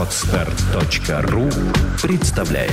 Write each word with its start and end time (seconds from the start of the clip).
Отстар.ру 0.00 1.50
представляет. 2.02 2.72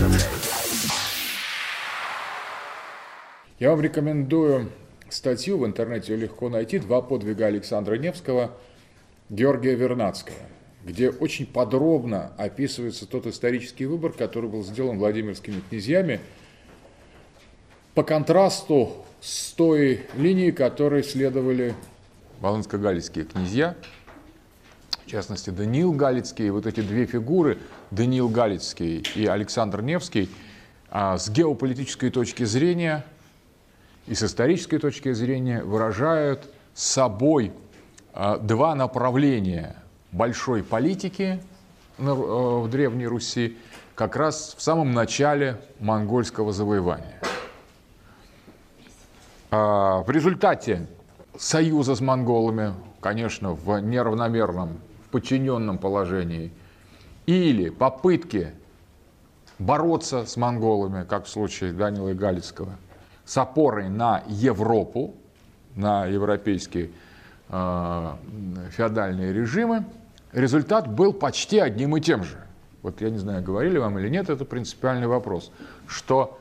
Я 3.59 3.71
вам 3.71 3.81
рекомендую 3.81 4.71
статью, 5.09 5.57
в 5.57 5.65
интернете 5.65 6.15
легко 6.15 6.47
найти, 6.47 6.79
«Два 6.79 7.01
подвига 7.01 7.47
Александра 7.47 7.95
Невского, 7.95 8.51
Георгия 9.29 9.75
Вернадского», 9.75 10.37
где 10.85 11.09
очень 11.09 11.45
подробно 11.45 12.31
описывается 12.37 13.05
тот 13.05 13.27
исторический 13.27 13.87
выбор, 13.87 14.13
который 14.13 14.49
был 14.49 14.63
сделан 14.63 14.97
Владимирскими 14.97 15.61
князьями 15.69 16.21
по 17.93 18.03
контрасту 18.03 19.05
с 19.19 19.51
той 19.51 20.05
линией, 20.15 20.53
которой 20.53 21.03
следовали 21.03 21.75
Волынско-Галицкие 22.39 23.25
князья, 23.25 23.75
в 25.07 25.09
частности, 25.09 25.51
Даниил 25.51 25.93
Галицкий, 25.93 26.49
вот 26.49 26.65
эти 26.65 26.81
две 26.81 27.05
фигуры, 27.05 27.59
Даниил 27.91 28.27
Галицкий 28.27 29.05
и 29.15 29.25
Александр 29.25 29.81
Невский, 29.81 30.29
а, 30.89 31.17
с 31.17 31.29
геополитической 31.29 32.09
точки 32.09 32.43
зрения 32.43 33.05
и 34.05 34.15
с 34.15 34.23
исторической 34.23 34.79
точки 34.79 35.13
зрения 35.13 35.63
выражают 35.63 36.49
собой 36.73 37.53
а, 38.13 38.37
два 38.37 38.75
направления 38.75 39.77
большой 40.11 40.61
политики 40.61 41.41
э, 41.97 42.03
в 42.03 42.67
Древней 42.69 43.07
Руси 43.07 43.57
как 43.95 44.17
раз 44.17 44.55
в 44.57 44.61
самом 44.61 44.91
начале 44.91 45.57
монгольского 45.79 46.51
завоевания. 46.51 47.21
А, 49.51 50.01
в 50.01 50.11
результате 50.11 50.85
союза 51.37 51.95
с 51.95 52.01
монголами, 52.01 52.73
конечно, 52.99 53.53
в 53.53 53.79
неравномерном, 53.79 54.81
в 55.07 55.11
подчиненном 55.11 55.77
положении, 55.77 56.51
или 57.25 57.69
попытки 57.69 58.51
бороться 59.59 60.25
с 60.25 60.37
монголами, 60.37 61.03
как 61.03 61.25
в 61.25 61.29
случае 61.29 61.73
Данила 61.73 62.13
Галицкого, 62.13 62.75
с 63.25 63.37
опорой 63.37 63.89
на 63.89 64.23
Европу, 64.27 65.15
на 65.75 66.05
европейские 66.05 66.91
э, 67.49 68.13
феодальные 68.71 69.33
режимы, 69.33 69.85
результат 70.31 70.87
был 70.87 71.13
почти 71.13 71.59
одним 71.59 71.95
и 71.97 72.01
тем 72.01 72.23
же. 72.23 72.37
Вот 72.81 73.01
я 73.01 73.09
не 73.09 73.17
знаю, 73.17 73.43
говорили 73.43 73.77
вам 73.77 73.97
или 73.99 74.09
нет, 74.09 74.29
это 74.29 74.45
принципиальный 74.45 75.07
вопрос, 75.07 75.51
что 75.87 76.39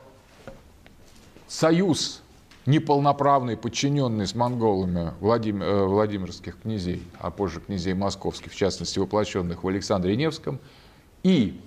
союз 1.47 2.21
неполноправный 2.67 3.57
подчиненный 3.57 4.27
с 4.27 4.35
монголами 4.35 5.13
Владим, 5.21 5.63
э, 5.63 5.85
Владимирских 5.85 6.61
князей, 6.61 7.01
а 7.19 7.31
позже 7.31 7.61
князей 7.61 7.93
московских, 7.93 8.51
в 8.51 8.55
частности 8.55 8.99
воплощенных 8.99 9.63
в 9.63 9.67
Александре 9.67 10.15
Невском, 10.15 10.59
и 11.23 11.59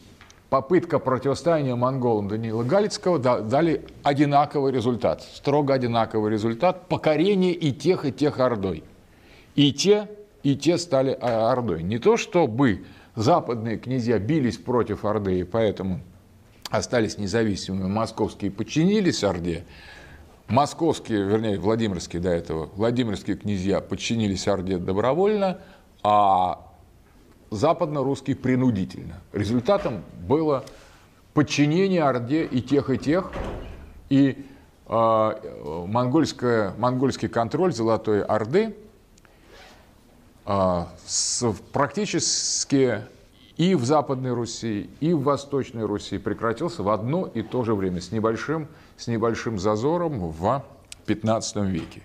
попытка 0.51 0.99
противостояния 0.99 1.75
монголам 1.75 2.29
Даниила 2.29 2.65
Галицкого 2.65 3.19
дали 3.19 3.87
одинаковый 4.03 4.73
результат, 4.73 5.23
строго 5.23 5.73
одинаковый 5.75 6.31
результат 6.31 6.87
покорения 6.87 7.53
и 7.53 7.73
тех, 7.73 8.05
и 8.05 8.13
тех 8.13 8.39
Ордой. 8.39 8.85
И 9.55 9.73
те, 9.73 10.09
и 10.43 10.55
те 10.55 10.77
стали 10.77 11.17
а, 11.19 11.51
Ордой. 11.51 11.83
Не 11.83 11.99
то, 11.99 12.19
чтобы 12.19 12.85
западные 13.17 13.79
князья 13.79 14.19
бились 14.19 14.59
против 14.59 15.07
Орды, 15.07 15.41
и 15.41 15.45
поэтому 15.45 16.01
остались 16.69 17.17
независимыми, 17.17 17.89
московские 17.89 18.51
подчинились 18.51 19.25
Орде, 19.25 19.65
Московские, 20.51 21.23
вернее, 21.23 21.61
Владимирские 21.61 22.21
до 22.21 22.31
этого, 22.31 22.71
Владимирские 22.75 23.37
князья 23.37 23.81
подчинились 23.81 24.49
Орде 24.49 24.79
добровольно, 24.79 25.59
а 26.03 26.67
западно-русские 27.53 28.35
принудительно. 28.35 29.21
Результатом 29.33 30.03
было 30.27 30.65
подчинение 31.35 32.03
Орде 32.03 32.45
и 32.45 32.61
тех, 32.61 32.91
и 32.91 32.99
тех, 32.99 33.31
и 34.09 34.45
э, 34.89 35.31
монгольский 35.87 37.29
контроль 37.29 37.73
Золотой 37.73 38.25
Орды 38.25 38.75
э, 40.47 40.85
с, 41.07 41.47
практически 41.73 43.03
и 43.57 43.77
в 43.77 43.85
Западной 43.85 44.33
Руси, 44.33 44.91
и 44.99 45.13
в 45.13 45.23
Восточной 45.23 45.85
Руси 45.85 46.19
прекратился 46.19 46.83
в 46.83 46.89
одно 46.89 47.27
и 47.27 47.43
то 47.43 47.63
же 47.63 47.77
время 47.77 48.01
с 48.01 48.11
небольшим, 48.11 48.67
с 49.01 49.07
небольшим 49.07 49.59
зазором 49.59 50.31
в 50.31 50.63
XV 51.07 51.67
веке. 51.67 52.03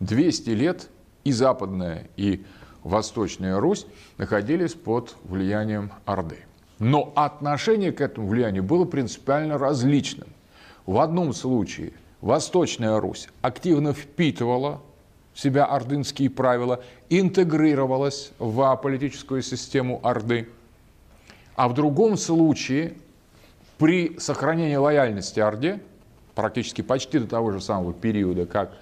200 0.00 0.50
лет 0.50 0.88
и 1.24 1.32
Западная, 1.32 2.08
и 2.16 2.44
Восточная 2.82 3.60
Русь 3.60 3.86
находились 4.16 4.72
под 4.72 5.14
влиянием 5.24 5.92
Орды. 6.06 6.38
Но 6.78 7.12
отношение 7.14 7.92
к 7.92 8.00
этому 8.00 8.26
влиянию 8.28 8.62
было 8.62 8.86
принципиально 8.86 9.58
различным. 9.58 10.28
В 10.86 10.98
одном 10.98 11.34
случае 11.34 11.92
Восточная 12.22 12.98
Русь 13.00 13.28
активно 13.42 13.92
впитывала 13.92 14.80
в 15.34 15.40
себя 15.40 15.66
ордынские 15.66 16.30
правила, 16.30 16.82
интегрировалась 17.10 18.32
в 18.38 18.76
политическую 18.76 19.42
систему 19.42 20.00
Орды– 20.02 20.48
а 21.60 21.68
в 21.68 21.74
другом 21.74 22.16
случае 22.16 22.94
при 23.76 24.18
сохранении 24.18 24.76
лояльности 24.76 25.40
Орде, 25.40 25.80
практически 26.34 26.82
почти 26.82 27.18
до 27.18 27.26
того 27.26 27.52
же 27.52 27.60
самого 27.60 27.92
периода, 27.92 28.46
как 28.46 28.72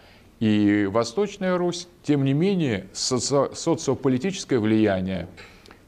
и 0.41 0.89
Восточная 0.91 1.59
Русь, 1.59 1.89
тем 2.03 2.25
не 2.25 2.33
менее 2.33 2.87
соци- 2.93 3.55
социополитическое 3.55 4.61
влияние, 4.61 5.29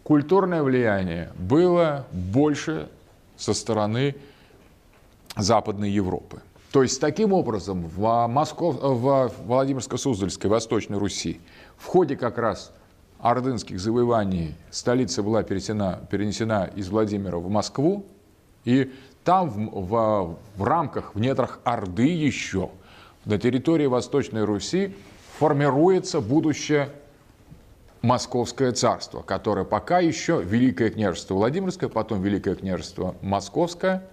культурное 0.03 0.63
влияние 0.63 1.31
было 1.39 2.07
больше 2.13 2.89
со 3.37 3.55
стороны 3.55 4.17
Западной 5.37 5.91
Европы. 5.91 6.41
То 6.73 6.83
есть, 6.83 7.01
таким 7.01 7.33
образом, 7.33 7.87
в, 7.87 8.27
Москов... 8.29 8.81
в 8.81 9.33
Владимирско-Суздальской 9.47 10.49
Восточной 10.49 10.99
Руси 10.99 11.41
в 11.77 11.87
ходе 11.87 12.17
как 12.17 12.39
раз 12.39 12.73
ордынских 13.19 13.81
завоеваний 13.81 14.55
столица 14.71 15.23
была 15.23 15.43
перенесена, 15.43 16.01
перенесена 16.11 16.71
из 16.75 16.89
Владимира 16.89 17.39
в 17.39 17.49
Москву, 17.49 18.07
и 18.65 18.93
там 19.25 19.51
в, 19.51 19.87
в, 19.87 20.39
в 20.57 20.65
рамках, 20.65 21.15
в 21.15 21.21
недрах 21.21 21.61
Орды 21.65 22.09
еще, 22.09 22.71
на 23.25 23.39
территории 23.39 23.87
Восточной 23.87 24.45
Руси 24.45 24.95
формируется 25.39 26.21
будущее 26.21 26.91
Московское 28.03 28.73
царство, 28.73 29.21
которое 29.21 29.65
пока 29.65 29.99
еще 30.01 30.43
Великое 30.43 30.91
княжество 30.91 31.35
Владимирское, 31.35 31.91
потом 31.91 32.23
Великое 32.23 32.55
княжество 32.55 33.15
Московское. 33.21 34.09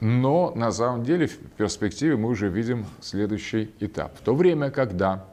Но 0.00 0.52
на 0.54 0.70
самом 0.70 1.02
деле 1.02 1.26
в 1.26 1.36
перспективе 1.56 2.16
мы 2.16 2.28
уже 2.28 2.48
видим 2.48 2.86
следующий 3.00 3.74
этап. 3.80 4.16
В 4.16 4.20
то 4.20 4.32
время, 4.32 4.70
когда 4.70 5.24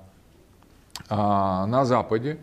а, 1.08 1.68
на 1.68 1.86
Западе 1.86 2.40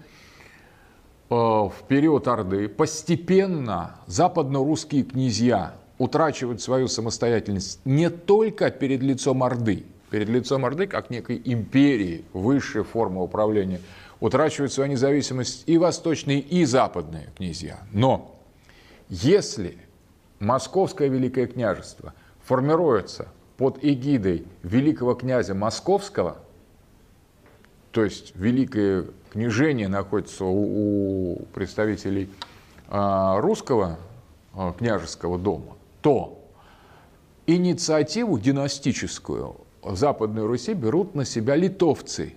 в 1.33 1.75
период 1.89 2.29
Орды 2.29 2.69
постепенно 2.69 3.97
западно-русские 4.07 5.05
князья 5.05 5.75
утрачивают 5.99 6.61
свою 6.61 6.89
самостоятельность 6.89 7.81
не 7.85 8.11
только 8.11 8.71
перед 8.71 9.03
лицом 9.03 9.43
Орды, 9.43 9.85
перед 10.11 10.29
лицом 10.29 10.65
Орды 10.65 10.87
как 10.87 11.11
некой 11.11 11.41
империи, 11.45 12.25
высшей 12.33 12.85
формы 12.85 13.23
управления, 13.23 13.81
утрачивают 14.21 14.73
свою 14.73 14.91
независимость 14.91 15.65
и 15.67 15.79
восточные, 15.79 16.41
и 16.41 16.65
западные 16.65 17.29
князья. 17.37 17.79
Но 17.93 18.35
если 19.09 19.77
Московское 20.39 21.09
Великое 21.09 21.47
княжество 21.47 22.15
формируется 22.45 23.29
под 23.57 23.79
эгидой 23.83 24.45
великого 24.63 25.15
князя 25.15 25.55
Московского– 25.55 26.39
то 27.93 28.03
есть 28.03 28.33
великое 28.35 29.05
княжение 29.33 29.89
находится 29.89 30.45
у, 30.45 31.33
у 31.33 31.37
представителей 31.55 32.29
а, 32.89 33.41
русского 33.41 33.99
а, 34.55 34.73
княжеского 34.73 35.39
дома, 35.39 35.77
то 36.03 36.39
инициативу 37.47 38.39
династическую 38.39 39.57
в 39.83 39.97
Западной 39.97 40.45
Руси 40.45 40.75
берут 40.75 41.15
на 41.15 41.25
себя 41.25 41.57
литовцы, 41.57 42.35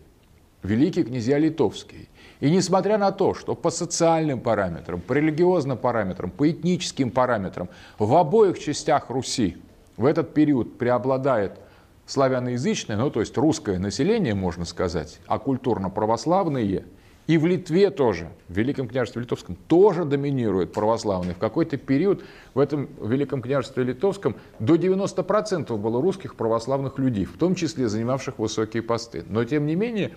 великие 0.63 1.03
князья 1.03 1.37
литовские. 1.37 2.07
И 2.39 2.49
несмотря 2.49 2.97
на 2.97 3.11
то, 3.11 3.33
что 3.33 3.55
по 3.55 3.71
социальным 3.71 4.39
параметрам, 4.39 5.01
по 5.01 5.13
религиозным 5.13 5.77
параметрам, 5.77 6.31
по 6.31 6.49
этническим 6.49 7.11
параметрам 7.11 7.67
в 7.99 8.15
обоих 8.15 8.57
частях 8.57 9.09
Руси 9.09 9.57
в 9.97 10.05
этот 10.05 10.33
период 10.33 10.77
преобладает 10.77 11.59
славяноязычное, 12.05 12.97
ну 12.97 13.09
то 13.09 13.19
есть 13.19 13.37
русское 13.37 13.79
население, 13.79 14.35
можно 14.35 14.65
сказать, 14.65 15.19
а 15.27 15.39
культурно-православные, 15.39 16.85
и 17.27 17.39
в 17.39 17.45
Литве 17.45 17.89
тоже, 17.89 18.29
в 18.49 18.53
Великом 18.55 18.87
княжестве 18.87 19.23
Литовском, 19.23 19.55
тоже 19.67 20.05
доминируют 20.05 20.73
православные. 20.73 21.33
В 21.33 21.39
какой-то 21.39 21.77
период 21.77 22.23
в 22.53 22.59
этом 22.59 22.87
Великом 23.01 23.41
княжестве 23.41 23.83
Литовском 23.83 24.35
до 24.59 24.75
90% 24.75 25.75
было 25.77 26.01
русских 26.01 26.35
православных 26.35 26.99
людей, 26.99 27.25
в 27.25 27.37
том 27.37 27.55
числе 27.55 27.87
занимавших 27.87 28.37
высокие 28.37 28.83
посты. 28.83 29.23
Но 29.27 29.43
тем 29.43 29.65
не 29.65 29.75
менее, 29.75 30.13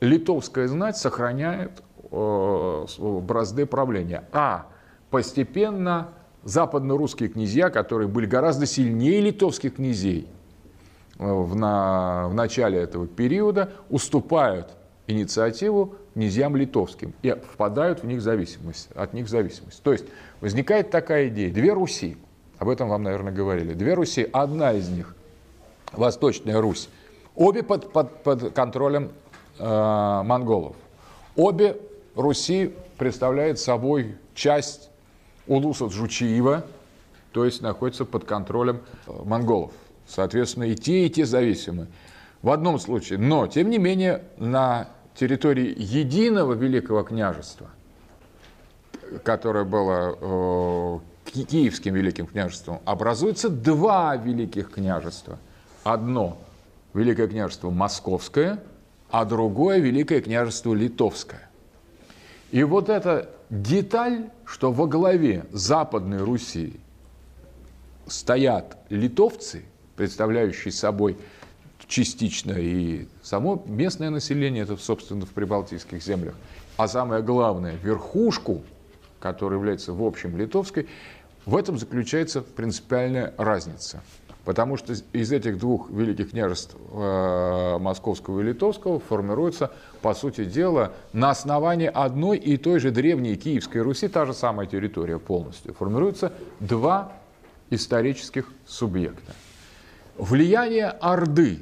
литовская 0.00 0.68
знать 0.68 0.96
сохраняет 0.96 1.82
э, 2.10 2.86
бразды 2.98 3.66
правления. 3.66 4.24
А 4.32 4.68
постепенно 5.10 6.08
западно-русские 6.44 7.28
князья, 7.28 7.68
которые 7.68 8.08
были 8.08 8.24
гораздо 8.24 8.64
сильнее 8.64 9.20
литовских 9.20 9.74
князей 9.74 10.28
э, 11.18 11.30
в, 11.30 11.54
на, 11.54 12.28
в 12.28 12.34
начале 12.34 12.78
этого 12.78 13.06
периода, 13.06 13.72
уступают 13.90 14.78
инициативу 15.08 15.96
князьям 16.18 16.56
литовским 16.56 17.14
и 17.22 17.30
впадают 17.30 18.02
в 18.02 18.04
них 18.04 18.20
зависимость, 18.20 18.88
от 18.96 19.12
них 19.12 19.28
зависимость. 19.28 19.80
То 19.84 19.92
есть 19.92 20.04
возникает 20.40 20.90
такая 20.90 21.28
идея, 21.28 21.48
две 21.48 21.72
Руси, 21.72 22.16
об 22.58 22.68
этом 22.68 22.88
вам, 22.88 23.04
наверное, 23.04 23.32
говорили, 23.32 23.72
две 23.72 23.94
Руси, 23.94 24.28
одна 24.32 24.72
из 24.72 24.88
них, 24.88 25.14
Восточная 25.92 26.60
Русь, 26.60 26.88
обе 27.36 27.62
под, 27.62 27.92
под, 27.92 28.24
под 28.24 28.52
контролем 28.52 29.12
э, 29.60 30.22
монголов. 30.24 30.74
Обе 31.36 31.76
Руси 32.16 32.74
представляют 32.96 33.60
собой 33.60 34.16
часть 34.34 34.90
Улуса 35.46 35.84
Джучиева, 35.84 36.64
то 37.30 37.44
есть 37.44 37.62
находится 37.62 38.04
под 38.04 38.24
контролем 38.24 38.80
э, 39.06 39.12
монголов. 39.24 39.70
Соответственно, 40.08 40.64
и 40.64 40.74
те, 40.74 41.06
и 41.06 41.10
те 41.10 41.24
зависимы. 41.24 41.86
В 42.42 42.50
одном 42.50 42.80
случае, 42.80 43.20
но, 43.20 43.46
тем 43.46 43.70
не 43.70 43.78
менее, 43.78 44.24
на 44.36 44.88
территории 45.18 45.74
единого 45.76 46.54
Великого 46.54 47.02
княжества, 47.02 47.68
которое 49.24 49.64
было 49.64 51.02
э, 51.26 51.30
Киевским 51.30 51.94
Великим 51.94 52.26
княжеством, 52.26 52.80
образуется 52.84 53.48
два 53.48 54.16
Великих 54.16 54.70
княжества. 54.70 55.38
Одно 55.82 56.38
Великое 56.94 57.26
княжество 57.26 57.70
Московское, 57.70 58.62
а 59.10 59.24
другое 59.24 59.78
Великое 59.78 60.20
княжество 60.20 60.72
Литовское. 60.72 61.48
И 62.50 62.62
вот 62.62 62.88
эта 62.88 63.30
деталь, 63.50 64.30
что 64.44 64.72
во 64.72 64.86
главе 64.86 65.46
Западной 65.50 66.18
Руси 66.18 66.78
стоят 68.06 68.78
литовцы, 68.88 69.64
представляющие 69.96 70.72
собой 70.72 71.18
частично 71.88 72.52
и 72.52 73.08
само 73.22 73.62
местное 73.66 74.10
население, 74.10 74.62
это, 74.62 74.76
собственно, 74.76 75.26
в 75.26 75.30
прибалтийских 75.30 76.02
землях, 76.02 76.34
а 76.76 76.86
самое 76.86 77.22
главное, 77.22 77.74
верхушку, 77.82 78.62
которая 79.18 79.58
является 79.58 79.92
в 79.92 80.04
общем 80.04 80.36
литовской, 80.36 80.86
в 81.46 81.56
этом 81.56 81.78
заключается 81.78 82.42
принципиальная 82.42 83.34
разница. 83.38 84.02
Потому 84.44 84.76
что 84.76 84.94
из 85.12 85.32
этих 85.32 85.58
двух 85.58 85.90
великих 85.90 86.30
княжеств 86.30 86.74
э, 86.92 87.78
Московского 87.78 88.40
и 88.40 88.44
Литовского 88.44 88.98
формируется, 88.98 89.72
по 90.00 90.14
сути 90.14 90.44
дела, 90.44 90.92
на 91.12 91.30
основании 91.30 91.90
одной 91.92 92.38
и 92.38 92.56
той 92.56 92.80
же 92.80 92.90
древней 92.90 93.36
Киевской 93.36 93.78
Руси, 93.82 94.08
та 94.08 94.24
же 94.24 94.32
самая 94.32 94.66
территория 94.66 95.18
полностью, 95.18 95.74
формируются 95.74 96.32
два 96.60 97.12
исторических 97.68 98.50
субъекта. 98.66 99.32
Влияние 100.16 100.86
Орды 100.88 101.60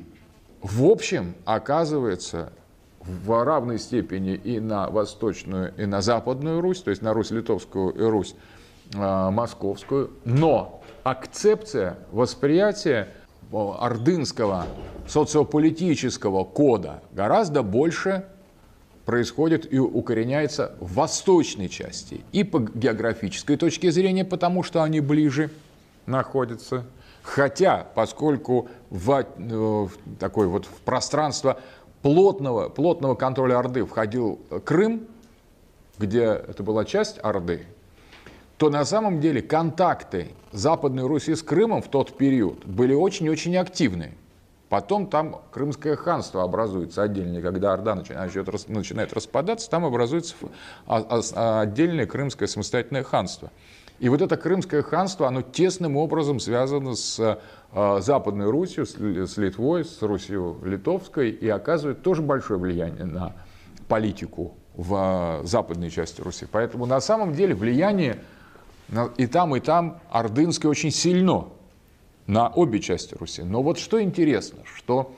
в 0.67 0.85
общем 0.85 1.35
оказывается 1.45 2.53
в 3.01 3.45
равной 3.45 3.79
степени 3.79 4.35
и 4.35 4.59
на 4.59 4.89
Восточную, 4.91 5.73
и 5.77 5.87
на 5.87 6.01
Западную 6.01 6.61
Русь, 6.61 6.83
то 6.83 6.91
есть 6.91 7.03
на 7.03 7.13
Русь 7.13 7.31
Литовскую 7.31 7.93
и 7.93 8.03
Русь 8.03 8.35
э, 8.95 9.31
Московскую, 9.31 10.11
но 10.25 10.83
акцепция, 11.05 11.99
восприятие 12.11 13.09
ордынского 13.53 14.67
социополитического 15.07 16.43
кода 16.43 17.01
гораздо 17.13 17.63
больше 17.63 18.27
происходит 19.05 19.73
и 19.73 19.79
укореняется 19.79 20.75
в 20.81 20.95
восточной 20.95 21.69
части. 21.69 22.23
И 22.33 22.43
по 22.43 22.59
географической 22.59 23.57
точке 23.57 23.93
зрения, 23.93 24.25
потому 24.25 24.65
что 24.65 24.83
они 24.83 24.99
ближе 24.99 25.51
находятся, 26.07 26.87
Хотя, 27.27 27.85
поскольку 27.97 28.69
в, 28.89 29.11
э, 29.11 29.25
в 29.37 29.91
такое 30.21 30.47
вот 30.47 30.65
в 30.65 30.81
пространство 30.83 31.59
плотного, 32.01 32.69
плотного 32.69 33.17
контроля 33.17 33.59
Орды 33.59 33.85
входил 33.85 34.39
Крым, 34.65 35.09
где 35.99 36.23
это 36.23 36.63
была 36.63 36.85
часть 36.85 37.19
Орды, 37.21 37.67
то 38.59 38.71
на 38.71 38.85
самом 38.85 39.21
деле 39.21 39.43
контакты 39.43 40.29
Западной 40.53 41.05
Руси 41.05 41.35
с 41.35 41.43
Крымом 41.43 41.83
в 41.83 41.89
тот 41.89 42.17
период 42.17 42.65
были 42.65 42.95
очень-очень 42.95 43.57
активны. 43.57 44.15
Потом 44.69 45.09
там 45.09 45.43
Крымское 45.51 45.97
ханство 45.97 46.45
образуется 46.45 47.03
отдельно, 47.03 47.43
когда 47.43 47.73
Орда 47.73 47.97
начинает, 47.97 48.69
начинает 48.69 49.13
распадаться, 49.13 49.69
там 49.69 49.85
образуется 49.85 50.37
а, 50.87 51.23
а, 51.35 51.61
отдельное 51.63 52.07
Крымское 52.07 52.47
самостоятельное 52.47 53.03
ханство. 53.03 53.51
И 53.99 54.09
вот 54.09 54.21
это 54.21 54.37
Крымское 54.37 54.83
ханство, 54.83 55.27
оно 55.27 55.43
тесным 55.43 55.97
образом 55.97 56.39
связано 56.39 56.95
с 56.95 57.19
э, 57.19 57.99
Западной 58.01 58.51
Русью, 58.51 58.85
с, 58.85 59.37
Литвой, 59.37 59.85
с 59.85 60.03
Русью 60.03 60.59
Литовской 60.63 61.31
и 61.31 61.49
оказывает 61.49 62.03
тоже 62.03 62.23
большое 62.23 62.61
влияние 62.61 63.05
на 63.05 63.33
политику 63.89 64.55
в 64.75 65.41
э, 65.43 65.47
западной 65.47 65.91
части 65.91 66.21
Руси. 66.21 66.47
Поэтому 66.51 66.85
на 66.85 67.01
самом 67.01 67.33
деле 67.33 67.55
влияние 67.55 68.19
и 69.17 69.27
там, 69.27 69.57
и 69.57 69.61
там 69.61 70.01
ордынское 70.11 70.71
очень 70.71 70.91
сильно 70.91 71.47
на 72.27 72.49
обе 72.49 72.81
части 72.81 73.15
Руси. 73.15 73.43
Но 73.43 73.63
вот 73.63 73.79
что 73.79 74.03
интересно, 74.03 74.61
что 74.65 75.15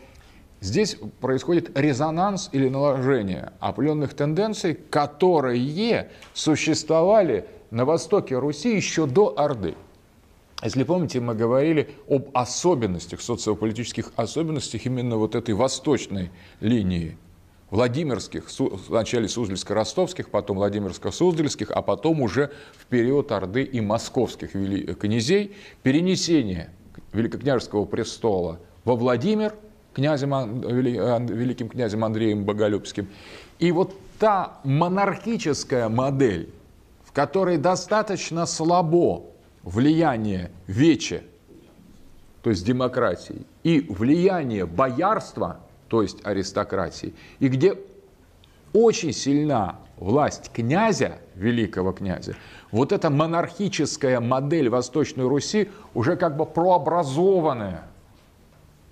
здесь 0.60 0.96
происходит 1.20 1.76
резонанс 1.76 2.48
или 2.52 2.68
наложение 2.68 3.52
определенных 3.58 4.14
тенденций, 4.14 4.74
которые 4.74 6.10
существовали 6.32 7.46
на 7.70 7.84
востоке 7.84 8.38
Руси 8.38 8.74
еще 8.74 9.06
до 9.06 9.38
Орды. 9.38 9.74
Если 10.62 10.82
помните, 10.82 11.20
мы 11.20 11.34
говорили 11.34 11.90
об 12.08 12.30
особенностях, 12.34 13.20
социополитических 13.20 14.12
особенностях 14.16 14.86
именно 14.86 15.16
вот 15.16 15.34
этой 15.36 15.54
восточной 15.54 16.30
линии 16.60 17.16
Владимирских, 17.70 18.46
вначале 18.88 19.28
Суздальско-Ростовских, 19.28 20.30
потом 20.30 20.58
Владимирско-Суздальских, 20.58 21.70
а 21.70 21.82
потом 21.82 22.22
уже 22.22 22.50
в 22.76 22.86
период 22.86 23.30
Орды 23.30 23.62
и 23.62 23.80
московских 23.80 24.52
князей, 24.52 25.54
перенесение 25.82 26.70
Великокняжеского 27.12 27.84
престола 27.84 28.58
во 28.84 28.96
Владимир 28.96 29.54
князем, 29.94 30.60
великим 30.60 31.68
князем 31.68 32.04
Андреем 32.04 32.44
Боголюбским. 32.44 33.08
И 33.58 33.70
вот 33.70 33.94
та 34.18 34.58
монархическая 34.64 35.88
модель 35.88 36.50
в 37.08 37.12
которой 37.12 37.56
достаточно 37.56 38.44
слабо 38.44 39.22
влияние 39.62 40.50
вече, 40.66 41.24
то 42.42 42.50
есть 42.50 42.66
демократии, 42.66 43.46
и 43.62 43.80
влияние 43.88 44.66
боярства, 44.66 45.60
то 45.88 46.02
есть 46.02 46.18
аристократии, 46.26 47.14
и 47.38 47.48
где 47.48 47.78
очень 48.74 49.14
сильна 49.14 49.78
власть 49.96 50.50
князя, 50.52 51.16
великого 51.34 51.92
князя, 51.92 52.36
вот 52.70 52.92
эта 52.92 53.08
монархическая 53.08 54.20
модель 54.20 54.68
Восточной 54.68 55.26
Руси, 55.26 55.70
уже 55.94 56.14
как 56.14 56.36
бы 56.36 56.44
прообразованная 56.44 57.84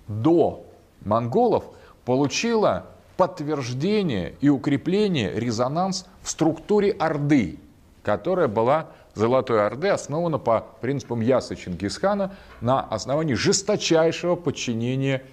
до 0.07 0.65
монголов, 1.05 1.65
получила 2.03 2.87
подтверждение 3.15 4.33
и 4.41 4.49
укрепление, 4.49 5.39
резонанс 5.39 6.07
в 6.23 6.31
структуре 6.31 6.91
Орды 6.93 7.59
которая 8.07 8.47
была 8.47 8.87
Золотой 9.15 9.65
Орды 9.65 9.89
основана 9.89 10.37
по 10.37 10.65
принципам 10.79 11.19
Ясы 11.19 11.57
Чингисхана 11.57 12.37
на 12.61 12.79
основании 12.79 13.33
жесточайшего 13.33 14.37
подчинения 14.37 15.23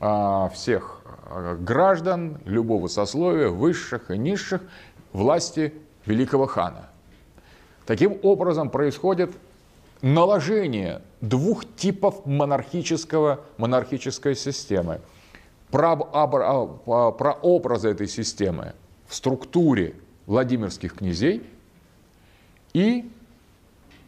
а, 0.00 0.48
всех 0.48 1.02
а, 1.26 1.54
граждан 1.54 2.38
любого 2.44 2.88
сословия, 2.88 3.50
высших 3.50 4.10
и 4.10 4.18
низших, 4.18 4.62
власти 5.12 5.74
великого 6.06 6.46
хана. 6.46 6.88
Таким 7.86 8.18
образом 8.24 8.68
происходит 8.68 9.30
наложение 10.02 11.02
двух 11.20 11.64
типов 11.76 12.26
монархического, 12.26 13.44
монархической 13.58 14.34
системы. 14.34 15.00
А, 15.70 16.26
прообразы 16.26 17.90
этой 17.90 18.08
системы 18.08 18.72
в 19.06 19.14
структуре 19.14 19.94
Владимирских 20.26 20.94
князей– 20.94 21.44
и 22.74 23.10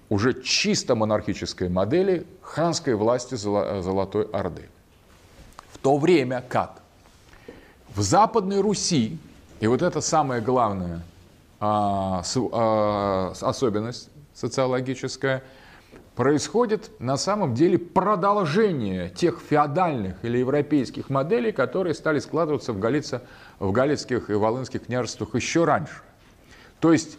уже 0.09 0.43
чисто 0.43 0.95
монархической 0.95 1.69
модели 1.69 2.27
ханской 2.43 2.95
власти 2.95 3.35
Золотой 3.37 4.25
Орды. 4.27 4.69
В 5.73 5.79
то 5.79 5.97
время 5.97 6.45
как 6.47 6.83
в 7.95 8.03
Западной 8.03 8.61
Руси, 8.61 9.19
и 9.61 9.67
вот 9.67 9.83
это 9.83 10.01
самая 10.01 10.41
главная 10.41 11.03
а, 11.61 12.23
а, 12.53 13.33
особенность 13.41 14.11
социологическая, 14.35 15.43
происходит 16.15 16.91
на 16.99 17.17
самом 17.17 17.55
деле 17.55 17.79
продолжение 17.79 19.11
тех 19.11 19.39
феодальных 19.39 20.25
или 20.25 20.39
европейских 20.39 21.11
моделей, 21.11 21.53
которые 21.53 21.95
стали 21.95 22.19
складываться 22.19 22.73
в, 22.73 22.79
Галице, 22.79 23.23
в 23.59 23.71
галицких 23.71 24.31
и 24.31 24.35
волынских 24.35 24.87
княжествах 24.87 25.35
еще 25.35 25.65
раньше. 25.65 26.03
То 26.81 26.93
есть 26.93 27.19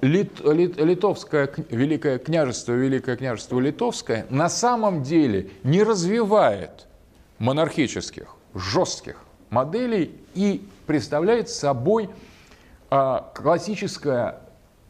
Лит, 0.00 0.40
Лит, 0.44 0.76
Литовское 0.76 1.50
Великое 1.70 2.18
княжество, 2.18 2.72
Великое 2.72 3.16
княжество 3.16 3.58
Литовское 3.58 4.26
на 4.30 4.48
самом 4.48 5.02
деле 5.02 5.50
не 5.62 5.82
развивает 5.82 6.86
монархических, 7.38 8.34
жестких 8.54 9.16
моделей 9.50 10.12
и 10.34 10.66
представляет 10.86 11.48
собой 11.48 12.08
а, 12.90 13.30
классическое 13.34 14.40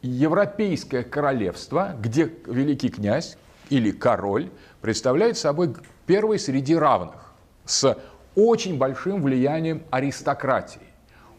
европейское 0.01 1.03
королевство, 1.03 1.95
где 1.99 2.31
великий 2.45 2.89
князь 2.89 3.37
или 3.69 3.91
король 3.91 4.49
представляет 4.81 5.37
собой 5.37 5.73
первый 6.05 6.37
среди 6.37 6.75
равных 6.75 7.33
с 7.65 7.97
очень 8.35 8.77
большим 8.77 9.23
влиянием 9.23 9.83
аристократии, 9.89 10.81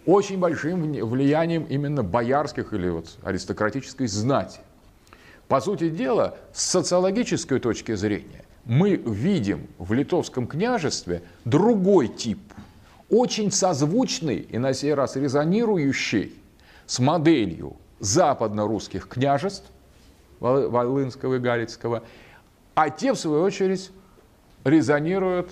очень 0.06 0.38
большим 0.38 0.92
влиянием 0.92 1.64
именно 1.64 2.02
боярских 2.02 2.72
или 2.72 2.88
вот 2.88 3.16
аристократической 3.22 4.06
знати. 4.06 4.60
По 5.48 5.60
сути 5.60 5.90
дела, 5.90 6.36
с 6.52 6.62
социологической 6.64 7.58
точки 7.58 7.94
зрения, 7.94 8.44
мы 8.64 8.96
видим 8.96 9.68
в 9.78 9.92
литовском 9.92 10.46
княжестве 10.46 11.22
другой 11.44 12.08
тип, 12.08 12.40
очень 13.10 13.50
созвучный 13.50 14.38
и 14.38 14.58
на 14.58 14.72
сей 14.72 14.94
раз 14.94 15.16
резонирующий 15.16 16.34
с 16.86 16.98
моделью 16.98 17.76
западно-русских 18.00 19.08
княжеств, 19.08 19.66
Волынского 20.40 21.36
и 21.36 21.38
Галицкого, 21.38 22.02
а 22.74 22.90
те, 22.90 23.12
в 23.12 23.16
свою 23.16 23.42
очередь, 23.42 23.90
резонируют 24.64 25.50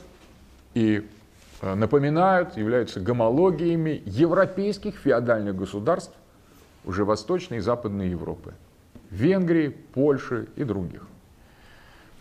и 0.75 1.07
напоминают, 1.63 2.57
являются 2.57 3.01
гомологиями 3.01 4.03
европейских 4.05 4.97
феодальных 4.97 5.57
государств 5.57 6.15
уже 6.85 7.05
Восточной 7.05 7.59
и 7.59 7.61
Западной 7.61 8.09
Европы. 8.09 8.55
Венгрии, 9.11 9.69
Польши 9.69 10.49
и 10.57 10.65
других. 10.65 11.07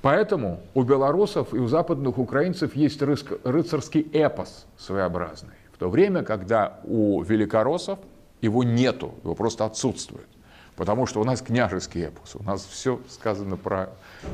Поэтому 0.01 0.61
у 0.73 0.83
белорусов 0.83 1.53
и 1.53 1.57
у 1.57 1.67
западных 1.67 2.17
украинцев 2.17 2.75
есть 2.75 3.01
рыцарский 3.01 4.01
эпос 4.13 4.65
своеобразный. 4.77 5.53
В 5.73 5.77
то 5.77 5.89
время, 5.89 6.23
когда 6.23 6.79
у 6.83 7.21
великороссов 7.21 7.99
его 8.41 8.63
нету, 8.63 9.13
его 9.23 9.35
просто 9.35 9.65
отсутствует. 9.65 10.27
Потому 10.75 11.05
что 11.05 11.21
у 11.21 11.23
нас 11.23 11.41
княжеский 11.41 12.05
эпос, 12.05 12.35
у 12.35 12.43
нас 12.43 12.65
все 12.65 12.99
сказано 13.09 13.57
про... 13.57 13.89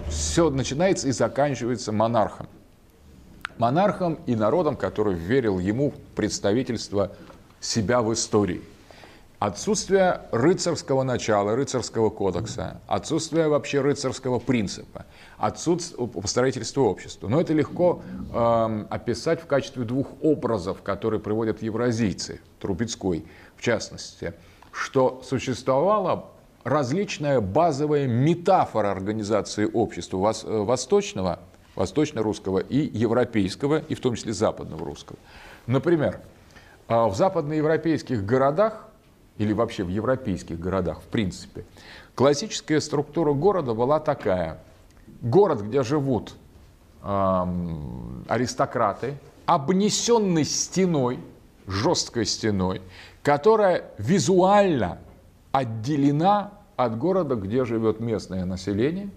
Все 0.08 0.50
начинается 0.50 1.10
и 1.10 1.12
заканчивается 1.12 1.92
монархом. 1.92 2.48
Монархом 3.58 4.20
и 4.26 4.36
народом, 4.36 4.76
который 4.76 5.14
верил 5.14 5.60
ему 5.60 5.94
представительство 6.16 7.12
себя 7.60 8.02
в 8.02 8.14
истории– 8.14 8.62
Отсутствие 9.40 10.22
рыцарского 10.32 11.04
начала, 11.04 11.56
рыцарского 11.56 12.10
кодекса, 12.10 12.82
отсутствие 12.88 13.48
вообще 13.48 13.82
рыцарского 13.82 14.40
принципа, 14.40 15.06
отсутствие 15.38 16.08
построительства 16.08 16.82
общества. 16.82 17.28
Но 17.28 17.40
это 17.40 17.54
легко 17.54 18.02
э, 18.34 18.86
описать 18.90 19.40
в 19.40 19.46
качестве 19.46 19.84
двух 19.84 20.08
образов, 20.24 20.82
которые 20.82 21.20
приводят 21.20 21.62
евразийцы, 21.62 22.42
Трубецкой 22.60 23.28
в 23.56 23.62
частности, 23.62 24.34
что 24.72 25.22
существовала 25.24 26.32
различная 26.64 27.40
базовая 27.40 28.08
метафора 28.08 28.90
организации 28.90 29.70
общества 29.72 30.34
э, 30.34 30.64
восточного, 30.64 31.38
восточно-русского 31.78 32.60
и 32.60 32.78
европейского, 32.98 33.80
и 33.88 33.96
в 33.96 34.02
том 34.02 34.16
числе 34.16 34.34
западного 34.34 34.84
русского. 34.84 35.18
Например, 35.68 36.20
э, 36.90 37.06
в 37.06 37.16
западноевропейских 37.16 38.26
городах 38.26 38.88
или 39.38 39.54
вообще 39.54 39.84
в 39.84 39.90
европейских 39.90 40.60
городах, 40.60 41.02
в 41.02 41.06
принципе, 41.06 41.64
классическая 42.16 42.82
структура 42.82 43.34
города 43.34 43.74
была 43.74 44.00
такая. 44.00 44.60
Город, 45.22 45.62
где 45.62 45.84
живут 45.84 46.34
эм, 47.04 48.26
аристократы, 48.28 49.14
обнесенный 49.46 50.44
стеной, 50.44 51.20
жесткой 51.68 52.26
стеной, 52.26 52.82
которая 53.24 53.86
визуально 53.98 54.98
отделена 55.52 56.52
от 56.76 56.98
города, 56.98 57.36
где 57.36 57.66
живет 57.66 58.00
местное 58.00 58.46
население. 58.46 59.10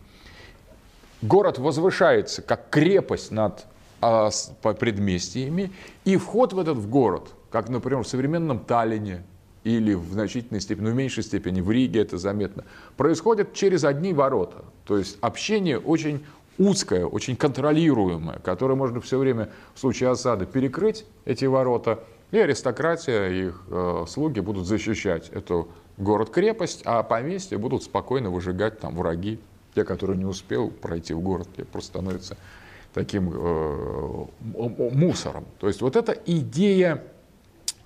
Город 1.22 1.58
возвышается 1.58 2.40
как 2.42 2.70
крепость 2.70 3.30
над 3.30 3.66
э, 4.00 4.30
предместьями, 4.78 5.70
и 6.04 6.16
вход 6.16 6.52
в 6.52 6.58
этот 6.58 6.78
в 6.78 6.88
город, 6.88 7.28
как, 7.50 7.68
например, 7.68 8.02
в 8.02 8.08
современном 8.08 8.60
Таллине, 8.60 9.22
или 9.64 9.92
в 9.92 10.12
значительной 10.12 10.60
степени, 10.60 10.86
ну, 10.86 10.92
в 10.92 10.94
меньшей 10.94 11.22
степени 11.22 11.60
в 11.60 11.70
Риге 11.70 12.00
это 12.00 12.16
заметно, 12.16 12.64
происходит 12.96 13.52
через 13.52 13.84
одни 13.84 14.14
ворота. 14.14 14.64
То 14.86 14.96
есть 14.96 15.18
общение 15.20 15.78
очень 15.78 16.24
узкое, 16.58 17.04
очень 17.04 17.36
контролируемое, 17.36 18.38
которое 18.38 18.74
можно 18.74 19.00
все 19.00 19.18
время 19.18 19.50
в 19.74 19.80
случае 19.80 20.10
осады 20.10 20.46
перекрыть 20.46 21.04
эти 21.26 21.44
ворота, 21.44 22.02
и 22.30 22.38
аристократия, 22.38 23.28
их 23.28 23.62
э, 23.68 24.04
слуги 24.08 24.40
будут 24.40 24.66
защищать 24.66 25.28
эту 25.30 25.68
город-крепость, 25.98 26.82
а 26.84 27.02
поместья 27.02 27.58
будут 27.58 27.82
спокойно 27.82 28.30
выжигать 28.30 28.78
там 28.78 28.96
враги, 28.96 29.40
те, 29.74 29.84
которые 29.84 30.16
не 30.16 30.24
успел 30.24 30.70
пройти 30.70 31.14
в 31.14 31.20
город, 31.20 31.48
те 31.56 31.64
просто 31.64 31.90
становятся 31.90 32.36
таким 32.92 33.30
э, 33.32 34.26
мусором. 34.42 35.46
То 35.58 35.68
есть 35.68 35.80
вот 35.80 35.96
эта 35.96 36.12
идея 36.26 37.04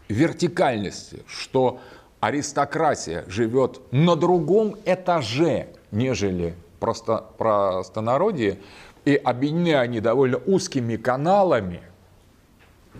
вертикальности, 0.09 1.23
что 1.27 1.81
аристократия 2.21 3.25
живет 3.29 3.81
на 3.91 4.17
другом 4.17 4.77
этаже, 4.85 5.69
нежели 5.91 6.55
просто 6.81 7.25
простонародье, 7.39 8.59
и 9.05 9.15
объединены 9.15 9.77
они 9.77 10.01
довольно 10.01 10.39
узкими 10.39 10.97
каналами, 10.97 11.83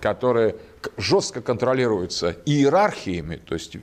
которые 0.01 0.57
жестко 0.99 1.41
контролируются 1.41 2.37
иерархиями, 2.45 3.37
то 3.37 3.55
есть 3.55 3.79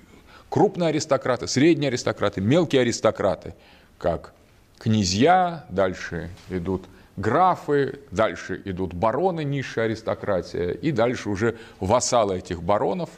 крупные 0.49 0.89
аристократы, 0.89 1.47
средние 1.47 1.87
аристократы, 1.87 2.41
мелкие 2.41 2.81
аристократы, 2.81 3.55
как 3.97 4.33
князья, 4.81 5.65
дальше 5.69 6.31
идут 6.49 6.85
графы, 7.15 7.99
дальше 8.09 8.59
идут 8.65 8.95
бароны, 8.95 9.43
низшая 9.43 9.85
аристократия, 9.85 10.71
и 10.71 10.91
дальше 10.91 11.29
уже 11.29 11.55
вассалы 11.79 12.39
этих 12.39 12.63
баронов 12.63 13.11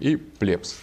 и 0.00 0.16
плебс. 0.16 0.76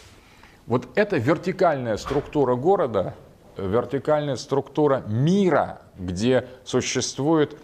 Вот 0.66 0.88
эта 0.96 1.18
вертикальная 1.18 1.98
структура 1.98 2.56
города, 2.56 3.14
вертикальная 3.56 4.36
структура 4.36 5.04
мира, 5.08 5.84
где 5.96 6.48
существуют 6.64 7.56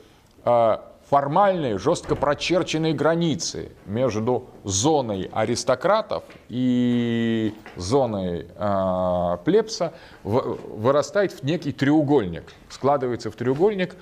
э, 0.45 0.77
формальные, 1.11 1.77
жестко 1.77 2.15
прочерченные 2.15 2.93
границы 2.93 3.73
между 3.85 4.45
зоной 4.63 5.29
аристократов 5.33 6.23
и 6.47 7.53
зоной 7.75 8.47
э, 8.55 9.37
плебса, 9.43 9.91
вырастает 10.23 11.33
в 11.33 11.43
некий 11.43 11.73
треугольник, 11.73 12.53
складывается 12.69 13.29
в 13.29 13.35
треугольник, 13.35 13.97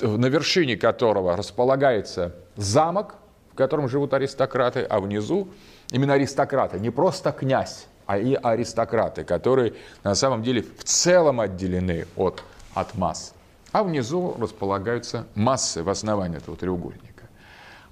на 0.00 0.26
вершине 0.26 0.76
которого 0.76 1.36
располагается 1.36 2.36
замок, 2.54 3.16
в 3.52 3.56
котором 3.56 3.88
живут 3.88 4.14
аристократы, 4.14 4.82
а 4.82 5.00
внизу 5.00 5.48
именно 5.90 6.14
аристократы, 6.14 6.78
не 6.78 6.90
просто 6.90 7.32
князь, 7.32 7.88
а 8.06 8.18
и 8.18 8.34
аристократы, 8.34 9.24
которые 9.24 9.74
на 10.04 10.14
самом 10.14 10.44
деле 10.44 10.62
в 10.62 10.84
целом 10.84 11.40
отделены 11.40 12.06
от, 12.14 12.44
от 12.72 12.94
масс. 12.94 13.34
А 13.76 13.82
внизу 13.82 14.34
располагаются 14.38 15.26
массы 15.34 15.82
в 15.82 15.90
основании 15.90 16.38
этого 16.38 16.56
треугольника. 16.56 17.24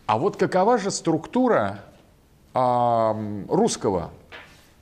А 0.06 0.16
вот 0.16 0.38
какова 0.38 0.78
же 0.78 0.90
структура 0.90 1.80
э, 2.54 3.44
русского 3.50 4.10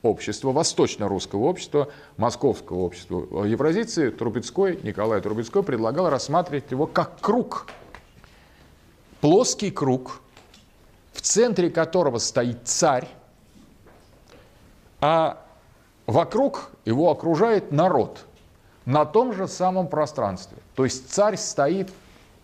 общества, 0.02 0.52
восточно-русского 0.52 1.40
общества, 1.40 1.88
московского 2.16 2.82
общества. 2.82 3.44
Евразийцы 3.44 4.12
Трубецкой, 4.12 4.78
Николай 4.84 5.20
Трубецкой 5.20 5.64
предлагал 5.64 6.08
рассматривать 6.08 6.70
его 6.70 6.86
как 6.86 7.18
круг. 7.18 7.66
Плоский 9.20 9.72
круг, 9.72 10.20
в 11.14 11.20
центре 11.20 11.68
которого 11.68 12.18
стоит 12.18 12.58
царь, 12.62 13.08
а 15.00 15.44
вокруг 16.06 16.70
его 16.84 17.10
окружает 17.10 17.72
народ 17.72 18.24
на 18.84 19.04
том 19.04 19.32
же 19.32 19.48
самом 19.48 19.88
пространстве. 19.88 20.58
То 20.74 20.84
есть 20.84 21.10
царь 21.10 21.36
стоит 21.36 21.90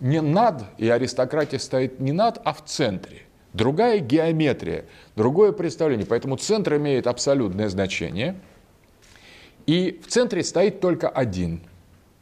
не 0.01 0.21
над, 0.21 0.63
и 0.77 0.89
аристократия 0.89 1.59
стоит 1.59 2.01
не 2.01 2.13
над, 2.13 2.41
а 2.45 2.53
в 2.53 2.65
центре. 2.65 3.23
Другая 3.53 3.99
геометрия, 3.99 4.85
другое 5.17 5.53
представление. 5.53 6.07
Поэтому 6.07 6.37
центр 6.37 6.77
имеет 6.77 7.07
абсолютное 7.07 7.69
значение. 7.69 8.37
И 9.67 10.01
в 10.05 10.09
центре 10.09 10.43
стоит 10.45 10.81
только 10.81 11.09
один, 11.09 11.63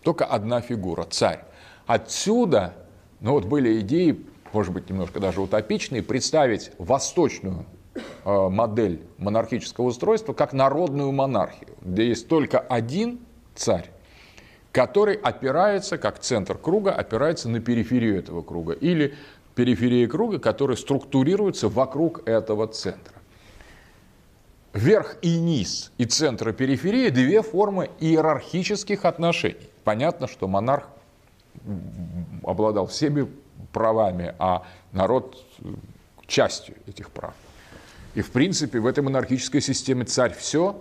только 0.02 0.24
одна 0.24 0.60
фигура, 0.60 1.04
царь. 1.04 1.40
Отсюда, 1.86 2.74
ну 3.20 3.32
вот 3.32 3.44
были 3.44 3.80
идеи, 3.80 4.24
может 4.52 4.72
быть, 4.72 4.88
немножко 4.88 5.20
даже 5.20 5.40
утопичные, 5.40 6.02
представить 6.02 6.72
восточную 6.78 7.66
э, 8.24 8.48
модель 8.48 9.02
монархического 9.18 9.86
устройства 9.86 10.32
как 10.32 10.52
народную 10.52 11.12
монархию, 11.12 11.70
где 11.82 12.08
есть 12.08 12.28
только 12.28 12.58
один 12.58 13.20
царь, 13.54 13.90
который 14.76 15.14
опирается, 15.14 15.96
как 15.96 16.18
центр 16.18 16.58
круга, 16.58 16.92
опирается 16.92 17.48
на 17.48 17.60
периферию 17.60 18.18
этого 18.18 18.42
круга. 18.42 18.74
Или 18.74 19.14
периферии 19.54 20.04
круга, 20.04 20.38
которая 20.38 20.76
структурируется 20.76 21.70
вокруг 21.70 22.28
этого 22.28 22.66
центра. 22.66 23.14
Верх 24.74 25.16
и 25.22 25.38
низ 25.38 25.92
и 25.96 26.04
центр 26.04 26.50
и 26.50 26.52
периферия– 26.52 27.10
две 27.10 27.40
формы 27.40 27.88
иерархических 28.00 29.06
отношений. 29.06 29.70
Понятно, 29.82 30.28
что 30.28 30.46
монарх 30.46 30.86
обладал 32.42 32.86
всеми 32.86 33.30
правами, 33.72 34.34
а 34.38 34.66
народ– 34.92 35.42
частью 36.26 36.74
этих 36.86 37.08
прав. 37.12 37.32
И, 38.14 38.20
в 38.20 38.30
принципе, 38.30 38.78
в 38.80 38.86
этой 38.86 39.02
монархической 39.02 39.62
системе 39.62 40.04
царь 40.04 40.34
все, 40.38 40.78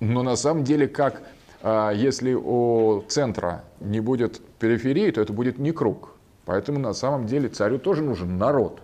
но 0.00 0.24
на 0.24 0.34
самом 0.34 0.64
деле, 0.64 0.88
как 0.88 1.22
если 1.62 2.32
у 2.34 3.02
центра 3.08 3.64
не 3.80 4.00
будет 4.00 4.40
периферии, 4.58 5.10
то 5.10 5.20
это 5.20 5.32
будет 5.32 5.58
не 5.58 5.72
круг. 5.72 6.14
Поэтому 6.44 6.78
на 6.78 6.94
самом 6.94 7.26
деле 7.26 7.48
царю 7.48 7.78
тоже 7.78 8.02
нужен 8.02 8.38
народ. 8.38 8.80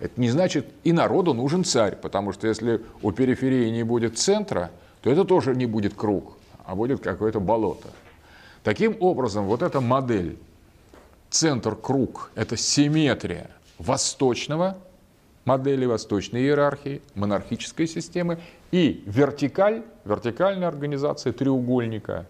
Это 0.00 0.20
не 0.20 0.30
значит, 0.30 0.66
и 0.84 0.92
народу 0.92 1.34
нужен 1.34 1.64
царь, 1.64 1.96
потому 1.96 2.32
что 2.32 2.46
если 2.46 2.82
у 3.02 3.12
периферии 3.12 3.68
не 3.70 3.82
будет 3.82 4.18
центра, 4.18 4.70
то 5.00 5.10
это 5.10 5.24
тоже 5.24 5.54
не 5.54 5.66
будет 5.66 5.94
круг, 5.94 6.36
а 6.64 6.74
будет 6.74 7.00
какое-то 7.00 7.40
болото. 7.40 7.88
Таким 8.62 8.96
образом, 9.00 9.46
вот 9.46 9.62
эта 9.62 9.80
модель 9.80 10.38
центр-круг– 11.30 12.30
это 12.34 12.56
симметрия 12.56 13.50
восточного 13.78 14.76
модели 15.48 15.86
восточной 15.86 16.42
иерархии, 16.42 17.00
монархической 17.14 17.86
системы 17.86 18.38
и 18.70 19.02
вертикаль, 19.06 19.82
вертикальная 20.04 20.68
организация 20.68 21.32
треугольника, 21.32 22.26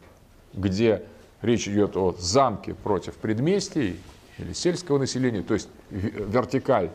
где 0.55 1.03
речь 1.43 1.67
идет 1.67 1.97
о 1.97 2.15
замке 2.17 2.75
против 2.75 3.17
предместий 3.17 3.99
или 4.39 4.53
сельского 4.53 4.99
населения, 4.99 5.43
то 5.43 5.55
есть 5.55 5.69
вертикаль, 5.91 6.91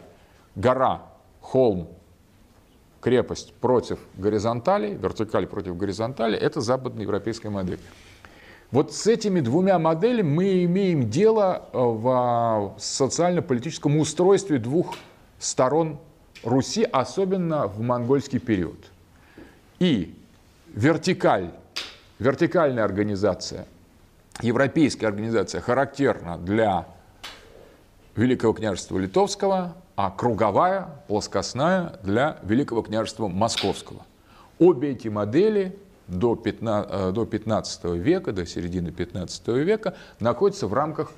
гора, 0.55 1.01
холм, 1.41 1.89
крепость 3.01 3.53
против 3.55 3.99
горизонтали, 4.15 4.93
вертикаль 4.93 5.45
против 5.45 5.75
горизонтали, 5.75 6.37
это 6.37 6.61
западноевропейская 6.61 7.51
модель. 7.51 7.79
Вот 8.71 8.93
с 8.93 9.07
этими 9.07 9.41
двумя 9.41 9.77
моделями 9.77 10.29
мы 10.29 10.63
имеем 10.63 11.09
дело 11.09 11.67
э, 11.73 11.77
в 11.77 12.75
социально-политическом 12.79 13.97
устройстве 13.97 14.57
двух 14.57 14.95
сторон 15.37 15.99
Руси, 16.43 16.83
особенно 16.83 17.67
в 17.67 17.79
монгольский 17.81 18.39
период. 18.39 18.77
И 19.79 20.15
вертикаль, 20.73 21.51
вертикальная 22.19 22.83
организация, 22.83 23.65
европейская 24.41 25.07
организация 25.07 25.61
характерна 25.61 26.37
для 26.37 26.87
Великого 28.15 28.53
княжества 28.53 28.97
Литовского, 28.97 29.75
а 29.95 30.11
круговая, 30.11 30.87
плоскостная 31.07 31.99
для 32.03 32.37
Великого 32.43 32.81
княжества 32.81 33.27
Московского. 33.27 34.05
Обе 34.59 34.91
эти 34.91 35.07
модели 35.07 35.77
до 36.07 36.35
15, 36.35 36.91
э, 36.91 37.11
до 37.11 37.25
15 37.25 37.95
века, 37.95 38.31
до 38.31 38.45
середины 38.45 38.91
15 38.91 39.63
века 39.63 39.95
находятся 40.19 40.67
в 40.67 40.73
рамках 40.73 41.11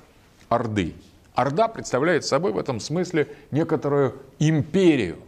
Орды. 0.48 0.94
Орда 1.36 1.68
представляет 1.68 2.24
собой 2.24 2.52
в 2.52 2.58
этом 2.58 2.80
смысле 2.80 3.28
некоторую 3.50 4.14
империю, 4.38 5.18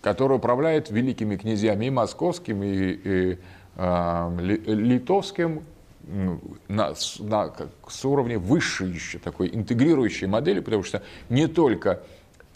которая 0.00 0.38
управляет 0.38 0.90
великими 0.90 1.36
князьями 1.36 1.84
и 1.86 1.90
московским, 1.90 2.62
и, 2.62 2.98
и 3.04 3.38
э, 3.76 4.56
литовским, 4.66 5.62
на, 6.68 6.94
на, 7.18 7.52
с 7.88 8.04
уровня 8.04 8.38
высшей 8.38 8.88
еще 8.88 9.18
такой 9.18 9.50
интегрирующей 9.54 10.26
модели, 10.26 10.60
потому 10.60 10.82
что 10.82 11.02
не 11.28 11.46
только 11.46 12.02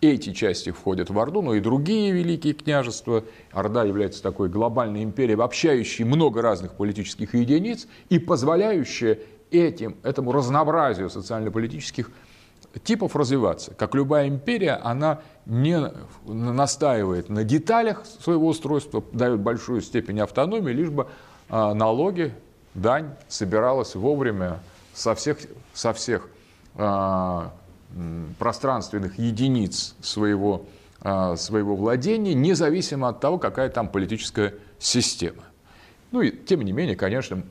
эти 0.00 0.32
части 0.32 0.70
входят 0.70 1.10
в 1.10 1.18
Орду, 1.18 1.42
но 1.42 1.54
и 1.54 1.60
другие 1.60 2.12
великие 2.12 2.54
княжества. 2.54 3.24
Орда 3.52 3.84
является 3.84 4.22
такой 4.22 4.48
глобальной 4.48 5.02
империей, 5.02 5.34
обобщающей 5.34 6.04
много 6.04 6.40
разных 6.40 6.74
политических 6.74 7.34
единиц 7.34 7.86
и 8.08 8.18
позволяющая 8.18 9.18
этим, 9.50 9.96
этому 10.02 10.32
разнообразию 10.32 11.10
социально-политических 11.10 12.10
типов 12.78 13.16
развиваться. 13.16 13.74
Как 13.74 13.94
любая 13.94 14.28
империя, 14.28 14.72
она 14.82 15.20
не 15.46 15.92
настаивает 16.26 17.28
на 17.28 17.44
деталях 17.44 18.04
своего 18.20 18.48
устройства, 18.48 19.02
дает 19.12 19.40
большую 19.40 19.80
степень 19.80 20.20
автономии, 20.20 20.72
лишь 20.72 20.90
бы 20.90 21.06
а, 21.48 21.74
налоги, 21.74 22.34
дань 22.74 23.10
собиралась 23.28 23.94
вовремя 23.94 24.60
со 24.94 25.14
всех, 25.14 25.38
со 25.72 25.92
всех 25.92 26.28
а, 26.74 27.52
пространственных 28.38 29.18
единиц 29.18 29.94
своего, 30.00 30.66
а, 31.00 31.36
своего 31.36 31.76
владения, 31.76 32.34
независимо 32.34 33.08
от 33.08 33.20
того, 33.20 33.38
какая 33.38 33.70
там 33.70 33.88
политическая 33.88 34.54
система. 34.78 35.44
Ну 36.10 36.20
и 36.20 36.30
тем 36.30 36.62
не 36.62 36.72
менее, 36.72 36.96
конечно, 36.96 37.42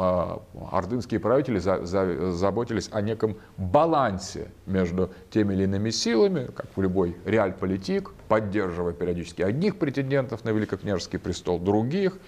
ордынские 0.00 1.20
правители 1.20 1.58
за, 1.58 1.84
за, 1.84 2.32
заботились 2.32 2.88
о 2.92 3.00
неком 3.00 3.36
балансе 3.56 4.50
между 4.66 5.10
теми 5.30 5.54
или 5.54 5.64
иными 5.64 5.90
силами, 5.90 6.50
как 6.54 6.66
в 6.74 6.80
любой 6.80 7.16
реаль-политик, 7.24 8.12
поддерживая 8.28 8.92
периодически 8.92 9.42
одних 9.42 9.76
претендентов 9.76 10.44
на 10.44 10.50
великокняжеский 10.50 11.18
престол, 11.18 11.58
других, 11.58 12.18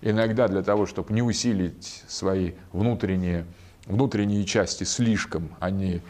иногда 0.00 0.48
для 0.48 0.62
того, 0.62 0.86
чтобы 0.86 1.12
не 1.12 1.22
усилить 1.22 2.04
свои 2.08 2.52
внутренние, 2.72 3.44
внутренние 3.86 4.44
части 4.44 4.84
слишком, 4.84 5.50
они 5.60 6.00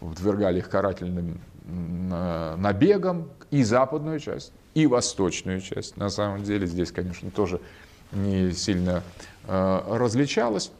подвергали 0.00 0.58
их 0.58 0.70
карательным 0.70 1.40
набегам 1.66 3.28
и 3.50 3.62
западную 3.62 4.20
часть, 4.20 4.52
и 4.74 4.86
восточную 4.86 5.60
часть. 5.60 5.96
На 5.96 6.08
самом 6.08 6.42
деле 6.42 6.66
здесь, 6.66 6.90
конечно, 6.92 7.30
тоже 7.30 7.60
не 8.12 8.52
сильно 8.52 9.02
различалось. 9.48 10.70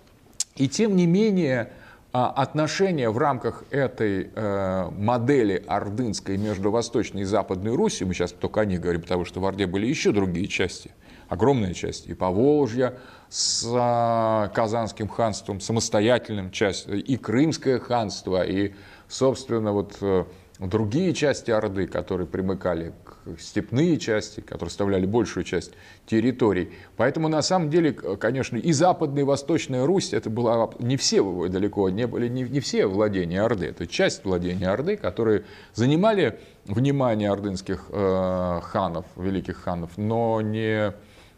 И 0.56 0.68
тем 0.68 0.96
не 0.96 1.06
менее, 1.06 1.70
а, 2.10 2.30
отношения 2.30 3.10
в 3.10 3.18
рамках 3.18 3.64
этой 3.70 4.30
э, 4.34 4.90
модели 4.96 5.62
ордынской 5.66 6.38
между 6.38 6.70
Восточной 6.70 7.20
и 7.20 7.24
Западной 7.24 7.76
Русью, 7.76 8.06
мы 8.06 8.14
сейчас 8.14 8.32
только 8.32 8.62
о 8.62 8.64
них 8.64 8.80
говорим, 8.80 9.02
потому 9.02 9.26
что 9.26 9.40
в 9.40 9.46
Орде 9.46 9.66
были 9.66 9.86
еще 9.86 10.10
другие 10.10 10.48
части, 10.48 10.90
огромная 11.28 11.74
часть, 11.74 12.06
и 12.06 12.14
Поволжья 12.14 12.94
с 13.28 13.62
э, 13.62 14.48
Казанским 14.54 15.06
ханством, 15.06 15.60
самостоятельным 15.60 16.50
часть, 16.50 16.88
и 16.88 17.16
Крымское 17.18 17.78
ханство, 17.78 18.42
и, 18.42 18.72
собственно, 19.06 19.72
вот 19.72 19.98
э, 20.00 20.24
другие 20.58 21.12
части 21.12 21.50
Орды, 21.50 21.86
которые 21.86 22.26
примыкали 22.26 22.94
степные 23.38 23.98
части, 23.98 24.40
которые 24.40 24.70
составляли 24.70 25.06
большую 25.06 25.44
часть 25.44 25.72
территорий. 26.06 26.70
Поэтому 26.96 27.28
на 27.28 27.42
самом 27.42 27.70
деле, 27.70 27.92
конечно, 27.92 28.56
и 28.56 28.72
Западная, 28.72 29.22
и 29.22 29.26
Восточная 29.26 29.86
Русь, 29.86 30.12
это 30.12 30.30
была 30.30 30.70
не 30.78 30.96
все 30.96 31.48
далеко, 31.48 31.90
не 31.90 32.06
были 32.06 32.28
не, 32.28 32.42
не 32.42 32.60
все 32.60 32.86
владения 32.86 33.42
Орды, 33.42 33.66
это 33.66 33.86
часть 33.86 34.24
владения 34.24 34.68
Орды, 34.68 34.96
которые 34.96 35.44
занимали 35.74 36.38
внимание 36.66 37.30
ордынских 37.30 37.86
э, 37.90 38.60
ханов, 38.62 39.06
великих 39.16 39.56
ханов, 39.56 39.90
но 39.96 40.40
не, 40.40 40.92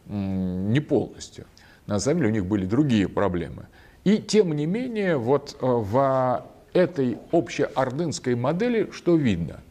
не 0.07 0.79
полностью. 0.79 1.45
На 1.87 1.99
самом 1.99 2.19
деле 2.19 2.29
у 2.29 2.33
них 2.33 2.45
были 2.45 2.65
другие 2.65 3.07
проблемы. 3.07 3.67
И 4.03 4.17
тем 4.17 4.53
не 4.53 4.65
менее, 4.65 5.17
вот 5.17 5.57
э, 5.59 5.65
в 5.65 6.45
этой 6.73 7.17
общеордынской 7.31 8.35
модели 8.35 8.89
что 8.91 9.15
видно? 9.15 9.61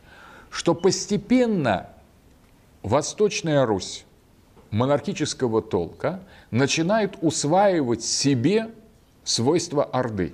Что 0.50 0.74
постепенно 0.74 1.88
Восточная 2.82 3.66
Русь 3.66 4.04
монархического 4.70 5.62
толка 5.62 6.22
начинает 6.50 7.16
усваивать 7.20 8.02
себе 8.02 8.70
свойства 9.24 9.84
Орды. 9.84 10.32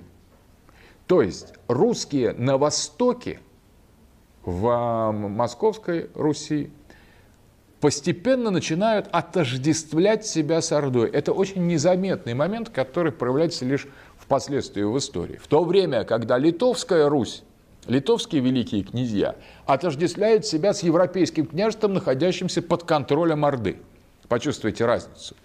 То 1.07 1.21
есть 1.21 1.53
русские 1.67 2.33
на 2.33 2.57
Востоке, 2.57 3.39
в 4.43 5.11
Московской 5.11 6.09
Руси, 6.13 6.71
постепенно 7.81 8.49
начинают 8.49 9.07
отождествлять 9.11 10.25
себя 10.25 10.61
с 10.61 10.71
Ордой. 10.71 11.09
Это 11.09 11.33
очень 11.33 11.67
незаметный 11.67 12.33
момент, 12.33 12.69
который 12.69 13.11
проявляется 13.11 13.65
лишь 13.65 13.87
впоследствии 14.17 14.83
в 14.83 14.97
истории. 14.97 15.37
В 15.37 15.47
то 15.47 15.63
время, 15.63 16.03
когда 16.03 16.37
Литовская 16.37 17.09
Русь, 17.09 17.43
литовские 17.87 18.41
великие 18.41 18.83
князья, 18.83 19.35
отождествляют 19.65 20.45
себя 20.45 20.73
с 20.73 20.83
европейским 20.83 21.45
княжеством, 21.45 21.93
находящимся 21.93 22.61
под 22.61 22.83
контролем 22.83 23.45
Орды. 23.45 23.77
Почувствуйте 24.27 24.85
разницу. 24.85 25.35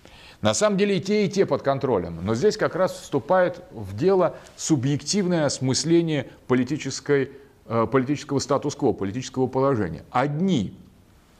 На 0.40 0.55
самом 0.55 0.76
деле 0.76 0.98
и 0.98 1.00
те, 1.00 1.24
и 1.24 1.28
те 1.28 1.46
под 1.46 1.62
контролем. 1.62 2.18
Но 2.24 2.35
здесь 2.35 2.57
как 2.57 2.74
раз 2.74 2.92
вступает 2.92 3.62
в 3.70 3.96
дело 3.96 4.37
субъективное 4.57 5.46
осмысление 5.46 6.31
политической, 6.48 7.31
э, 7.66 7.87
политического 7.87 8.40
статус-кво, 8.40 8.92
политического 8.92 9.46
положения. 9.46 10.02
Одни 10.11 10.76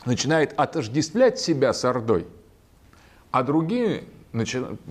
начинают 0.07 0.53
отождествлять 0.57 1.41
себя 1.41 1.73
с 1.73 1.85
Ордой, 1.85 2.27
а 3.33 3.43
другие 3.43 4.05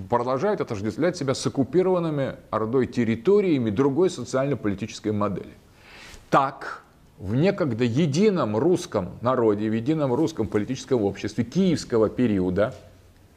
продолжают 0.09 0.59
отождествлять 0.59 1.15
себя 1.15 1.33
с 1.33 1.47
оккупированными 1.47 2.35
Ордой 2.49 2.87
территориями 2.87 3.69
другой 3.69 4.09
социально-политической 4.09 5.13
модели. 5.13 5.53
Так, 6.31 6.83
в 7.19 7.35
некогда 7.35 7.83
едином 7.83 8.55
русском 8.55 9.09
народе, 9.19 9.69
в 9.69 9.73
едином 9.73 10.13
русском 10.13 10.47
политическом 10.47 11.03
обществе 11.03 11.43
киевского 11.43 12.07
периода, 12.07 12.73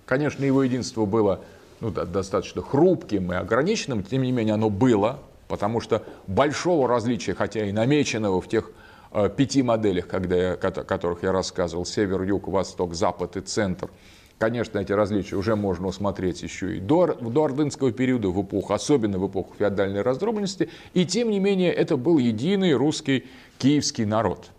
конечно, 0.06 0.44
его 0.44 0.62
единство 0.62 1.04
было 1.04 1.40
ну, 1.80 1.90
достаточно 1.90 2.62
хрупким 2.62 3.32
и 3.32 3.34
ограниченным, 3.34 4.04
тем 4.04 4.22
не 4.22 4.30
менее 4.30 4.54
оно 4.54 4.70
было, 4.70 5.18
потому 5.48 5.80
что 5.80 6.04
большого 6.28 6.86
различия, 6.86 7.34
хотя 7.34 7.66
и 7.66 7.72
намеченного 7.72 8.40
в 8.40 8.46
тех 8.46 8.70
э, 9.10 9.28
пяти 9.28 9.64
моделях, 9.64 10.06
когда 10.06 10.36
я, 10.36 10.56
которых 10.56 11.24
я 11.24 11.32
рассказывал, 11.32 11.84
север, 11.86 12.22
юг, 12.22 12.46
восток, 12.46 12.94
запад 12.94 13.36
и 13.36 13.40
центр, 13.40 13.90
конечно, 14.38 14.78
эти 14.78 14.92
различия 14.92 15.36
уже 15.36 15.56
можно 15.56 15.86
усмотреть 15.86 16.42
еще 16.42 16.76
и 16.76 16.80
до, 16.80 17.14
до 17.14 17.44
ордынского 17.44 17.92
периода, 17.92 18.28
в 18.28 18.42
эпоху, 18.42 18.72
особенно 18.72 19.18
в 19.18 19.28
эпоху 19.28 19.54
феодальной 19.58 20.02
раздробленности, 20.02 20.70
и 20.92 21.04
тем 21.06 21.30
не 21.30 21.40
менее 21.40 21.72
это 21.72 21.96
был 21.96 22.18
единый 22.18 22.74
русский 22.74 23.24
киевский 23.58 24.04
народ. 24.04 24.50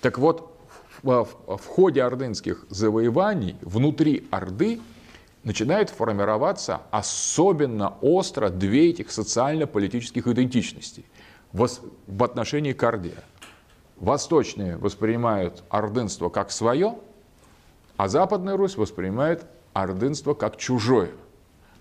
Так 0.00 0.18
вот, 0.18 0.52
в, 1.02 1.28
в, 1.46 1.66
ходе 1.66 2.02
ордынских 2.02 2.66
завоеваний 2.68 3.56
внутри 3.60 4.26
Орды 4.30 4.80
начинает 5.44 5.90
формироваться 5.90 6.82
особенно 6.90 7.94
остро 8.00 8.48
две 8.48 8.90
этих 8.90 9.12
социально-политических 9.12 10.26
идентичностей 10.26 11.04
в, 11.52 11.68
в 12.06 12.24
отношении 12.24 12.72
к 12.72 12.82
Орде. 12.82 13.14
Восточные 13.96 14.76
воспринимают 14.76 15.62
ордынство 15.70 16.28
как 16.28 16.50
свое, 16.50 16.96
а 17.96 18.08
Западная 18.08 18.56
Русь 18.56 18.76
воспринимает 18.76 19.46
ордынство 19.72 20.34
как 20.34 20.56
чужое. 20.56 21.10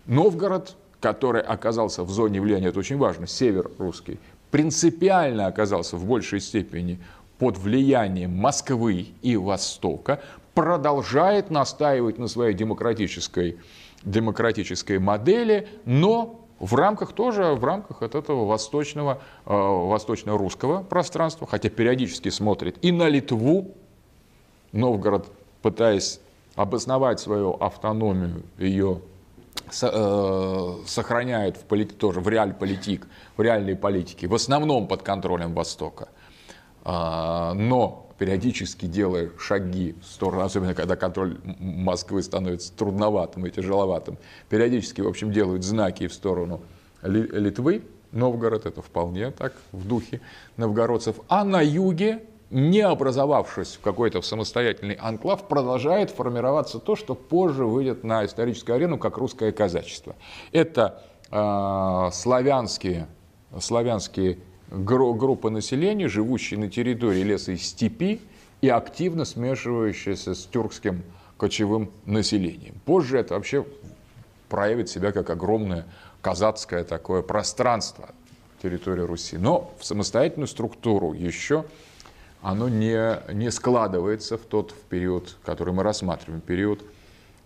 Новгород, 0.06 0.76
который 1.00 1.42
оказался 1.42 2.04
в 2.04 2.10
зоне 2.10 2.42
влияния, 2.42 2.68
это 2.68 2.80
очень 2.80 2.98
важно, 2.98 3.28
север 3.28 3.72
русский, 3.78 4.20
принципиально 4.52 5.48
оказался 5.48 5.98
в 5.98 6.06
большей 6.06 6.40
степени 6.40 7.00
под 7.38 7.58
влиянием 7.58 8.32
Москвы 8.32 9.08
и 9.22 9.36
Востока, 9.36 10.22
продолжает 10.54 11.50
настаивать 11.50 12.18
на 12.18 12.28
своей 12.28 12.54
демократической, 12.54 13.60
демократической 14.04 15.00
модели, 15.00 15.68
но 15.84 16.46
в 16.60 16.76
рамках 16.76 17.12
тоже, 17.12 17.54
в 17.54 17.64
рамках 17.66 18.02
от 18.02 18.16
этого 18.16 18.46
восточного, 18.46 19.22
э, 19.46 19.54
восточно-русского 19.54 20.84
пространства, 20.84 21.46
хотя 21.46 21.70
периодически 21.70 22.30
смотрит 22.30 22.78
и 22.82 22.92
на 22.94 23.10
Литву, 23.10 23.76
Новгород, 24.72 25.28
пытаясь 25.66 26.20
обосновать 26.56 27.20
свою 27.20 27.54
автономию, 27.54 28.44
ее 28.60 29.02
э, 29.82 30.74
сохраняет 30.86 31.58
в 31.58 31.62
полит, 31.62 31.98
тоже 31.98 32.20
в 32.20 32.30
реаль-политик, 32.30 33.08
в 33.36 33.42
реальной 33.42 33.76
политике, 33.76 34.28
в 34.28 34.36
основном 34.36 34.88
под 34.88 35.02
контролем 35.02 35.56
Востока. 35.56 36.10
А, 36.84 37.56
но 37.56 38.12
периодически 38.20 38.86
делая 38.86 39.32
шаги 39.40 39.96
в 40.00 40.06
сторону, 40.06 40.44
особенно 40.44 40.76
когда 40.76 40.96
контроль 40.96 41.40
Москвы 41.44 42.22
становится 42.22 42.72
трудноватым 42.72 43.48
и 43.48 43.50
тяжеловатым, 43.50 44.20
периодически, 44.50 45.02
в 45.02 45.08
общем, 45.08 45.32
делают 45.32 45.64
знаки 45.64 46.06
в 46.06 46.14
сторону 46.14 46.62
Литвы, 47.02 47.82
Новгород, 48.12 48.68
это 48.68 48.84
вполне 48.84 49.32
так 49.32 49.54
в 49.72 49.88
духе 49.88 50.22
новгородцев, 50.58 51.16
а 51.28 51.44
на 51.44 51.62
юге, 51.62 52.22
не 52.50 52.82
образовавшись 52.82 53.76
в 53.76 53.82
какой-то 53.82 54.22
самостоятельный 54.22 54.96
анклав, 54.96 55.48
продолжает 55.48 56.12
формироваться 56.12 56.80
то, 56.80 56.96
что 56.96 57.16
позже 57.16 57.66
выйдет 57.66 58.04
на 58.04 58.26
историческую 58.26 58.76
арену 58.76 58.98
как 58.98 59.18
русское 59.18 59.52
казачество. 59.52 60.16
Это 60.52 61.04
э, 61.32 62.10
славянские, 62.14 63.08
славянские 63.60 64.38
группа 64.70 65.50
населения, 65.50 66.08
живущая 66.08 66.60
на 66.60 66.70
территории 66.70 67.22
леса 67.22 67.52
и 67.54 67.58
степи 67.58 68.22
и 68.62 68.70
активно 68.70 69.26
смешивающаяся 69.26 70.34
с 70.34 70.46
тюркским 70.46 71.04
кочевым 71.38 71.92
населением. 72.06 72.76
Позже 72.86 73.20
это 73.20 73.36
вообще 73.36 73.66
проявит 74.50 74.90
себя 74.90 75.12
как 75.12 75.30
огромное 75.30 75.86
казацкое 76.22 76.84
такое 76.84 77.22
пространство 77.22 78.10
территории 78.62 79.02
Руси. 79.02 79.38
Но 79.38 79.74
в 79.80 79.86
самостоятельную 79.86 80.48
структуру 80.48 81.14
еще 81.14 81.66
оно 82.46 82.70
не, 82.70 83.34
не 83.34 83.50
складывается 83.50 84.38
в 84.38 84.42
тот 84.42 84.70
в 84.70 84.82
период, 84.88 85.36
который 85.44 85.74
мы 85.74 85.82
рассматриваем, 85.82 86.42
период, 86.42 86.84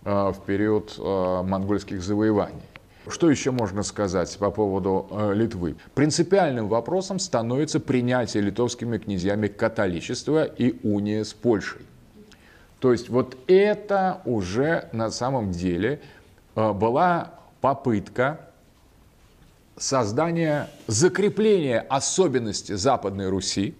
э, 0.04 0.10
в 0.12 0.42
период 0.46 0.94
э, 0.98 1.42
монгольских 1.42 2.04
завоеваний. 2.04 2.62
Что 3.08 3.32
еще 3.32 3.52
можно 3.52 3.84
сказать 3.84 4.38
по 4.38 4.52
поводу 4.52 5.08
э, 5.10 5.34
Литвы? 5.34 5.78
Принципиальным 5.96 6.68
вопросом 6.68 7.18
становится 7.20 7.80
принятие 7.80 8.44
литовскими 8.44 8.98
князьями 8.98 9.48
католичества 9.48 10.44
и 10.44 10.78
уния 10.86 11.24
с 11.24 11.34
Польшей. 11.34 11.82
То 12.82 12.92
есть 12.92 13.08
вот 13.08 13.38
это 13.48 14.22
уже 14.26 14.90
на 14.92 15.12
самом 15.12 15.52
деле 15.52 16.02
э, 16.58 16.74
была 16.74 17.36
попытка 17.62 18.42
создания, 19.78 20.70
закрепления 20.88 21.80
особенности 21.80 22.74
Западной 22.74 23.30
Руси, 23.30 23.76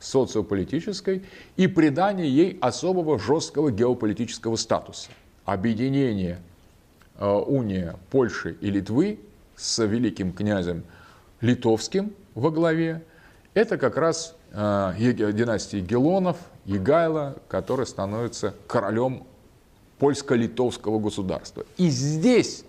социополитической, 0.00 1.22
и 1.56 1.66
придания 1.66 2.28
ей 2.28 2.58
особого 2.60 3.18
жесткого 3.18 3.70
геополитического 3.70 4.56
статуса. 4.56 5.10
Объединение 5.44 6.40
Э, 7.20 7.34
уния 7.34 7.96
Польши 8.10 8.56
и 8.62 8.70
Литвы 8.70 9.20
с 9.54 9.84
великим 9.84 10.32
князем 10.32 10.84
Литовским 11.42 12.14
во 12.34 12.50
главе, 12.50 13.04
это 13.52 13.76
как 13.76 13.98
раз 13.98 14.34
э, 14.52 14.92
династии 14.98 15.80
Гелонов, 15.80 16.38
Егайла, 16.64 17.36
который 17.48 17.86
становится 17.86 18.54
королем 18.66 19.24
польско-литовского 19.98 20.98
государства. 20.98 21.66
И 21.76 21.90
здесь 21.90 22.64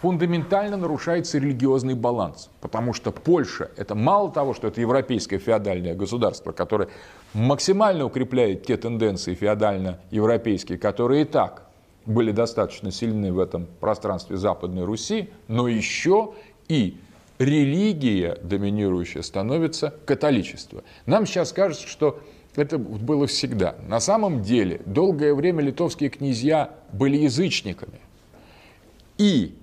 фундаментально 0.00 0.76
нарушается 0.76 1.38
религиозный 1.38 1.94
баланс, 1.94 2.50
потому 2.60 2.92
что 2.92 3.10
Польша– 3.10 3.70
это 3.76 3.94
мало 3.94 4.30
того, 4.30 4.54
что 4.54 4.68
это 4.68 4.80
европейское 4.80 5.38
феодальное 5.38 5.94
государство, 5.94 6.52
которое 6.52 6.88
максимально 7.34 8.04
укрепляет 8.04 8.64
те 8.66 8.76
тенденции 8.76 9.34
феодально-европейские, 9.34 10.78
которые 10.78 11.22
и 11.22 11.24
так 11.24 11.64
были 12.06 12.32
достаточно 12.32 12.90
сильны 12.90 13.32
в 13.32 13.38
этом 13.38 13.66
пространстве 13.80 14.36
Западной 14.36 14.84
Руси, 14.84 15.30
но 15.46 15.68
еще 15.68 16.32
и 16.68 16.96
религия 17.38 18.38
доминирующая 18.42 19.22
становится 19.22 19.94
католичество. 20.06 20.84
Нам 21.06 21.26
сейчас 21.26 21.52
кажется, 21.52 21.86
что 21.86 22.20
это 22.56 22.78
было 22.78 23.26
всегда. 23.26 23.76
На 23.86 24.00
самом 24.00 24.42
деле 24.42 24.80
долгое 24.86 25.34
время 25.34 25.62
литовские 25.62 26.08
князья 26.10 26.70
были 26.92 27.16
язычниками. 27.16 28.00
И 29.18 29.57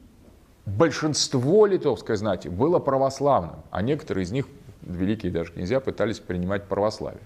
большинство 0.66 1.66
литовской 1.66 2.18
знати 2.18 2.48
было 2.48 2.80
православным, 2.80 3.56
а 3.72 3.82
некоторые 3.82 4.24
из 4.24 4.32
них, 4.32 4.48
великие 4.82 5.32
даже 5.32 5.52
князья, 5.52 5.80
пытались 5.80 6.20
принимать 6.20 6.66
православие. 6.66 7.22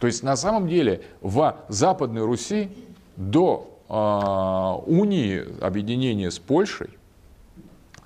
То 0.00 0.06
есть 0.06 0.22
на 0.22 0.36
самом 0.36 0.68
деле 0.68 1.02
в 1.20 1.56
Западной 1.68 2.24
Руси 2.24 2.70
до 3.16 3.78
а, 3.88 4.76
унии, 4.86 5.44
объединения 5.62 6.30
с 6.30 6.38
Польшей, 6.38 6.90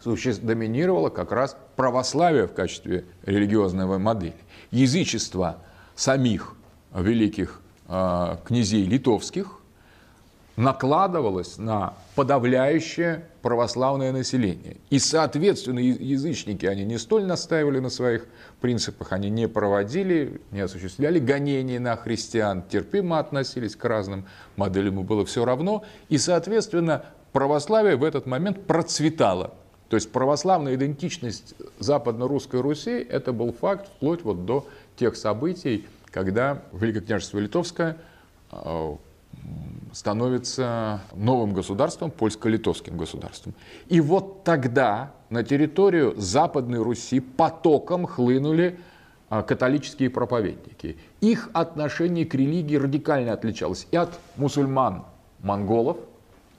доминировало 0.05 1.11
как 1.11 1.33
раз 1.33 1.57
православие 1.77 2.47
в 2.47 2.55
качестве 2.55 3.05
религиозной 3.25 3.99
модели. 3.99 4.37
Язычество 4.71 5.59
самих 5.97 6.55
великих 6.95 7.61
а, 7.87 8.41
князей 8.45 8.85
литовских 8.85 9.58
накладывалось 10.59 11.57
на 11.57 11.95
подавляющее 12.17 13.29
православное 13.43 14.11
население. 14.11 14.79
И, 14.91 14.99
соответственно, 14.99 15.79
язычники, 15.79 16.67
они 16.67 16.85
не 16.85 16.99
столь 16.99 17.27
настаивали 17.27 17.79
на 17.79 17.91
своих 17.91 18.27
принципах, 18.61 19.13
они 19.13 19.31
не 19.31 19.47
проводили, 19.47 20.41
не 20.51 20.61
осуществляли 20.61 21.21
гонения 21.21 21.79
на 21.79 21.95
христиан, 21.95 22.65
терпимо 22.69 23.21
относились 23.21 23.77
к 23.77 23.85
разным 23.85 24.27
моделям, 24.57 24.99
и 24.99 25.05
было 25.05 25.25
все 25.25 25.45
равно. 25.45 25.85
И, 26.09 26.19
соответственно, 26.19 27.05
православие 27.33 27.95
в 27.95 28.03
этот 28.03 28.27
момент 28.27 28.67
процветало. 28.67 29.55
То 29.89 29.95
есть 29.95 30.11
православная 30.11 30.75
идентичность 30.75 31.55
западно-русской 31.79 32.61
Руси– 32.61 33.07
это 33.11 33.33
был 33.33 33.53
факт 33.53 33.87
вплоть 33.87 34.25
вот 34.25 34.45
до 34.45 34.67
тех 34.97 35.17
событий, 35.17 35.87
когда 36.11 36.65
Великое 36.73 37.03
княжество 37.03 37.39
Литовское 37.39 37.97
а, 38.51 38.97
становится 39.93 41.01
новым 41.15 41.53
государством, 41.53 42.11
польско-литовским 42.11 42.97
государством. 42.97 43.55
И 43.89 44.01
вот 44.01 44.45
тогда 44.45 45.13
на 45.31 45.43
территорию 45.43 46.15
Западной 46.17 46.83
Руси 46.83 47.21
потоком 47.21 48.07
хлынули 48.07 48.79
а, 49.31 49.43
католические 49.43 50.11
проповедники. 50.11 50.97
Их 51.21 51.51
отношение 51.53 52.25
к 52.25 52.35
религии 52.35 52.77
радикально 52.77 53.33
отличалось 53.33 53.87
и 53.91 53.97
от 53.97 54.19
мусульман, 54.37 55.05
монголов, 55.41 55.99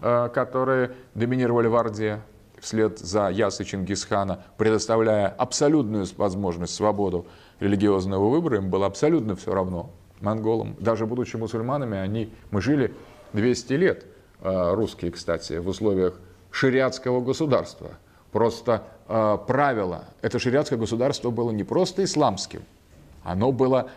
э, 0.02 0.30
которые 0.34 0.92
доминировали 1.16 1.68
в 1.68 1.76
Орде 1.76 2.22
вслед 2.60 3.00
за 3.00 3.30
Ясы 3.30 3.64
Чингисхана, 3.64 4.44
предоставляя 4.58 5.28
абсолютную 5.30 6.06
возможность, 6.18 6.76
свободу 6.76 7.26
религиозного 7.60 8.30
выбора, 8.30 8.58
им 8.58 8.70
было 8.70 8.86
абсолютно 8.86 9.36
все 9.36 9.54
равно, 9.54 9.90
монголам. 10.22 10.76
Даже 10.80 11.06
будучи 11.06 11.36
мусульманами, 11.38 11.98
они, 11.98 12.32
мы 12.52 12.62
жили 12.62 12.94
200 13.34 13.74
лет, 13.74 14.06
э, 14.42 14.74
русские, 14.74 15.12
кстати, 15.12 15.54
в 15.54 15.68
условиях 15.68 16.20
шариатского 16.52 17.22
государства. 17.22 17.92
Просто 18.32 18.84
э, 19.08 19.38
правило, 19.48 20.06
это 20.22 20.40
шариатское 20.40 20.78
государство 20.78 21.30
было 21.32 21.52
не 21.52 21.64
просто 21.64 22.04
исламским, 22.04 22.62
оно 23.24 23.52
было 23.52 23.90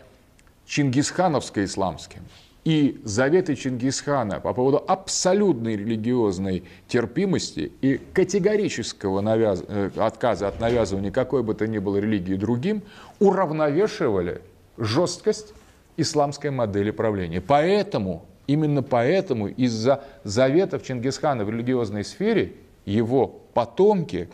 чингисхановско-исламским. 0.67 2.21
И 2.63 3.01
заветы 3.03 3.55
Чингисхана 3.55 4.39
по 4.39 4.53
поводу 4.53 4.81
абсолютной 4.87 5.75
религиозной 5.75 6.63
терпимости 6.87 7.73
и 7.81 7.99
категорического 8.13 9.19
навяз... 9.19 9.63
Э, 9.67 9.89
отказа 9.97 10.47
от 10.47 10.61
навязывания 10.61 11.11
какой 11.11 11.43
бы 11.43 11.55
то 11.55 11.67
ни 11.67 11.77
было 11.77 11.97
религии 11.97 12.35
другим 12.35 12.81
уравновешивали 13.19 14.41
жесткость 14.77 15.53
исламской 15.97 16.51
модели 16.51 16.91
правления. 16.91 17.41
Поэтому, 17.41 18.25
именно 18.47 18.83
поэтому 18.83 19.47
из-за 19.47 20.03
заветов 20.23 20.83
Чингисхана 20.83 21.45
в 21.45 21.49
религиозной 21.49 22.03
сфере 22.03 22.55
его 22.85 23.27
потомки, 23.53 24.29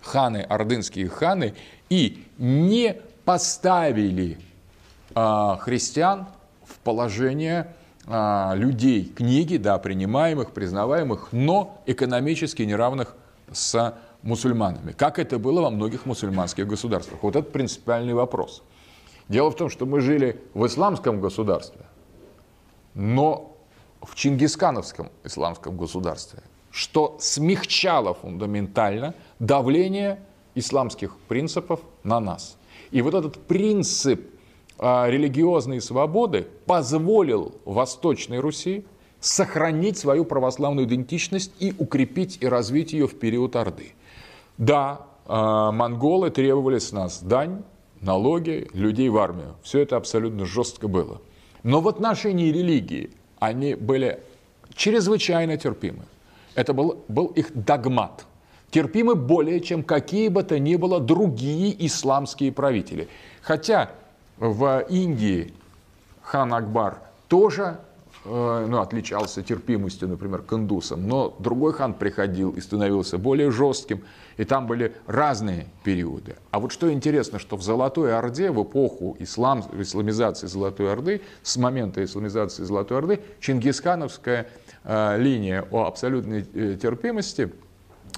ханы, 0.00 0.38
ордынские 0.38 1.08
ханы, 1.08 1.54
и 1.88 2.24
не 2.38 2.96
поставили 3.24 4.38
а, 5.14 5.56
христиан 5.56 6.26
в 6.64 6.78
положение 6.78 7.74
а, 8.06 8.54
людей, 8.54 9.04
книги, 9.04 9.56
да, 9.56 9.78
принимаемых, 9.78 10.52
признаваемых, 10.52 11.28
но 11.32 11.82
экономически 11.86 12.62
неравных 12.62 13.14
с 13.52 13.94
мусульманами, 14.22 14.92
как 14.92 15.18
это 15.18 15.38
было 15.38 15.62
во 15.62 15.70
многих 15.70 16.06
мусульманских 16.06 16.66
государствах. 16.66 17.22
Вот 17.22 17.36
это 17.36 17.48
принципиальный 17.48 18.14
вопрос. 18.14 18.62
Дело 19.28 19.50
в 19.50 19.56
том, 19.56 19.68
что 19.68 19.86
мы 19.86 20.00
жили 20.00 20.40
в 20.54 20.66
исламском 20.66 21.20
государстве, 21.20 21.82
но 22.94 23.56
в 24.02 24.14
чингисхановском 24.14 25.10
исламском 25.24 25.76
государстве, 25.76 26.42
что 26.70 27.16
смягчало 27.20 28.14
фундаментально 28.14 29.14
давление 29.38 30.20
исламских 30.54 31.16
принципов 31.28 31.80
на 32.04 32.20
нас. 32.20 32.56
И 32.90 33.02
вот 33.02 33.14
этот 33.14 33.36
принцип 33.46 34.28
а, 34.78 35.08
религиозной 35.08 35.80
свободы 35.80 36.46
позволил 36.66 37.54
Восточной 37.64 38.38
Руси 38.38 38.84
сохранить 39.20 39.98
свою 39.98 40.24
православную 40.24 40.86
идентичность 40.86 41.52
и 41.58 41.74
укрепить 41.78 42.38
и 42.40 42.46
развить 42.46 42.92
ее 42.92 43.08
в 43.08 43.18
период 43.18 43.56
Орды. 43.56 43.94
Да, 44.56 45.06
а, 45.26 45.72
монголы 45.72 46.30
требовали 46.30 46.78
с 46.78 46.92
нас 46.92 47.22
дань, 47.22 47.62
налоги, 48.00 48.68
людей 48.72 49.08
в 49.08 49.18
армию. 49.18 49.56
Все 49.62 49.80
это 49.80 49.96
абсолютно 49.96 50.46
жестко 50.46 50.88
было. 50.88 51.20
Но 51.68 51.82
в 51.82 51.88
отношении 51.88 52.50
религии 52.50 53.10
они 53.40 53.74
были 53.74 54.20
чрезвычайно 54.74 55.58
терпимы. 55.58 56.04
Это 56.54 56.72
был, 56.72 57.04
был 57.08 57.26
их 57.26 57.52
догмат. 57.52 58.24
Терпимы 58.70 59.14
более, 59.14 59.60
чем 59.60 59.82
какие 59.82 60.28
бы 60.28 60.42
то 60.44 60.58
ни 60.58 60.76
было 60.76 60.98
другие 60.98 61.86
исламские 61.86 62.52
правители. 62.52 63.06
Хотя 63.42 63.90
в 64.38 64.86
Индии 64.88 65.52
хан 66.22 66.54
Акбар 66.54 67.02
тоже 67.28 67.78
ну, 68.28 68.80
отличался 68.80 69.42
терпимостью, 69.42 70.08
например, 70.08 70.42
к 70.42 70.52
индусам, 70.52 71.06
но 71.06 71.34
другой 71.38 71.72
хан 71.72 71.94
приходил 71.94 72.50
и 72.50 72.60
становился 72.60 73.18
более 73.18 73.50
жестким, 73.50 74.02
и 74.36 74.44
там 74.44 74.66
были 74.66 74.94
разные 75.06 75.66
периоды. 75.84 76.36
А 76.50 76.60
вот 76.60 76.72
что 76.72 76.92
интересно, 76.92 77.38
что 77.38 77.56
в 77.56 77.62
Золотой 77.62 78.16
Орде, 78.16 78.50
в 78.50 78.62
эпоху 78.62 79.16
ислам, 79.18 79.64
исламизации 79.78 80.46
Золотой 80.46 80.92
Орды, 80.92 81.22
с 81.42 81.56
момента 81.56 82.04
исламизации 82.04 82.64
Золотой 82.64 82.98
Орды, 82.98 83.20
чингисхановская 83.40 84.48
э, 84.84 85.18
линия 85.18 85.66
о 85.70 85.86
абсолютной 85.86 86.46
э, 86.54 86.76
терпимости– 86.80 87.52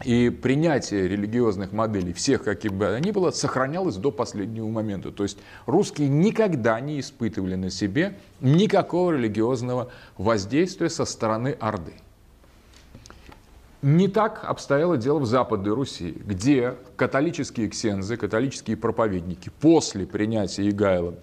и 0.04 0.30
принятие 0.30 1.08
религиозных 1.08 1.72
моделей, 1.72 2.12
всех 2.12 2.44
каких 2.44 2.72
бы 2.72 2.86
они 2.88 3.12
было, 3.12 3.30
сохранялось 3.30 3.96
до 3.96 4.10
последнего 4.10 4.68
момента. 4.68 5.10
То 5.10 5.22
есть 5.22 5.38
русские 5.66 6.08
никогда 6.08 6.80
не 6.80 7.00
испытывали 7.00 7.54
на 7.54 7.70
себе 7.70 8.18
никакого 8.40 9.12
религиозного 9.12 9.90
воздействия 10.16 10.88
со 10.88 11.04
стороны 11.04 11.56
Орды. 11.60 11.92
Не 13.82 14.08
так 14.08 14.44
обстояло 14.44 14.98
дело 14.98 15.20
в 15.20 15.26
Западной 15.26 15.72
Руси, 15.72 16.14
где 16.24 16.74
католические 16.96 17.68
ксензы, 17.68 18.18
католические 18.18 18.76
проповедники 18.76 19.50
после 19.60 20.06
принятия 20.06 20.68
Игайла 20.68 21.14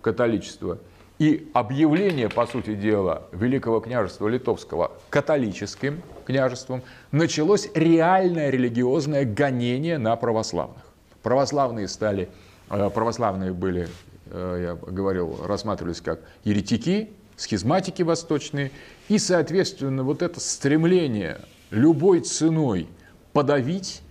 католичества 0.00 0.78
и 1.18 1.50
объявление, 1.52 2.28
по 2.28 2.46
сути 2.46 2.74
дела, 2.74 3.24
Великого 3.32 3.80
княжества 3.80 4.28
Литовского 4.28 4.92
католическим 5.10 6.02
княжеством, 6.24 6.82
началось 7.12 7.68
реальное 7.74 8.50
религиозное 8.50 9.24
гонение 9.24 9.98
на 9.98 10.16
православных. 10.16 10.82
Православные 11.22 11.88
стали, 11.88 12.28
э, 12.70 12.90
православные 12.90 13.52
были, 13.52 13.88
э, 14.26 14.76
я 14.84 14.90
говорил, 14.90 15.38
рассматривались 15.46 16.00
как 16.00 16.20
еретики, 16.44 17.10
схизматики 17.36 18.02
восточные, 18.02 18.70
и, 19.08 19.18
соответственно, 19.18 20.02
вот 20.02 20.22
это 20.22 20.40
стремление 20.40 21.40
любой 21.70 22.20
ценой 22.20 22.88
подавить, 23.32 24.02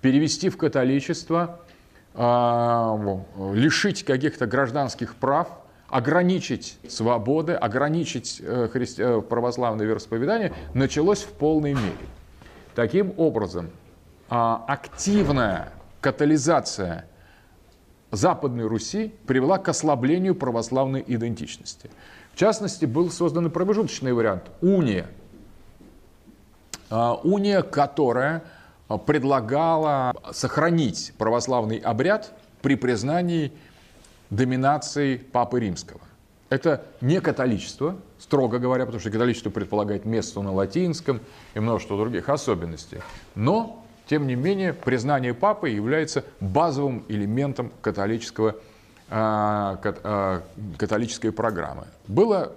перевести 0.00 0.48
в 0.48 0.56
католичество, 0.56 1.60
а, 2.14 2.98
лишить 3.52 4.04
каких-то 4.04 4.46
гражданских 4.46 5.14
прав– 5.16 5.48
ограничить 5.90 6.78
свободы, 6.88 7.52
ограничить 7.52 8.40
э, 8.42 8.68
христи... 8.72 9.02
Э, 9.02 9.20
православное 9.20 9.86
вероисповедание 9.86 10.52
началось 10.72 11.22
в 11.22 11.32
полной 11.32 11.74
мере. 11.74 11.96
Таким 12.74 13.12
образом, 13.16 13.70
а, 14.28 14.64
активная 14.68 15.72
катализация 16.00 17.06
Западной 18.12 18.66
Руси 18.66 19.12
привела 19.26 19.58
к 19.58 19.68
ослаблению 19.68 20.34
православной 20.34 21.04
идентичности. 21.06 21.90
В 22.32 22.38
частности, 22.38 22.84
был 22.84 23.10
создан 23.10 23.50
промежуточный 23.50 24.12
вариант– 24.12 24.44
уния. 24.60 25.08
А, 26.88 27.14
уния, 27.14 27.62
которая 27.62 28.44
предлагала 29.06 30.14
сохранить 30.32 31.12
православный 31.18 31.78
обряд 31.78 32.32
при 32.62 32.76
признании 32.76 33.52
доминацией 34.30 35.18
Папы 35.18 35.60
Римского. 35.60 36.00
Это 36.48 36.84
не 37.00 37.20
католичество, 37.20 37.96
строго 38.18 38.58
говоря, 38.58 38.84
потому 38.84 39.00
что 39.00 39.10
католичество 39.10 39.50
предполагает 39.50 40.04
место 40.04 40.42
на 40.42 40.52
латинском 40.52 41.20
и 41.54 41.60
множество 41.60 41.96
других 41.96 42.28
особенностей. 42.28 42.98
Но, 43.36 43.84
тем 44.08 44.26
не 44.26 44.34
менее, 44.34 44.72
признание 44.72 45.32
Папы 45.32 45.70
является 45.70 46.24
базовым 46.40 47.04
элементом 47.08 47.70
католического, 47.80 48.56
э, 49.10 50.40
католической 50.76 51.30
программы. 51.30 51.84
Было 52.08 52.52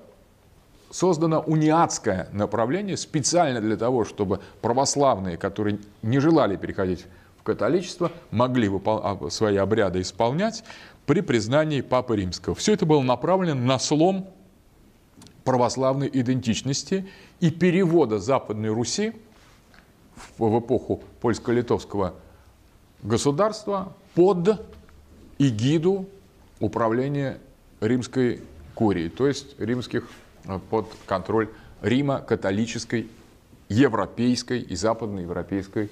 создано 0.90 1.42
униатское 1.42 2.30
направление 2.32 2.98
специально 2.98 3.62
для 3.62 3.78
того, 3.78 4.06
чтобы 4.06 4.40
православные, 4.62 5.38
которые 5.38 5.80
не 6.02 6.20
желали 6.20 6.56
переходить 6.56 7.06
в 7.40 7.44
католичество, 7.44 8.12
могли 8.32 8.72
свои 9.30 9.58
обряды 9.58 10.02
исполнять 10.02 10.64
при 11.06 11.22
признании 11.22 11.82
Папы 11.82 12.16
Римского. 12.16 12.56
Все 12.56 12.74
это 12.74 12.86
было 12.86 13.02
направлено 13.02 13.60
на 13.60 13.80
слом 13.80 14.30
православной 15.44 16.10
идентичности 16.12 17.08
и 17.40 17.52
перевода 17.52 18.20
Западной 18.20 18.70
Руси 18.70 19.14
в 20.38 20.60
эпоху 20.60 21.02
польско-литовского 21.22 22.14
государства 23.02 23.94
под 24.16 24.66
эгиду 25.40 26.08
управления 26.60 27.40
римской 27.82 28.42
курии, 28.76 29.10
то 29.10 29.28
есть 29.28 29.60
римских 29.60 30.08
э, 30.46 30.60
под 30.70 30.88
контроль 31.06 31.50
Рима 31.82 32.22
католической, 32.22 33.10
европейской 33.68 34.62
и 34.62 34.76
западноевропейской 34.76 35.90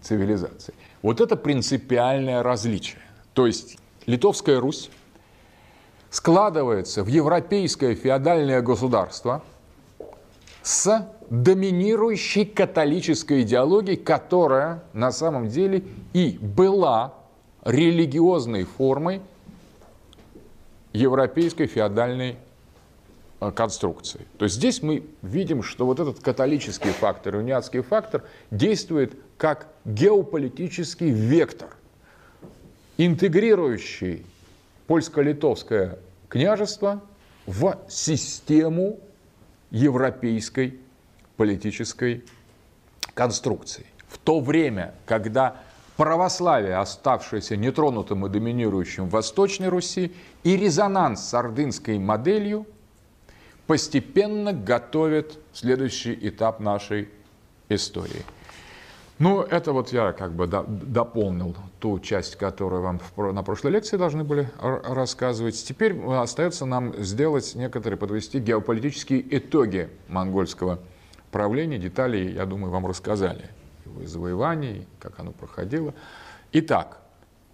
цивилизации. 0.00 0.72
Вот 1.02 1.20
это 1.20 1.36
принципиальное 1.36 2.42
различие. 2.42 3.00
То 3.34 3.46
есть 3.46 3.78
Литовская 4.06 4.60
Русь 4.60 4.90
складывается 6.10 7.02
в 7.02 7.08
европейское 7.08 7.94
феодальное 7.94 8.60
государство 8.60 9.42
с 10.62 11.08
доминирующей 11.30 12.44
католической 12.44 13.42
идеологией, 13.42 13.96
которая 13.96 14.84
на 14.92 15.10
самом 15.10 15.48
деле 15.48 15.84
и 16.12 16.38
была 16.40 17.14
религиозной 17.64 18.64
формой 18.64 19.20
европейской 20.92 21.66
феодальной 21.66 22.36
э, 23.40 23.50
конструкции. 23.50 24.26
То 24.38 24.44
есть 24.44 24.56
здесь 24.56 24.82
мы 24.82 25.04
видим, 25.22 25.62
что 25.62 25.86
вот 25.86 25.98
этот 25.98 26.20
католический 26.20 26.90
фактор, 26.90 27.36
униатский 27.36 27.82
фактор 27.82 28.24
действует 28.50 29.18
как 29.36 29.66
геополитический 29.84 31.10
вектор, 31.10 31.70
интегрирующий 32.98 34.24
польско-литовское 34.86 35.98
княжество 36.28 37.02
в 37.46 37.78
систему 37.88 38.98
европейской 39.70 40.78
политической 41.36 42.24
конструкции. 43.14 43.86
В 44.08 44.18
то 44.18 44.40
время, 44.40 44.94
когда 45.06 45.56
православие, 45.96 46.76
оставшееся 46.76 47.56
нетронутым 47.56 48.26
и 48.26 48.28
доминирующим 48.28 49.06
в 49.06 49.10
Восточной 49.10 49.68
Руси, 49.68 50.12
и 50.42 50.56
резонанс 50.56 51.24
с 51.24 51.34
ордынской 51.34 51.98
моделью 51.98 52.66
постепенно 53.66 54.52
готовят 54.52 55.38
следующий 55.52 56.18
этап 56.20 56.60
нашей 56.60 57.08
истории. 57.68 58.22
Ну, 59.24 59.40
это 59.40 59.72
вот 59.72 59.90
я 59.90 60.12
как 60.12 60.32
бы 60.32 60.46
дополнил 60.46 61.56
ту 61.80 61.98
часть, 61.98 62.36
которую 62.36 62.82
вам 62.82 63.00
на 63.16 63.42
прошлой 63.42 63.70
лекции 63.70 63.96
должны 63.96 64.22
были 64.22 64.50
рассказывать. 64.60 65.64
Теперь 65.64 65.98
остается 65.98 66.66
нам 66.66 66.94
сделать 67.02 67.54
некоторые, 67.54 67.96
подвести 67.96 68.38
геополитические 68.38 69.24
итоги 69.38 69.88
монгольского 70.08 70.78
правления. 71.30 71.78
Детали, 71.78 72.32
я 72.32 72.44
думаю, 72.44 72.70
вам 72.70 72.86
рассказали 72.86 73.48
его 73.86 74.06
завоеваний, 74.06 74.86
как 75.00 75.18
оно 75.18 75.32
проходило. 75.32 75.94
Итак, 76.52 76.98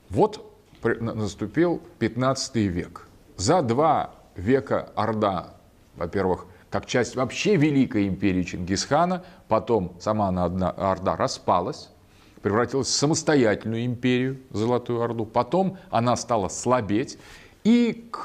вот 0.08 0.52
наступил 0.82 1.80
15 2.00 2.56
век. 2.56 3.06
За 3.36 3.62
два 3.62 4.16
века 4.34 4.90
Орда, 4.96 5.54
во-первых, 5.94 6.46
как 6.70 6.86
часть 6.86 7.16
вообще 7.16 7.56
Великой 7.56 8.06
империи 8.08 8.44
Чингисхана, 8.44 9.24
потом 9.48 9.92
сама 10.00 10.28
она 10.28 10.44
одна, 10.44 10.70
Орда 10.70 11.16
распалась, 11.16 11.90
превратилась 12.42 12.86
в 12.86 12.92
самостоятельную 12.92 13.84
империю, 13.84 14.38
Золотую 14.50 15.02
Орду, 15.02 15.26
потом 15.26 15.76
она 15.90 16.16
стала 16.16 16.48
слабеть, 16.48 17.18
и 17.64 18.08
к 18.10 18.22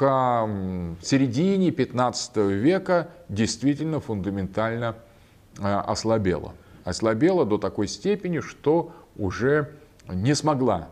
середине 1.02 1.72
15 1.72 2.38
века 2.38 3.10
действительно 3.28 4.00
фундаментально 4.00 4.96
а, 5.60 5.82
ослабела. 5.82 6.54
Ослабела 6.86 7.46
до 7.46 7.58
такой 7.58 7.88
степени, 7.88 8.40
что 8.40 8.94
уже 9.18 9.72
не 10.08 10.36
смогла 10.36 10.88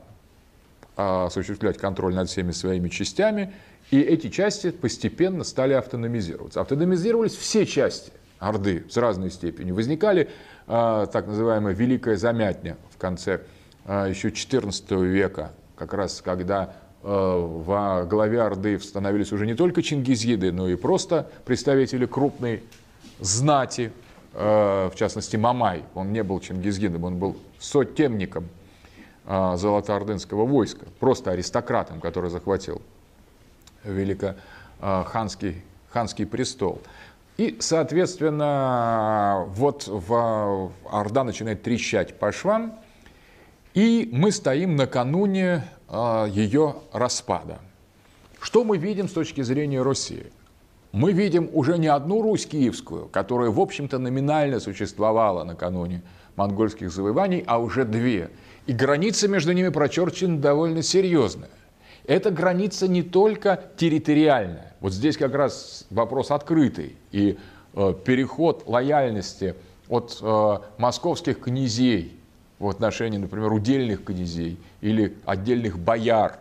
а, 0.98 1.28
осуществлять 1.28 1.78
контроль 1.78 2.16
над 2.16 2.30
всеми 2.30 2.52
своими 2.52 2.90
частями, 2.90 3.54
и 3.92 4.00
эти 4.00 4.30
части 4.30 4.72
постепенно 4.72 5.44
стали 5.44 5.74
автономизироваться. 5.74 6.62
Автономизировались 6.62 7.36
все 7.36 7.66
части 7.66 8.12
Орды 8.40 8.86
с 8.90 8.98
разной 8.98 9.32
степенью. 9.32 9.76
Возникали 9.76 10.30
а, 10.68 11.06
так 11.06 11.28
называемая 11.28 11.74
Великая 11.74 12.18
Замятня 12.18 12.78
в 12.90 12.98
конце 12.98 13.42
а, 13.86 14.08
еще 14.08 14.30
XIV 14.30 15.06
века, 15.06 15.52
как 15.76 15.94
раз 15.94 16.22
когда 16.22 16.76
во 17.02 18.06
главе 18.06 18.42
Орды 18.42 18.80
становились 18.80 19.34
уже 19.34 19.46
не 19.46 19.56
только 19.56 19.84
чингизиды, 19.84 20.54
но 20.54 20.70
и 20.70 20.78
просто 20.78 21.30
представители 21.44 22.06
крупной 22.06 22.64
знати, 23.20 23.92
Э, 24.34 24.90
в 24.92 24.96
частности 24.96 25.36
Мамай, 25.36 25.84
он 25.94 26.12
не 26.12 26.24
был 26.24 26.40
чингизгином, 26.40 27.04
он 27.04 27.18
был 27.18 27.38
сотемником 27.60 28.50
э, 29.26 29.54
золотоордынского 29.58 30.46
войска, 30.46 30.88
просто 31.00 31.32
аристократом, 31.32 32.02
который 32.02 32.32
захватил 32.32 32.82
великоханский 33.84 35.50
э, 35.50 35.62
ханский 35.90 36.26
престол. 36.26 36.82
И, 37.38 37.58
соответственно, 37.60 39.46
вот 39.50 39.88
в, 39.88 40.72
Орда 40.90 41.24
начинает 41.24 41.64
трещать 41.64 42.20
по 42.20 42.32
швам, 42.32 42.80
и 43.74 44.08
мы 44.12 44.32
стоим 44.32 44.76
накануне 44.76 45.64
ее 46.30 46.76
распада. 46.92 47.60
Что 48.40 48.64
мы 48.64 48.78
видим 48.78 49.10
с 49.10 49.14
точки 49.14 49.42
зрения 49.42 49.82
России? 49.82 50.32
мы 50.94 51.12
видим 51.12 51.50
уже 51.52 51.78
не 51.78 51.88
одну 51.88 52.22
Русь 52.22 52.46
киевскую, 52.46 53.08
которая, 53.08 53.50
в 53.50 53.60
общем-то, 53.60 53.98
номинально 53.98 54.60
существовала 54.60 55.44
накануне 55.44 56.04
монгольских 56.36 56.92
завоеваний, 56.92 57.44
а 57.48 57.60
уже 57.60 57.84
две. 57.84 58.30
И 58.68 58.74
граница 58.74 59.28
между 59.28 59.52
ними 59.52 59.70
прочерчена 59.70 60.38
довольно 60.38 60.84
серьезная. 60.84 61.50
Эта 62.06 62.32
граница 62.32 62.88
не 62.88 63.02
только 63.02 63.62
территориальная. 63.78 64.74
Вот 64.82 64.94
здесь 64.94 65.18
как 65.18 65.34
раз 65.34 65.86
вопрос 65.90 66.32
открытый. 66.32 66.98
И 67.12 67.38
э, 67.74 67.94
переход 68.06 68.64
лояльности 68.66 69.56
от 69.88 70.18
э, 70.22 70.58
московских 70.78 71.40
князей 71.40 72.18
в 72.60 72.68
отношении, 72.68 73.18
например, 73.18 73.54
удельных 73.54 74.04
князей 74.04 74.58
или 74.82 75.16
отдельных 75.26 75.80
бояр 75.80 76.40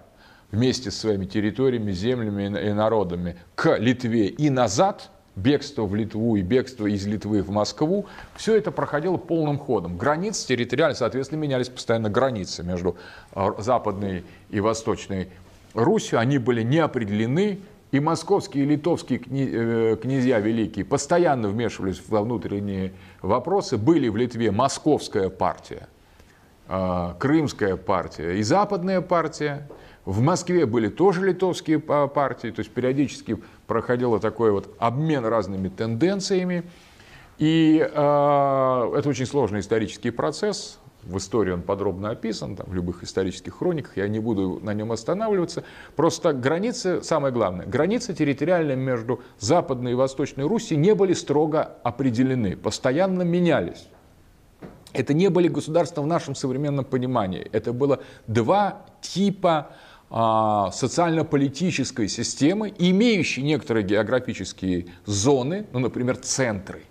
вместе 0.51 0.91
с 0.91 0.99
своими 0.99 1.27
территориями, 1.27 1.93
землями 1.93 2.45
и 2.45 2.73
народами 2.73 3.37
к 3.55 3.79
Литве 3.79 4.27
и 4.27 4.51
назад, 4.51 5.11
бегство 5.35 5.85
в 5.85 5.95
Литву 5.95 6.37
и 6.37 6.43
бегство 6.43 6.87
из 6.87 7.07
Литвы 7.07 7.43
в 7.43 7.51
Москву, 7.51 8.07
все 8.37 8.57
это 8.57 8.71
проходило 8.71 9.17
полным 9.17 9.59
ходом. 9.59 9.97
Границы 9.97 10.47
территориально, 10.47 10.95
соответственно, 10.95 11.41
менялись 11.41 11.69
постоянно 11.69 12.11
границы 12.11 12.63
между 12.63 12.97
а, 13.33 13.55
Западной 13.59 14.25
и 14.51 14.61
Восточной 14.61 15.29
Русью. 15.75 16.19
Они 16.19 16.39
были 16.39 16.63
не 16.63 16.79
определены, 16.79 17.61
и 17.91 18.01
московские 18.01 18.65
и 18.65 18.67
литовские 18.67 19.21
э, 19.21 19.97
князья 20.01 20.41
великие 20.41 20.85
постоянно 20.85 21.49
вмешивались 21.49 22.03
во 22.09 22.23
внутренние 22.23 22.93
вопросы. 23.21 23.77
Были 23.77 24.09
в 24.09 24.17
Литве 24.17 24.51
московская 24.51 25.29
партия, 25.29 25.89
а, 26.69 27.15
крымская 27.19 27.77
партия 27.77 28.39
и 28.39 28.43
западная 28.43 29.01
партия– 29.01 29.69
в 30.05 30.21
Москве 30.21 30.67
были 30.67 30.89
тоже 30.89 31.25
литовские 31.25 31.79
партии, 31.79 32.49
то 32.49 32.61
есть 32.61 32.73
периодически 32.73 33.39
проходил 33.67 34.19
такой 34.19 34.51
вот 34.51 34.75
обмен 34.79 35.25
разными 35.25 35.69
тенденциями. 35.69 36.65
И 37.39 37.79
э, 37.79 37.85
это 37.85 39.09
очень 39.09 39.27
сложный 39.27 39.61
исторический 39.61 40.11
процесс. 40.11 40.79
В 41.03 41.19
истории 41.19 41.51
он 41.51 41.63
подробно 41.63 42.11
описан, 42.11 42.55
там, 42.55 42.67
в 42.69 42.75
любых 42.75 43.03
исторических 43.03 43.57
хрониках, 43.57 43.97
я 43.97 44.07
не 44.07 44.21
буду 44.21 44.61
на 44.63 44.73
нем 44.73 44.93
останавливаться. 44.93 45.65
Просто 45.97 46.33
границы, 46.33 47.03
самое 47.03 47.35
главное, 47.35 47.67
границы 47.67 48.15
территориальные 48.15 48.77
между 48.77 49.21
Западной 49.41 49.93
и 49.93 49.95
Восточной 49.95 50.45
Руси 50.45 50.77
не 50.77 50.95
были 50.95 51.13
строго 51.13 51.63
определены, 51.83 52.57
постоянно 52.57 53.23
менялись. 53.23 53.89
Это 54.93 55.13
не 55.13 55.29
были 55.29 55.49
государства 55.49 56.03
в 56.03 56.07
нашем 56.07 56.35
современном 56.35 56.85
понимании. 56.85 57.49
Это 57.53 57.73
было 57.73 58.01
два 58.29 58.87
типа 59.01 59.71
а, 60.11 60.71
социально-политической 60.71 62.07
системы, 62.07 62.73
имеющей 62.79 63.43
некоторые 63.43 63.85
географические 63.85 64.87
зоны, 65.07 65.67
ну, 65.73 65.81
например, 65.81 66.17
центры. 66.19 66.83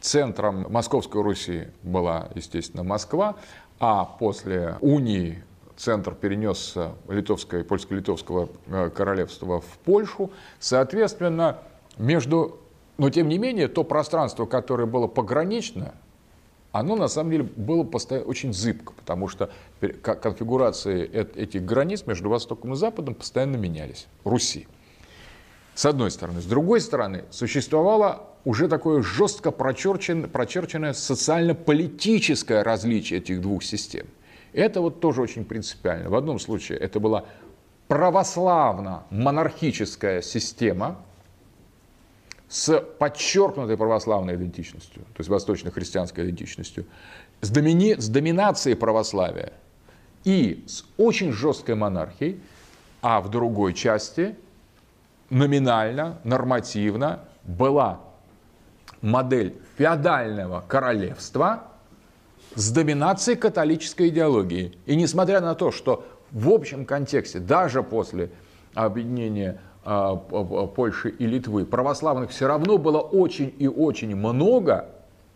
Центром 0.00 0.66
Московской 0.70 1.22
Руси 1.22 1.68
была, 1.82 2.28
естественно, 2.34 2.82
Москва, 2.82 3.36
а 3.80 4.04
после 4.04 4.76
унии 4.80 5.42
центр 5.76 6.14
перенесся 6.14 6.92
литовское, 7.08 7.64
польско-литовского 7.64 8.48
э, 8.66 8.90
королевства 8.90 9.60
в 9.60 9.78
Польшу. 9.84 10.30
Соответственно, 10.58 11.58
между, 11.96 12.58
но 12.96 13.10
тем 13.10 13.28
не 13.28 13.38
менее, 13.38 13.68
то 13.68 13.84
пространство, 13.84 14.46
которое 14.46 14.86
было 14.86 15.06
погранично 15.06 15.94
оно 16.72 16.96
на 16.96 17.08
самом 17.08 17.30
деле 17.30 17.44
было 17.56 17.82
постоянно 17.82 18.28
очень 18.28 18.52
зыбко, 18.52 18.92
потому 18.92 19.28
что 19.28 19.50
конфигурации 20.02 21.08
этих 21.08 21.64
границ 21.64 22.04
между 22.06 22.28
Востоком 22.28 22.74
и 22.74 22.76
Западом 22.76 23.14
постоянно 23.14 23.56
менялись. 23.56 24.06
Руси. 24.24 24.68
С 25.74 25.86
одной 25.86 26.10
стороны. 26.10 26.40
С 26.40 26.44
другой 26.44 26.80
стороны, 26.80 27.24
существовало 27.30 28.28
уже 28.48 28.66
такое 28.66 29.02
жестко 29.02 29.50
прочерченное, 29.50 30.26
прочерченное 30.26 30.94
социально-политическое 30.94 32.62
различие 32.62 33.20
этих 33.20 33.42
двух 33.42 33.62
систем. 33.62 34.06
Это 34.54 34.80
вот 34.80 35.00
тоже 35.00 35.20
очень 35.20 35.44
принципиально. 35.44 36.08
В 36.08 36.14
одном 36.14 36.38
случае 36.38 36.78
это 36.78 36.98
была 36.98 37.26
православно-монархическая 37.88 40.22
система, 40.22 40.96
с 42.48 42.80
подчеркнутой 42.80 43.76
православной 43.76 44.36
идентичностью, 44.36 45.02
то 45.02 45.18
есть 45.18 45.28
восточно-христианской 45.28 46.24
идентичностью, 46.24 46.86
с, 47.42 47.50
домини... 47.50 47.96
с 47.98 48.08
доминацией 48.08 48.76
православия 48.76 49.52
и 50.24 50.64
с 50.66 50.86
очень 50.96 51.32
жесткой 51.32 51.74
монархией, 51.74 52.40
а 53.02 53.20
в 53.20 53.28
другой 53.28 53.74
части 53.74 54.34
номинально, 55.28 56.18
нормативно 56.24 57.20
была 57.44 58.07
модель 59.02 59.54
феодального 59.76 60.64
королевства 60.66 61.64
с 62.54 62.70
доминацией 62.70 63.36
католической 63.36 64.08
идеологии. 64.08 64.78
И 64.86 64.96
несмотря 64.96 65.40
на 65.40 65.54
то, 65.54 65.70
что 65.70 66.04
в 66.32 66.50
общем 66.50 66.84
контексте, 66.84 67.38
даже 67.38 67.82
после 67.82 68.30
объединения 68.74 69.60
э, 69.84 70.16
Польши 70.74 71.10
и 71.10 71.26
Литвы, 71.26 71.64
православных 71.64 72.30
все 72.30 72.46
равно 72.46 72.78
было 72.78 72.98
очень 72.98 73.54
и 73.58 73.68
очень 73.68 74.14
много 74.14 74.86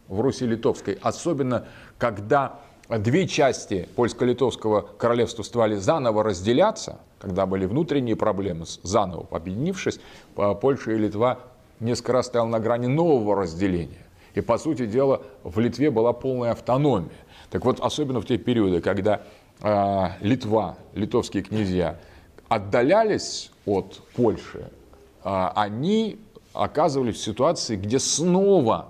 в 0.08 0.20
Руси 0.20 0.46
Литовской, 0.46 0.98
особенно 1.00 1.64
когда 1.98 2.58
две 2.88 3.26
части 3.26 3.88
польско-литовского 3.96 4.82
королевства 4.98 5.42
стали 5.42 5.76
заново 5.76 6.22
разделяться, 6.22 6.98
когда 7.18 7.46
были 7.46 7.64
внутренние 7.66 8.16
проблемы, 8.16 8.66
заново 8.82 9.26
объединившись, 9.30 10.00
Польша 10.34 10.92
и 10.92 10.98
Литва 10.98 11.38
несколько 11.82 12.12
раз 12.12 12.26
стоял 12.26 12.46
на 12.46 12.60
грани 12.60 12.86
нового 12.86 13.36
разделения. 13.36 14.06
И, 14.34 14.40
по 14.40 14.58
сути 14.58 14.86
дела, 14.86 15.22
в 15.42 15.58
Литве 15.58 15.90
была 15.90 16.12
полная 16.12 16.52
автономия. 16.52 17.10
Так 17.50 17.64
вот, 17.64 17.80
особенно 17.80 18.20
в 18.20 18.26
те 18.26 18.38
периоды, 18.38 18.80
когда 18.80 19.22
э, 19.60 20.06
Литва, 20.20 20.76
литовские 20.94 21.42
князья 21.42 21.98
отдалялись 22.48 23.50
от 23.66 24.00
Польши, 24.14 24.70
э, 25.24 25.48
они 25.54 26.18
оказывались 26.54 27.16
в 27.16 27.22
ситуации, 27.22 27.76
где 27.76 27.98
снова 27.98 28.88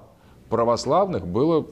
православных 0.49 1.27
было 1.27 1.67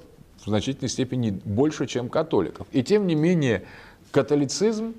в 0.45 0.47
значительной 0.47 0.89
степени 0.89 1.31
больше, 1.31 1.87
чем 1.87 2.09
католиков. 2.09 2.67
И 2.73 2.83
тем 2.83 3.07
не 3.07 3.15
менее, 3.15 3.65
католицизм 4.11 4.95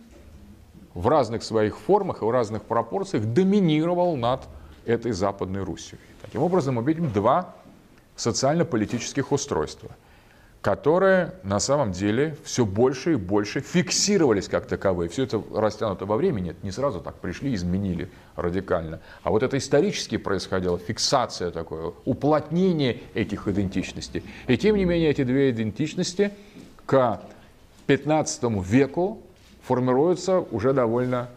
в 0.93 1.07
разных 1.07 1.43
своих 1.43 1.77
формах 1.77 2.21
и 2.21 2.25
в 2.25 2.29
разных 2.29 2.63
пропорциях 2.63 3.25
доминировал 3.25 4.15
над 4.15 4.41
этой 4.85 5.11
Западной 5.11 5.63
Русью. 5.63 5.97
Таким 6.31 6.43
образом, 6.43 6.75
мы 6.75 6.83
видим 6.83 7.11
два 7.11 7.53
социально-политических 8.15 9.33
устройства, 9.33 9.89
которые 10.61 11.33
на 11.43 11.59
самом 11.59 11.91
деле 11.91 12.37
все 12.45 12.65
больше 12.65 13.11
и 13.11 13.15
больше 13.15 13.59
фиксировались 13.59 14.47
как 14.47 14.65
таковые. 14.65 15.09
Все 15.09 15.23
это 15.23 15.43
растянуто 15.53 16.05
во 16.05 16.15
времени, 16.15 16.55
не 16.63 16.71
сразу 16.71 17.01
так 17.01 17.15
пришли, 17.15 17.53
изменили 17.53 18.09
радикально. 18.37 19.01
А 19.23 19.29
вот 19.29 19.43
это 19.43 19.57
исторически 19.57 20.15
происходило, 20.15 20.79
фиксация 20.79 21.51
такое, 21.51 21.91
уплотнение 22.05 23.01
этих 23.13 23.49
идентичностей. 23.49 24.23
И 24.47 24.57
тем 24.57 24.77
не 24.77 24.85
менее 24.85 25.09
эти 25.09 25.25
две 25.25 25.49
идентичности 25.49 26.31
к 26.85 27.19
15 27.87 28.43
веку 28.63 29.21
формируются 29.63 30.39
уже 30.39 30.71
довольно 30.71 31.27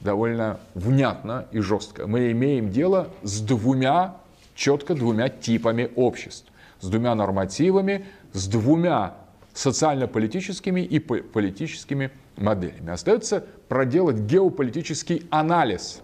довольно 0.00 0.58
внятно 0.74 1.46
и 1.52 1.60
жестко. 1.60 2.06
Мы 2.06 2.32
имеем 2.32 2.70
дело 2.70 3.08
с 3.22 3.40
двумя 3.40 4.16
четко 4.54 4.94
двумя 4.94 5.28
типами 5.28 5.90
обществ, 5.96 6.50
с 6.80 6.88
двумя 6.88 7.14
нормативами, 7.14 8.06
с 8.32 8.46
двумя 8.46 9.14
социально-политическими 9.54 10.80
и 10.80 10.98
политическими 10.98 12.10
моделями. 12.36 12.90
Остается 12.90 13.44
проделать 13.68 14.20
геополитический 14.20 15.26
анализ 15.30 16.00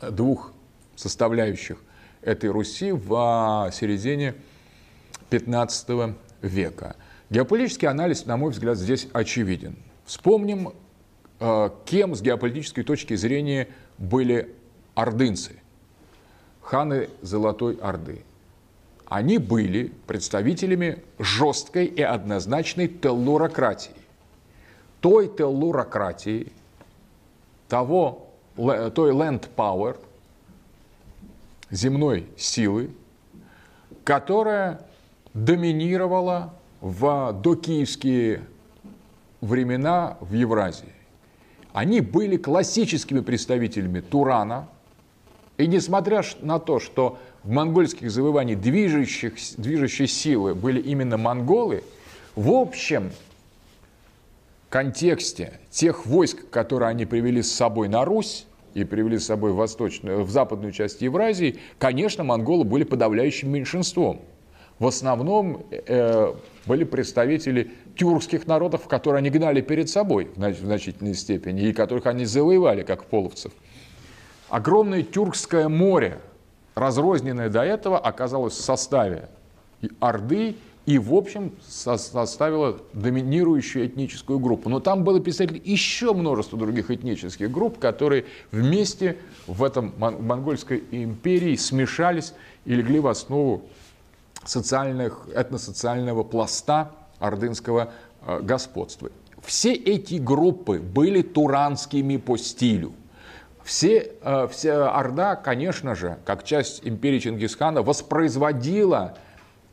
двух 0.00 0.52
составляющих 0.96 1.78
этой 2.22 2.50
Руси 2.50 2.92
в 2.92 3.14
а, 3.14 3.70
середине 3.72 4.34
15 5.30 6.14
века. 6.42 6.96
Геополитический 7.30 7.88
анализ, 7.88 8.26
на 8.26 8.36
мой 8.36 8.52
взгляд, 8.52 8.78
здесь 8.78 9.08
очевиден. 9.12 9.76
Вспомним, 10.04 10.72
а, 11.40 11.74
кем 11.84 12.14
с 12.14 12.22
геополитической 12.22 12.82
точки 12.82 13.14
зрения 13.14 13.68
были 13.98 14.54
ордынцы 14.94 15.61
ханы 16.62 17.10
Золотой 17.20 17.74
Орды. 17.76 18.22
Они 19.06 19.36
были 19.38 19.92
представителями 20.06 21.02
жесткой 21.18 21.86
и 21.86 22.00
однозначной 22.00 22.88
теллурократии. 22.88 23.94
Той 25.00 25.28
теллурократии, 25.28 26.52
того, 27.68 28.28
той 28.56 29.10
land 29.12 29.48
power, 29.54 29.98
земной 31.70 32.26
силы, 32.36 32.90
которая 34.04 34.80
доминировала 35.34 36.54
в 36.80 37.32
докиевские 37.42 38.42
времена 39.40 40.16
в 40.20 40.32
Евразии. 40.32 40.92
Они 41.72 42.00
были 42.00 42.36
классическими 42.36 43.20
представителями 43.20 44.00
Турана– 44.00 44.68
и 45.58 45.66
несмотря 45.66 46.22
на 46.40 46.58
то, 46.58 46.80
что 46.80 47.18
в 47.42 47.50
монгольских 47.50 48.10
завоеваниях 48.10 48.60
движущих, 48.60 49.34
движущие 49.56 50.08
силы 50.08 50.54
были 50.54 50.80
именно 50.80 51.16
монголы, 51.16 51.82
в 52.34 52.50
общем 52.50 53.12
контексте 54.70 55.60
тех 55.70 56.06
войск, 56.06 56.48
которые 56.50 56.88
они 56.88 57.04
привели 57.04 57.42
с 57.42 57.52
собой 57.52 57.88
на 57.88 58.04
Русь, 58.04 58.46
и 58.74 58.84
привели 58.84 59.18
с 59.18 59.26
собой 59.26 59.52
в, 59.52 59.56
восточную, 59.56 60.24
в 60.24 60.30
западную 60.30 60.72
часть 60.72 61.02
Евразии, 61.02 61.58
конечно, 61.78 62.24
монголы 62.24 62.64
были 62.64 62.84
подавляющим 62.84 63.50
меньшинством. 63.50 64.22
В 64.78 64.86
основном 64.86 65.64
э, 65.70 66.32
были 66.66 66.84
представители 66.84 67.70
тюркских 67.96 68.46
народов, 68.46 68.88
которые 68.88 69.18
они 69.18 69.30
гнали 69.30 69.60
перед 69.60 69.90
собой 69.90 70.30
в 70.34 70.54
значительной 70.54 71.14
степени, 71.14 71.68
и 71.68 71.72
которых 71.72 72.06
они 72.06 72.24
завоевали, 72.24 72.82
как 72.82 73.04
половцев. 73.04 73.52
Огромное 74.52 75.02
Тюркское 75.02 75.66
море, 75.70 76.20
разрозненное 76.74 77.48
до 77.48 77.62
этого, 77.62 77.98
оказалось 77.98 78.52
в 78.52 78.60
составе 78.60 79.30
Орды 79.98 80.56
и, 80.84 80.98
в 80.98 81.14
общем, 81.14 81.52
составило 81.66 82.76
доминирующую 82.92 83.86
этническую 83.86 84.38
группу. 84.38 84.68
Но 84.68 84.78
там 84.78 85.04
было 85.04 85.20
представители 85.20 85.58
еще 85.64 86.12
множество 86.12 86.58
других 86.58 86.90
этнических 86.90 87.50
групп, 87.50 87.78
которые 87.78 88.26
вместе 88.50 89.16
в 89.46 89.64
этом 89.64 89.94
монгольской 89.98 90.84
империи 90.90 91.56
смешались 91.56 92.34
и 92.66 92.74
легли 92.74 93.00
в 93.00 93.06
основу 93.06 93.62
социальных, 94.44 95.28
этносоциального 95.34 96.24
пласта 96.24 96.90
ордынского 97.20 97.90
э, 98.26 98.40
господства. 98.42 99.10
Все 99.42 99.72
эти 99.72 100.16
группы 100.16 100.78
были 100.78 101.22
туранскими 101.22 102.18
по 102.18 102.36
стилю. 102.36 102.92
Все, 103.64 104.12
э, 104.20 104.48
вся 104.50 104.90
Орда, 104.90 105.36
конечно 105.36 105.94
же, 105.94 106.18
как 106.24 106.44
часть 106.44 106.86
империи 106.86 107.20
Чингисхана, 107.20 107.82
воспроизводила 107.82 109.16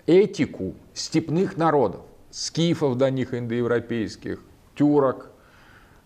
этику 0.05 0.75
степных 0.93 1.57
народов, 1.57 2.01
скифов 2.29 2.97
до 2.97 3.09
них 3.09 3.33
индоевропейских, 3.33 4.41
тюрок, 4.75 5.31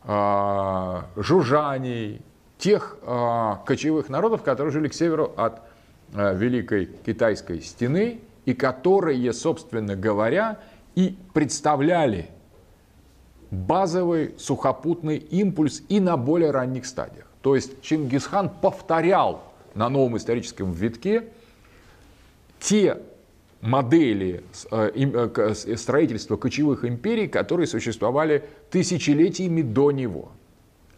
э, 0.05 1.01
жужаней, 1.17 2.21
тех 2.57 2.97
э, 3.01 3.51
кочевых 3.65 4.07
народов, 4.09 4.43
которые 4.43 4.71
жили 4.71 4.87
к 4.87 4.93
северу 4.93 5.33
от 5.35 5.61
Великой 6.13 6.85
Китайской 6.85 7.59
стены 7.59 8.21
и 8.45 8.53
которые, 8.53 9.33
собственно 9.33 9.95
говоря, 9.95 10.59
и 10.93 11.17
представляли 11.33 12.29
базовый 13.49 14.35
сухопутный 14.37 15.17
импульс 15.17 15.81
и 15.89 15.99
на 15.99 16.15
более 16.15 16.51
ранних 16.51 16.85
стадиях. 16.85 17.32
То 17.43 17.55
есть 17.55 17.81
Чингисхан 17.81 18.49
повторял 18.49 19.43
на 19.75 19.89
новом 19.89 20.15
историческом 20.15 20.71
витке 20.71 21.25
те 22.61 22.99
модели 23.59 24.45
э, 24.71 24.91
э, 24.95 25.75
строительства 25.75 26.37
кочевых 26.37 26.85
империй, 26.85 27.27
которые 27.27 27.67
существовали 27.67 28.45
тысячелетиями 28.71 29.61
до 29.61 29.91
него. 29.91 30.31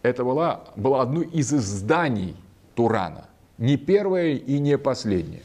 Это 0.03 0.23
было, 0.23 0.69
было 0.75 1.01
одно 1.01 1.23
из 1.23 1.51
изданий 1.51 2.35
Турана, 2.75 3.25
не 3.57 3.75
первое 3.75 4.35
и 4.35 4.59
не 4.59 4.77
последнее. 4.77 5.41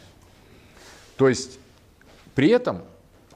То 1.16 1.30
есть 1.30 1.59
при 2.34 2.48
этом 2.48 2.82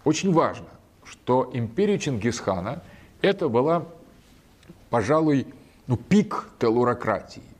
очень 0.05 0.35
важно, 0.35 0.69
что 1.03 1.51
империя 1.55 1.99
Чингисхана 1.99 2.83
это 3.23 3.49
была, 3.49 3.87
пожалуй, 4.91 5.47
ну, 5.87 5.97
пик 5.97 6.51
телурократии 6.59 7.54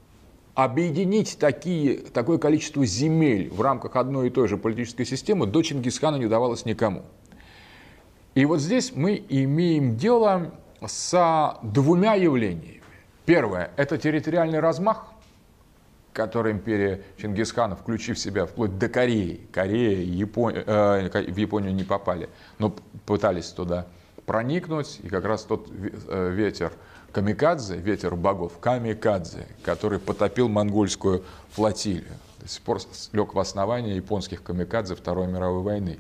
объединить 0.55 1.36
такие, 1.38 1.98
такое 1.98 2.38
количество 2.38 2.86
земель 2.86 3.50
в 3.50 3.61
рамках 3.61 3.96
одной 3.96 4.28
и 4.28 4.30
той 4.30 4.48
же 4.48 4.57
политической 4.57 5.05
системы 5.05 5.46
до 5.46 5.62
Чингисхана 5.62 6.16
не 6.16 6.26
удавалось 6.26 6.64
никому. 6.64 7.02
И 8.34 8.44
вот 8.44 8.61
здесь 8.61 8.92
мы 8.94 9.24
имеем 9.28 9.96
дело 9.96 10.52
с 10.84 11.59
двумя 11.62 12.14
явлениями. 12.14 12.82
Первое– 13.26 13.70
это 13.76 13.96
территориальный 13.96 14.61
размах, 14.61 15.07
который 16.12 16.52
империя 16.52 17.02
Чингисхана, 17.16 17.74
включив 17.74 18.18
себя 18.18 18.46
вплоть 18.46 18.78
до 18.78 18.88
Кореи, 18.88 19.40
Корея, 19.50 20.05
Япония, 20.05 20.62
э, 20.66 21.32
в 21.32 21.36
Японию 21.36 21.74
не 21.74 21.84
попали, 21.84 22.28
но 22.59 22.74
пытались 23.07 23.48
туда 23.48 23.86
проникнуть, 24.26 25.00
и 25.02 25.09
как 25.09 25.24
раз 25.24 25.42
тот 25.44 25.68
э, 25.70 26.30
ветер 26.32 26.72
Камикадзе, 27.14 27.76
ветер 27.76 28.16
богов, 28.16 28.58
Камикадзе, 28.58 29.46
который 29.62 30.00
потопил 30.00 30.48
монгольскую 30.48 31.22
флотилию. 31.52 32.12
До 32.40 32.48
сих 32.48 32.60
пор 32.62 32.80
лег 33.12 33.34
в 33.34 33.38
основание 33.38 33.94
японских 33.94 34.42
камикадзе 34.42 34.96
Второй 34.96 35.28
мировой 35.28 35.62
войны. 35.62 35.98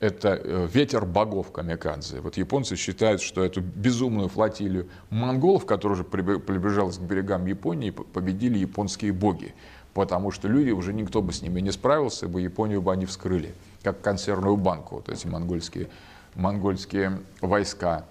это 0.00 0.40
э, 0.42 0.68
ветер 0.72 1.06
богов 1.06 1.52
Камикадзе. 1.52 2.20
Вот 2.20 2.36
японцы 2.36 2.74
считают, 2.74 3.22
что 3.22 3.44
эту 3.44 3.60
безумную 3.60 4.28
флотилию 4.28 4.88
монголов, 5.10 5.64
которая 5.64 5.94
уже 5.94 6.04
приближалась 6.04 6.98
к 6.98 7.02
берегам 7.02 7.46
Японии, 7.46 7.90
победили 7.90 8.58
японские 8.58 9.12
боги. 9.12 9.54
Потому 9.94 10.32
что 10.32 10.48
люди, 10.48 10.70
уже 10.70 10.92
никто 10.92 11.22
бы 11.22 11.32
с 11.32 11.40
ними 11.40 11.60
не 11.60 11.70
справился, 11.70 12.26
бы 12.26 12.40
Японию 12.40 12.82
бы 12.82 12.92
они 12.92 13.06
вскрыли, 13.06 13.54
как 13.82 14.00
консервную 14.02 14.56
банку, 14.56 14.96
вот 14.96 15.08
эти 15.08 15.26
монгольские, 15.28 15.88
монгольские 16.34 17.20
войска. 17.40 18.04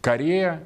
Корея, 0.00 0.62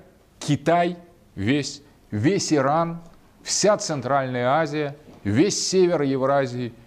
Китай, 0.47 0.97
весь, 1.35 1.83
весь 2.11 2.53
Иран, 2.53 3.01
вся 3.43 3.77
Центральная 3.77 4.49
Азия, 4.49 4.97
весь 5.25 5.69
север 5.69 6.03
Евразии– 6.03 6.73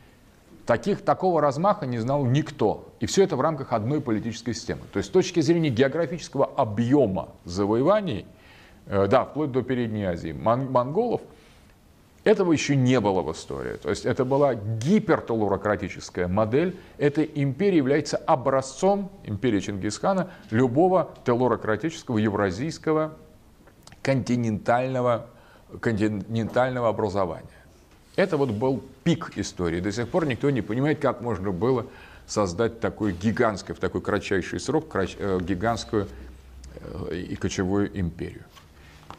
Таких, 0.65 1.01
такого 1.01 1.41
размаха 1.41 1.85
не 1.85 1.99
знал 1.99 2.25
никто. 2.25 2.89
И 2.99 3.05
все 3.05 3.23
это 3.23 3.35
в 3.35 3.41
рамках 3.41 3.71
одной 3.71 4.01
политической 4.01 4.53
системы. 4.53 4.81
То 4.91 4.97
есть 4.97 5.09
с 5.09 5.11
точки 5.11 5.39
зрения 5.39 5.69
географического 5.69 6.45
объема 6.45 7.29
завоеваний, 7.43 8.25
э, 8.87 9.05
да, 9.07 9.25
вплоть 9.25 9.51
до 9.51 9.61
Передней 9.61 10.05
Азии, 10.05 10.31
мон- 10.31 10.71
монголов, 10.71 11.21
этого 12.23 12.51
еще 12.51 12.75
не 12.75 12.99
было 12.99 13.21
в 13.21 13.31
истории. 13.31 13.77
То 13.77 13.91
есть 13.91 14.05
это 14.05 14.25
была 14.25 14.55
гипертелурократическая 14.55 16.27
модель. 16.27 16.75
Эта 16.97 17.21
империя 17.21 17.77
является 17.77 18.17
образцом, 18.17 19.11
империи 19.23 19.59
Чингисхана, 19.59 20.31
любого 20.49 21.11
телурократического 21.25 22.17
евразийского 22.17 23.13
континентального, 24.05 25.25
континентального 25.81 26.89
образования. 26.89 27.49
Это 28.15 28.37
вот 28.37 28.51
был 28.51 28.83
пик 29.03 29.31
истории. 29.35 29.79
До 29.79 29.91
сих 29.91 30.07
пор 30.07 30.27
никто 30.27 30.51
не 30.51 30.61
понимает, 30.61 30.99
как 30.99 31.21
можно 31.21 31.51
было 31.51 31.87
создать 32.27 32.79
такой 32.79 33.13
гигантскую, 33.13 33.75
в 33.75 33.79
такой 33.79 34.01
кратчайший 34.01 34.59
срок, 34.59 34.95
э, 34.95 35.39
гигантскую 35.41 36.07
э, 37.09 37.15
и 37.15 37.35
кочевую 37.35 37.99
империю. 37.99 38.43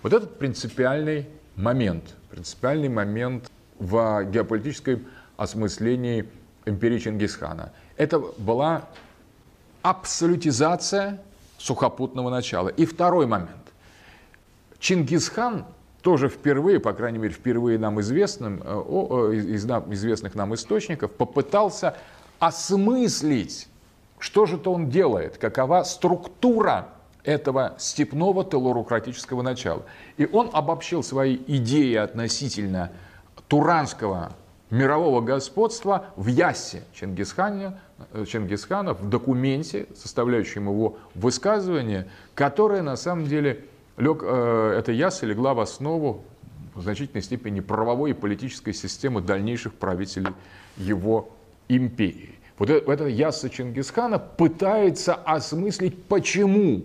Вот 0.04 0.12
этот 0.12 0.38
принципиальный 0.38 1.26
момент, 1.56 2.14
принципиальный 2.30 2.88
момент 2.88 3.50
в 3.80 4.24
геополитическом 4.30 5.04
осмыслении 5.36 6.26
империи 6.64 6.98
Чингисхана. 7.00 7.72
Это 7.96 8.20
была 8.38 8.84
абсолютизация 9.82 11.20
сухопутного 11.58 12.30
начала. 12.30 12.68
И 12.68 12.86
второй 12.86 13.26
момент. 13.26 13.65
Чингисхан 14.86 15.64
тоже 16.00 16.28
впервые, 16.28 16.78
по 16.78 16.92
крайней 16.92 17.18
мере, 17.18 17.34
впервые 17.34 17.76
нам 17.76 18.00
известным, 18.00 18.62
э, 18.64 19.34
из 19.34 19.66
известных 19.66 20.36
нам 20.36 20.54
источников, 20.54 21.10
попытался 21.10 21.96
осмыслить, 22.38 23.66
что 24.20 24.46
же-то 24.46 24.72
он 24.72 24.88
делает, 24.88 25.38
какова 25.38 25.82
структура 25.82 26.90
этого 27.24 27.74
степного 27.78 28.44
телурократического 28.44 29.42
начала. 29.42 29.82
И 30.18 30.28
он 30.32 30.50
обобщил 30.52 31.02
свои 31.02 31.36
идеи 31.48 31.96
относительно 31.96 32.92
туранского 33.48 34.34
мирового 34.70 35.20
господства 35.20 36.04
в 36.14 36.28
Ясе 36.28 36.84
Чингисхана, 36.94 37.80
э, 38.12 38.24
Чингисхана 38.24 38.94
в 38.94 39.08
документе, 39.08 39.88
составляющем 39.96 40.68
его 40.68 40.96
высказывание, 41.16 42.06
которое 42.36 42.82
на 42.82 42.94
самом 42.94 43.26
деле 43.26 43.64
лег, 43.96 44.22
э, 44.22 44.76
эта 44.78 44.92
ясля 44.92 45.28
легла 45.28 45.54
в 45.54 45.60
основу 45.60 46.24
в 46.74 46.82
значительной 46.82 47.22
степени 47.22 47.60
правовой 47.60 48.10
и 48.10 48.14
политической 48.14 48.72
системы 48.72 49.22
дальнейших 49.22 49.74
правителей 49.74 50.32
его 50.76 51.30
империи. 51.68 52.34
Вот 52.58 52.70
это, 52.70 52.90
это 52.90 53.06
ясса 53.06 53.50
Чингисхана 53.50 54.18
пытается 54.18 55.14
осмыслить, 55.14 56.04
почему 56.04 56.82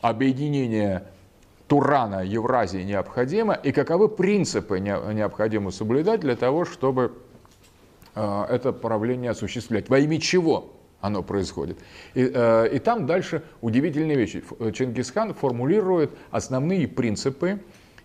объединение 0.00 1.04
Турана 1.68 2.24
Евразии 2.24 2.82
необходимо 2.82 3.54
и 3.54 3.72
каковы 3.72 4.08
принципы 4.08 4.80
необходимо 4.80 5.70
соблюдать 5.70 6.20
для 6.20 6.36
того, 6.36 6.64
чтобы 6.64 7.14
э, 8.14 8.46
это 8.50 8.72
правление 8.72 9.30
осуществлять. 9.30 9.88
Во 9.88 9.98
имя 9.98 10.20
чего? 10.20 10.73
Оно 11.04 11.22
происходит. 11.22 11.78
И, 12.14 12.30
э, 12.34 12.68
и 12.72 12.78
там 12.78 13.06
дальше 13.06 13.42
удивительные 13.60 14.16
вещи. 14.16 14.42
Чингисхан 14.72 15.34
формулирует 15.34 16.12
основные 16.30 16.88
принципы 16.88 17.60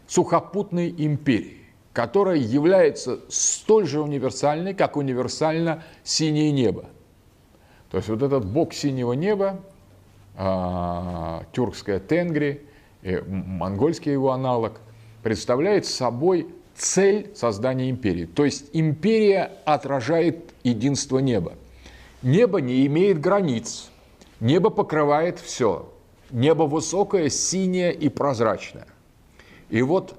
сухопутной 0.05 0.93
империи, 0.97 1.61
которая 1.93 2.35
является 2.35 3.21
столь 3.29 3.87
же 3.87 4.01
универсальной, 4.01 4.73
как 4.73 4.97
универсально 4.97 5.83
синее 6.03 6.51
небо. 6.51 6.89
То 7.89 7.97
есть 7.97 8.09
вот 8.09 8.21
этот 8.21 8.45
бог 8.45 8.73
синего 8.73 9.13
неба, 9.13 9.61
э, 10.35 11.39
тюркская 11.53 12.01
Тенгри, 12.01 12.67
и 13.01 13.17
монгольский 13.25 14.11
его 14.11 14.33
аналог, 14.33 14.81
представляет 15.23 15.85
собой 15.85 16.47
цель 16.75 17.31
создания 17.33 17.89
империи. 17.89 18.25
То 18.25 18.43
есть 18.43 18.71
империя 18.73 19.53
отражает 19.63 20.53
единство 20.63 21.19
неба. 21.19 21.53
Небо 22.21 22.59
не 22.59 22.85
имеет 22.87 23.21
границ. 23.21 23.89
Небо 24.39 24.69
покрывает 24.69 25.39
все. 25.39 25.91
Небо 26.31 26.63
высокое, 26.63 27.29
синее 27.29 27.93
и 27.93 28.09
прозрачное. 28.09 28.87
И 29.69 29.81
вот 29.81 30.15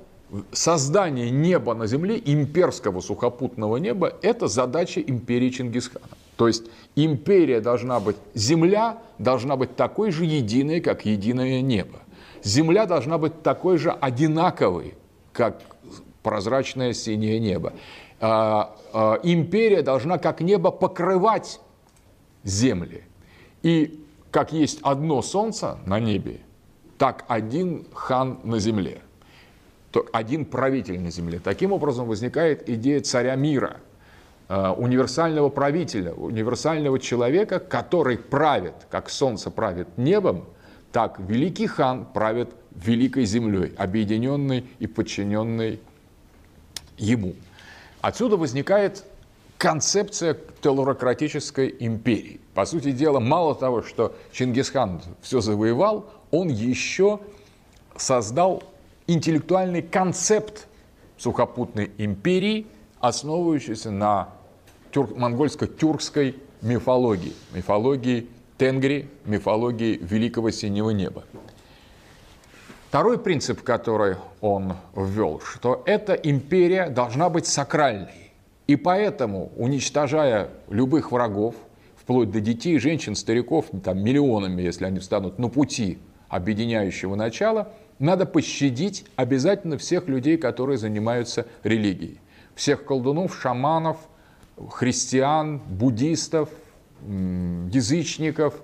создание 0.53 1.31
неба 1.31 1.75
на 1.75 1.87
земле, 1.87 2.21
имперского 2.25 3.01
сухопутного 3.01 3.77
неба, 3.77 4.13
это 4.23 4.49
задача 4.49 5.01
империи 5.01 5.51
Чингисхана. 5.51 6.07
То 6.37 6.47
есть 6.47 6.65
империя 6.97 7.61
должна 7.61 8.01
быть, 8.01 8.17
земля 8.35 8.99
должна 9.19 9.57
быть 9.57 9.77
такой 9.77 10.11
же 10.11 10.25
единой, 10.25 10.81
как 10.81 11.05
единое 11.05 11.61
небо. 11.61 11.99
Земля 12.43 12.87
должна 12.87 13.19
быть 13.19 13.43
такой 13.43 13.77
же 13.77 13.91
одинаковой, 13.91 14.95
как 15.33 15.61
прозрачное 16.23 16.95
синее 16.95 17.39
небо. 17.39 17.75
А, 18.21 18.75
а, 18.93 19.21
империя 19.23 19.83
должна, 19.83 20.19
как 20.19 20.41
небо, 20.41 20.71
покрывать 20.71 21.61
земли. 22.45 23.05
И 23.63 24.03
как 24.31 24.53
есть 24.53 24.81
одно 24.83 25.23
солнце 25.23 25.79
на 25.87 26.01
небе, 26.01 26.41
так 26.99 27.25
один 27.29 27.87
хан 27.93 28.41
на 28.45 28.59
земле, 28.59 29.03
один 30.13 30.45
правитель 30.45 31.01
на 31.01 31.11
земле. 31.11 31.41
Таким 31.43 31.73
образом 31.73 32.07
возникает 32.07 32.69
идея 32.69 33.01
царя 33.01 33.35
мира, 33.35 33.79
э, 34.49 34.69
универсального 34.71 35.49
правителя, 35.49 36.13
универсального 36.13 36.99
человека, 36.99 37.59
который 37.59 38.19
правит, 38.19 38.75
как 38.91 39.11
солнце 39.11 39.51
правит 39.51 39.89
небом, 39.97 40.45
так 40.93 41.19
великий 41.21 41.67
хан 41.67 42.05
правит 42.05 42.51
великой 42.73 43.25
землей, 43.25 43.75
объединенной 43.77 44.65
и 44.79 44.87
подчиненной 44.87 45.81
ему. 46.99 47.35
Отсюда 48.01 48.37
возникает 48.37 49.05
концепция 49.61 50.39
телурократической 50.63 51.77
империи. 51.81 52.41
По 52.55 52.65
сути 52.65 52.93
дела, 52.93 53.21
мало 53.21 53.55
того, 53.55 53.83
что 53.83 54.17
Чингисхан 54.33 55.03
все 55.21 55.43
завоевал, 55.43 56.07
он 56.31 56.49
еще 56.49 57.21
создал 57.95 58.63
интеллектуальный 59.07 59.83
концепт 59.83 60.67
сухопутной 61.19 61.91
империи, 61.99 62.67
основывающийся 63.01 63.91
на 63.91 64.31
тюрк, 64.93 65.15
монгольско-тюркской 65.15 66.37
мифологии, 66.63 67.35
мифологии 67.53 68.29
Тенгри, 68.57 69.11
мифологии 69.27 69.99
Великого 70.01 70.51
Синего 70.53 70.89
Неба. 70.89 71.25
Второй 72.89 73.19
принцип, 73.19 73.63
который 73.63 74.17
он 74.41 74.73
ввел, 74.97 75.43
что 75.45 75.83
эта 75.85 76.15
империя 76.15 76.89
должна 76.89 77.29
быть 77.29 77.47
сакральной. 77.47 78.20
И 78.71 78.77
поэтому, 78.77 79.51
уничтожая 79.57 80.51
любых 80.69 81.11
врагов, 81.11 81.57
вплоть 81.97 82.31
до 82.31 82.41
детей, 82.41 82.79
женщин, 82.79 83.17
стариков, 83.17 83.67
там, 83.83 83.99
миллионами, 83.99 84.63
если 84.63 84.85
они 84.85 85.01
встанут 85.01 85.41
на 85.41 85.49
пути 85.49 85.99
объединяющего 86.29 87.17
начала, 87.17 87.73
надо 87.99 88.27
пощадить 88.27 89.07
обязательно 89.17 89.77
всех 89.77 90.07
людей, 90.07 90.37
которые 90.37 90.79
занимаются 90.79 91.49
религией. 91.65 92.21
Всех 92.55 92.85
колдунов, 92.85 93.37
шаманов, 93.43 93.97
христиан, 94.69 95.59
буддистов, 95.59 96.49
язычников, 97.03 98.55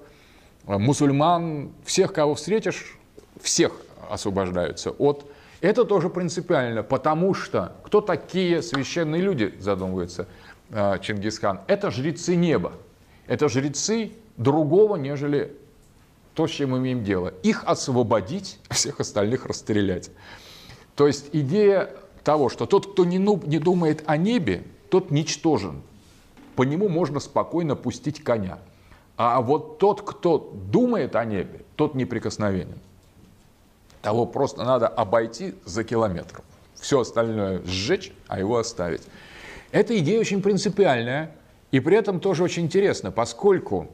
мусульман, 0.68 1.72
всех, 1.84 2.12
кого 2.12 2.36
встретишь, 2.36 2.96
всех 3.40 3.72
освобождаются 4.08 4.92
от 4.92 5.28
это 5.60 5.84
тоже 5.84 6.10
принципиально, 6.10 6.82
потому 6.82 7.34
что 7.34 7.76
кто 7.84 8.00
такие 8.00 8.62
священные 8.62 9.22
люди, 9.22 9.54
задумывается 9.58 10.26
э, 10.70 10.98
Чингисхан? 11.00 11.60
Это 11.66 11.90
жрецы 11.90 12.36
неба. 12.36 12.72
Это 13.26 13.48
жрецы 13.48 14.12
другого, 14.36 14.96
нежели 14.96 15.56
то, 16.34 16.46
с 16.46 16.50
чем 16.50 16.70
мы 16.70 16.78
имеем 16.78 17.02
дело. 17.02 17.32
Их 17.42 17.64
освободить, 17.64 18.58
а 18.68 18.74
всех 18.74 19.00
остальных 19.00 19.46
расстрелять. 19.46 20.10
То 20.94 21.06
есть 21.06 21.30
идея 21.32 21.90
того, 22.22 22.48
что 22.48 22.66
тот, 22.66 22.92
кто 22.92 23.04
не, 23.04 23.18
не 23.18 23.58
думает 23.58 24.02
о 24.06 24.16
небе, 24.16 24.64
тот 24.90 25.10
ничтожен. 25.10 25.82
По 26.54 26.62
нему 26.62 26.88
можно 26.88 27.20
спокойно 27.20 27.76
пустить 27.76 28.22
коня. 28.22 28.58
А 29.16 29.40
вот 29.40 29.78
тот, 29.78 30.02
кто 30.02 30.52
думает 30.70 31.16
о 31.16 31.24
небе, 31.24 31.62
тот 31.76 31.94
неприкосновенен. 31.94 32.78
Того 34.02 34.26
просто 34.26 34.64
надо 34.64 34.88
обойти 34.88 35.54
за 35.64 35.84
километр. 35.84 36.42
Все 36.74 37.00
остальное 37.00 37.62
сжечь, 37.64 38.12
а 38.28 38.38
его 38.38 38.58
оставить. 38.58 39.02
Эта 39.72 39.98
идея 39.98 40.20
очень 40.20 40.42
принципиальная 40.42 41.32
и 41.70 41.80
при 41.80 41.96
этом 41.96 42.20
тоже 42.20 42.44
очень 42.44 42.64
интересна, 42.64 43.10
поскольку 43.10 43.88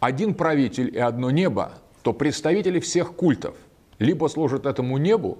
один 0.00 0.34
правитель 0.34 0.94
и 0.94 0.98
одно 0.98 1.30
небо, 1.30 1.72
то 2.02 2.12
представители 2.12 2.80
всех 2.80 3.14
культов 3.14 3.54
либо 3.98 4.28
служат 4.28 4.64
этому 4.64 4.96
небу, 4.98 5.38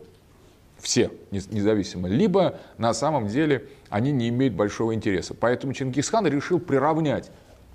все 0.79 1.11
независимо, 1.31 2.09
либо 2.09 2.61
на 2.77 2.93
самом 2.93 3.27
деле 3.29 3.69
они 3.89 4.13
не 4.13 4.29
имеют 4.29 4.55
большого 4.55 4.95
интереса. 4.95 5.35
Поэтому 5.35 5.73
Чингисхан 5.73 6.27
решил 6.27 6.61
приравнять 6.61 7.31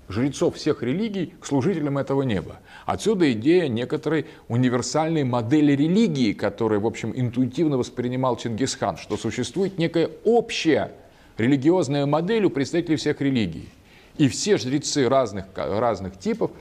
жрецов 0.08 0.56
всех 0.56 0.82
религий 0.82 1.34
к 1.40 1.46
служителям 1.46 1.98
этого 1.98 2.22
неба. 2.22 2.56
Отсюда 2.86 3.32
идея 3.32 3.68
некоторой 3.68 4.26
универсальной 4.48 5.24
модели 5.24 5.72
религии, 5.72 6.32
которую, 6.32 6.80
в 6.80 6.86
общем, 6.86 7.12
интуитивно 7.14 7.78
воспринимал 7.78 8.36
Чингисхан, 8.36 8.96
что 8.96 9.16
существует 9.16 9.78
некая 9.78 10.10
общая 10.24 10.92
религиозная 11.38 12.06
модель 12.06 12.44
у 12.44 12.50
представителей 12.50 12.96
всех 12.96 13.20
религий. 13.20 13.68
И 14.18 14.28
все 14.28 14.58
жрецы 14.58 15.08
разных, 15.08 15.46
разных 15.54 16.18
типов– 16.18 16.50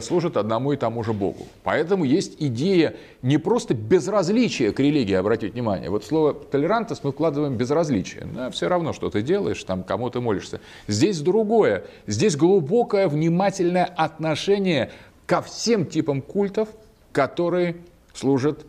служат 0.00 0.36
одному 0.36 0.72
и 0.72 0.76
тому 0.76 1.02
же 1.02 1.12
Богу. 1.12 1.46
Поэтому 1.64 2.04
есть 2.04 2.36
идея 2.38 2.94
не 3.22 3.38
просто 3.38 3.74
безразличия 3.74 4.72
к 4.72 4.80
религии, 4.80 5.14
обратите 5.14 5.52
внимание. 5.52 5.90
Вот 5.90 6.04
слово 6.04 6.34
толерантность 6.34 7.04
мы 7.04 7.12
вкладываем 7.12 7.56
безразличие. 7.56 8.26
Да, 8.34 8.50
все 8.50 8.68
равно, 8.68 8.92
что 8.92 9.10
ты 9.10 9.22
делаешь, 9.22 9.62
там, 9.64 9.82
кому 9.82 10.10
ты 10.10 10.20
молишься. 10.20 10.60
Здесь 10.86 11.20
другое. 11.20 11.84
Здесь 12.06 12.36
глубокое, 12.36 13.08
внимательное 13.08 13.84
отношение 13.84 14.90
ко 15.26 15.42
всем 15.42 15.86
типам 15.86 16.22
культов, 16.22 16.68
которые 17.12 17.76
служат 18.14 18.64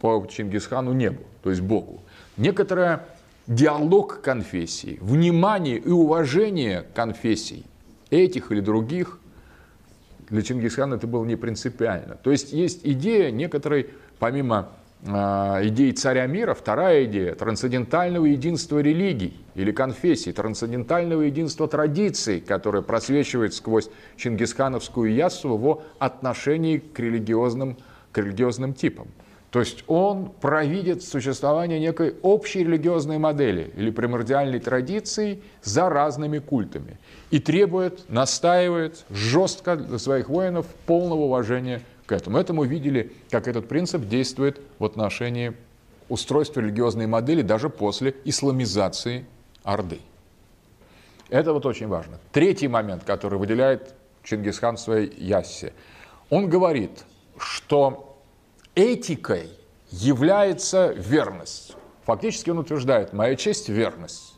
по 0.00 0.26
Чингисхану 0.26 0.92
небу, 0.92 1.22
то 1.42 1.50
есть 1.50 1.62
Богу. 1.62 2.00
Некоторое 2.36 3.06
диалог 3.46 4.20
конфессий, 4.20 4.98
внимание 5.00 5.78
и 5.78 5.90
уважение 5.90 6.84
конфессий 6.94 7.64
этих 8.10 8.50
или 8.52 8.60
других 8.60 9.18
для 10.28 10.42
Чингисхана 10.42 10.94
это 10.94 11.06
было 11.06 11.24
не 11.24 11.36
принципиально. 11.36 12.16
То 12.16 12.30
есть 12.30 12.52
есть 12.52 12.80
идея 12.84 13.30
некоторой, 13.30 13.90
помимо 14.18 14.70
э, 15.04 15.08
идеи 15.68 15.90
царя 15.92 16.26
мира, 16.26 16.54
вторая 16.54 17.04
идея 17.04 17.34
трансцендентального 17.34 18.26
единства 18.26 18.78
религий 18.78 19.36
или 19.54 19.72
конфессий, 19.72 20.32
трансцендентального 20.32 21.22
единства 21.22 21.68
традиций, 21.68 22.40
которое 22.40 22.82
просвечивает 22.82 23.54
сквозь 23.54 23.90
чингисхановскую 24.16 25.12
яссу 25.12 25.56
в 25.56 25.82
отношении 25.98 26.78
к 26.78 26.98
религиозным, 26.98 27.76
к 28.12 28.18
религиозным 28.18 28.74
типам. 28.74 29.08
То 29.52 29.60
есть 29.60 29.84
он 29.86 30.30
провидит 30.30 31.04
существование 31.04 31.78
некой 31.78 32.16
общей 32.22 32.60
религиозной 32.60 33.18
модели 33.18 33.70
или 33.76 33.90
примордиальной 33.90 34.60
традиции 34.60 35.42
за 35.62 35.90
разными 35.90 36.38
культами 36.38 36.98
и 37.30 37.38
требует, 37.38 38.08
настаивает 38.08 39.04
жестко 39.10 39.76
для 39.76 39.98
своих 39.98 40.30
воинов 40.30 40.66
полного 40.86 41.24
уважения 41.24 41.82
к 42.06 42.12
этому. 42.12 42.38
Это 42.38 42.54
мы 42.54 42.66
видели, 42.66 43.12
как 43.30 43.46
этот 43.46 43.68
принцип 43.68 44.08
действует 44.08 44.58
в 44.78 44.86
отношении 44.86 45.52
устройства 46.08 46.60
религиозной 46.60 47.06
модели 47.06 47.42
даже 47.42 47.68
после 47.68 48.16
исламизации 48.24 49.26
Орды. 49.64 50.00
Это 51.28 51.52
вот 51.52 51.66
очень 51.66 51.88
важно. 51.88 52.18
Третий 52.32 52.68
момент, 52.68 53.04
который 53.04 53.38
выделяет 53.38 53.94
Чингисхан 54.24 54.76
в 54.76 54.80
своей 54.80 55.12
яссе. 55.22 55.74
Он 56.30 56.48
говорит, 56.48 57.04
что 57.36 58.11
этикой 58.74 59.48
является 59.90 60.88
верность. 60.92 61.76
Фактически 62.04 62.50
он 62.50 62.58
утверждает, 62.58 63.12
моя 63.12 63.36
честь– 63.36 63.68
верность. 63.70 64.34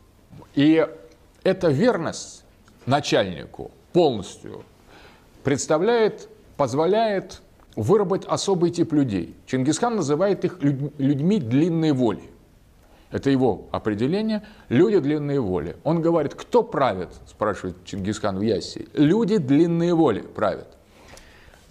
И 0.53 0.87
эта 1.43 1.69
верность 1.69 2.43
начальнику 2.85 3.71
полностью 3.93 4.63
представляет, 5.43 6.29
позволяет 6.57 7.41
выработать 7.75 8.27
особый 8.29 8.71
тип 8.71 8.93
людей. 8.93 9.35
Чингисхан 9.45 9.95
называет 9.95 10.45
их 10.45 10.61
людьми 10.61 11.39
длинной 11.39 11.91
воли. 11.91 12.23
Это 13.11 13.29
его 13.29 13.67
определение. 13.71 14.43
Люди 14.69 14.99
длинные 14.99 15.39
воли. 15.39 15.77
Он 15.83 16.01
говорит, 16.01 16.35
кто 16.35 16.63
правит, 16.63 17.09
спрашивает 17.27 17.77
Чингисхан 17.85 18.37
в 18.37 18.41
Яссе. 18.41 18.87
Люди 18.93 19.37
длинные 19.37 19.93
воли 19.93 20.21
правят. 20.21 20.74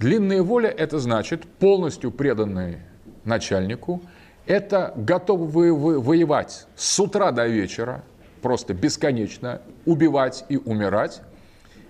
Длинная 0.05 0.43
воля– 0.43 0.69
это 0.77 0.99
значит 0.99 1.47
полностью 1.47 2.11
преданные 2.11 2.83
начальнику, 3.25 4.03
это 4.45 4.93
готовы 4.97 5.73
воевать 5.75 6.67
с 6.77 7.01
утра 7.01 7.33
до 7.33 7.47
вечера, 7.47 8.05
просто 8.43 8.75
бесконечно, 8.75 9.63
убивать 9.87 10.45
и 10.51 10.59
умирать, 10.59 11.23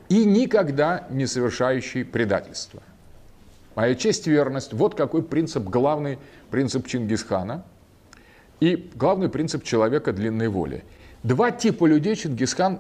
и 0.08 0.24
никогда 0.24 1.08
не 1.10 1.26
совершающий 1.26 2.04
предательство. 2.04 2.84
Моя 3.74 3.96
честь 3.96 4.28
и 4.28 4.30
верность– 4.30 4.72
вот 4.74 4.94
какой 4.94 5.24
принцип, 5.24 5.64
главный 5.64 6.20
принцип 6.52 6.86
Чингисхана 6.86 7.64
и 8.60 8.92
главный 8.94 9.28
принцип 9.28 9.64
человека 9.64 10.12
длинной 10.12 10.46
воли. 10.46 10.84
Два 11.24 11.50
типа 11.50 11.84
людей 11.86 12.14
Чингисхан 12.14 12.78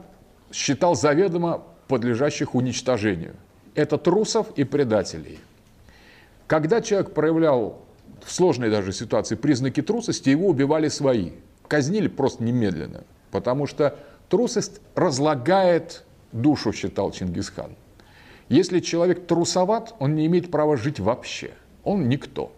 считал 0.52 0.94
заведомо 0.94 1.64
подлежащих 1.88 2.54
уничтожению– 2.54 3.34
это 3.74 3.98
трусов 3.98 4.48
и 4.56 4.64
предателей. 4.64 5.38
Когда 6.46 6.80
человек 6.80 7.12
проявлял 7.12 7.84
в 8.24 8.32
сложной 8.32 8.70
даже 8.70 8.92
ситуации 8.92 9.34
признаки 9.34 9.82
трусости, 9.82 10.30
его 10.30 10.48
убивали 10.48 10.88
свои. 10.88 11.32
Казнили 11.68 12.08
просто 12.08 12.42
немедленно. 12.42 13.04
Потому 13.30 13.66
что 13.66 13.98
трусость 14.28 14.80
разлагает 14.94 16.04
душу, 16.32 16.72
считал 16.72 17.10
Чингисхан. 17.10 17.74
Если 18.48 18.80
человек 18.80 19.26
трусоват, 19.26 19.94
он 19.98 20.14
не 20.14 20.26
имеет 20.26 20.50
права 20.50 20.76
жить 20.76 21.00
вообще. 21.00 21.52
Он 21.82 22.08
никто. 22.08 22.52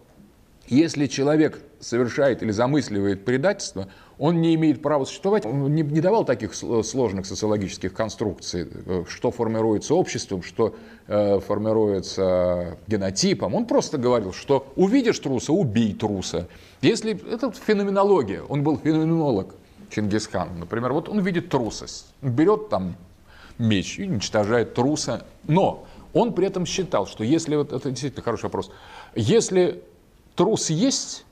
Если 0.67 1.07
человек 1.07 1.61
совершает 1.79 2.43
или 2.43 2.51
замысливает 2.51 3.23
предательство, 3.23 3.87
он 4.19 4.41
не 4.41 4.55
имеет 4.55 4.81
права 4.81 5.05
существовать. 5.05 5.45
Он 5.45 5.73
не, 5.73 5.83
не 5.83 6.01
давал 6.01 6.25
таких 6.25 6.55
сложных 6.55 7.25
социологических 7.25 7.93
конструкций, 7.93 8.67
э, 8.85 9.03
что 9.07 9.31
формируется 9.31 9.93
обществом, 9.93 10.41
что 10.41 10.75
э, 11.07 11.39
формируется 11.39 12.77
генотипом. 12.87 13.53
Он 13.53 13.65
просто 13.65 13.97
говорил, 13.97 14.33
что 14.33 14.67
увидишь 14.75 15.19
труса, 15.19 15.53
убей 15.53 15.93
труса. 15.93 16.47
Если 16.81 17.19
это 17.31 17.51
феноменология, 17.51 18.41
он 18.41 18.63
был 18.63 18.77
феноменолог 18.77 19.53
Чингисхан, 19.89 20.59
например, 20.59 20.93
вот 20.93 21.07
он 21.09 21.21
видит 21.21 21.49
трусость, 21.49 22.07
берет 22.21 22.69
там 22.69 22.95
меч 23.57 23.99
и 23.99 24.03
уничтожает 24.03 24.73
труса, 24.73 25.25
но 25.47 25.85
он 26.13 26.33
при 26.33 26.47
этом 26.47 26.65
считал, 26.65 27.07
что 27.07 27.23
если, 27.23 27.55
вот 27.55 27.71
это 27.71 27.89
действительно 27.89 28.23
хороший 28.23 28.43
вопрос, 28.43 28.71
если 29.15 29.81
трус 30.35 30.69
есть, 30.69 31.25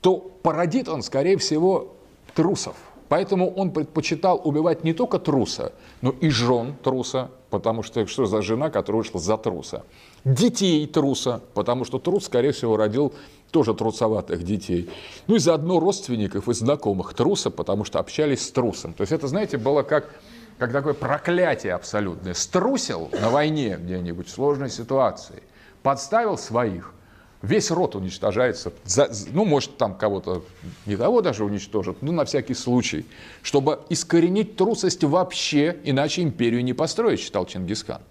то 0.00 0.16
породит 0.16 0.88
он, 0.88 1.02
скорее 1.02 1.36
всего, 1.36 1.94
трусов. 2.34 2.76
Поэтому 3.10 3.52
он 3.52 3.72
предпочитал 3.72 4.40
убивать 4.44 4.84
не 4.84 4.92
только 4.92 5.18
труса, 5.18 5.72
но 6.00 6.10
и 6.10 6.28
жен 6.30 6.76
труса, 6.80 7.30
потому 7.50 7.82
что 7.82 8.06
что 8.06 8.26
за 8.26 8.40
жена, 8.40 8.70
которая 8.70 9.02
вышла 9.02 9.18
за 9.18 9.36
труса. 9.36 9.84
Детей 10.24 10.86
труса, 10.86 11.42
потому 11.54 11.84
что 11.84 11.98
трус, 11.98 12.26
скорее 12.26 12.52
всего, 12.52 12.76
родил 12.76 13.12
тоже 13.50 13.74
трусоватых 13.74 14.44
детей. 14.44 14.88
Ну 15.26 15.34
и 15.34 15.38
заодно 15.40 15.80
родственников 15.80 16.48
и 16.48 16.54
знакомых 16.54 17.14
труса, 17.14 17.50
потому 17.50 17.84
что 17.84 17.98
общались 17.98 18.46
с 18.46 18.50
трусом. 18.52 18.92
То 18.92 19.00
есть 19.00 19.12
это, 19.12 19.26
знаете, 19.26 19.58
было 19.58 19.82
как, 19.82 20.14
как 20.58 20.70
такое 20.72 20.94
проклятие 20.94 21.74
абсолютное. 21.74 22.34
Струсил 22.34 23.10
на 23.20 23.30
войне 23.30 23.76
где-нибудь 23.76 24.28
в 24.28 24.30
сложной 24.30 24.70
ситуации, 24.70 25.42
подставил 25.82 26.38
своих, 26.38 26.94
весь 27.42 27.70
род 27.70 27.96
уничтожается. 27.96 28.72
За, 28.84 29.10
ну, 29.32 29.44
может, 29.44 29.76
там 29.76 29.94
кого-то 29.96 30.44
не 30.86 30.96
того 30.96 31.22
даже 31.22 31.44
уничтожат, 31.44 32.02
ну, 32.02 32.12
на 32.12 32.24
всякий 32.24 32.54
случай, 32.54 33.06
чтобы 33.42 33.80
искоренить 33.88 34.56
трусость 34.56 35.04
вообще, 35.04 35.76
иначе 35.84 36.22
империю 36.22 36.62
не 36.62 36.72
построить, 36.72 37.20
считал 37.20 37.46
Чингисхан. 37.46 38.02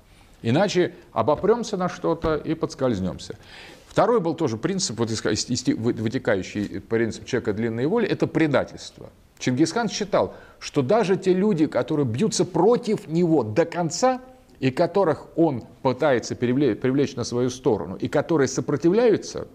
Иначе 0.42 0.94
обопремся 1.12 1.78
на 1.78 1.90
что-то 1.90 2.36
и 2.36 2.54
подскользнемся. 2.54 3.38
Второй 3.88 4.20
был 4.20 4.36
тоже 4.36 4.56
принцип, 4.56 4.98
вот, 5.00 5.10
вытекающий 5.10 6.80
принцип 6.80 7.26
человека 7.26 7.54
длинной 7.54 7.88
воли, 7.88 8.08
это 8.08 8.28
предательство. 8.28 9.10
Чингисхан 9.40 9.90
считал, 9.90 10.36
что 10.60 10.82
даже 10.82 11.16
те 11.16 11.34
люди, 11.34 11.66
которые 11.66 12.06
бьются 12.06 12.46
против 12.46 13.08
него 13.08 13.44
до 13.44 13.66
конца, 13.66 14.22
и 14.60 14.72
которых 14.72 15.28
он 15.38 15.64
пытается 15.82 16.36
привлечь, 16.36 17.16
на 17.16 17.24
свою 17.24 17.50
сторону, 17.50 17.96
и 17.96 18.08
которые 18.08 18.48
сопротивляются, 18.48 19.48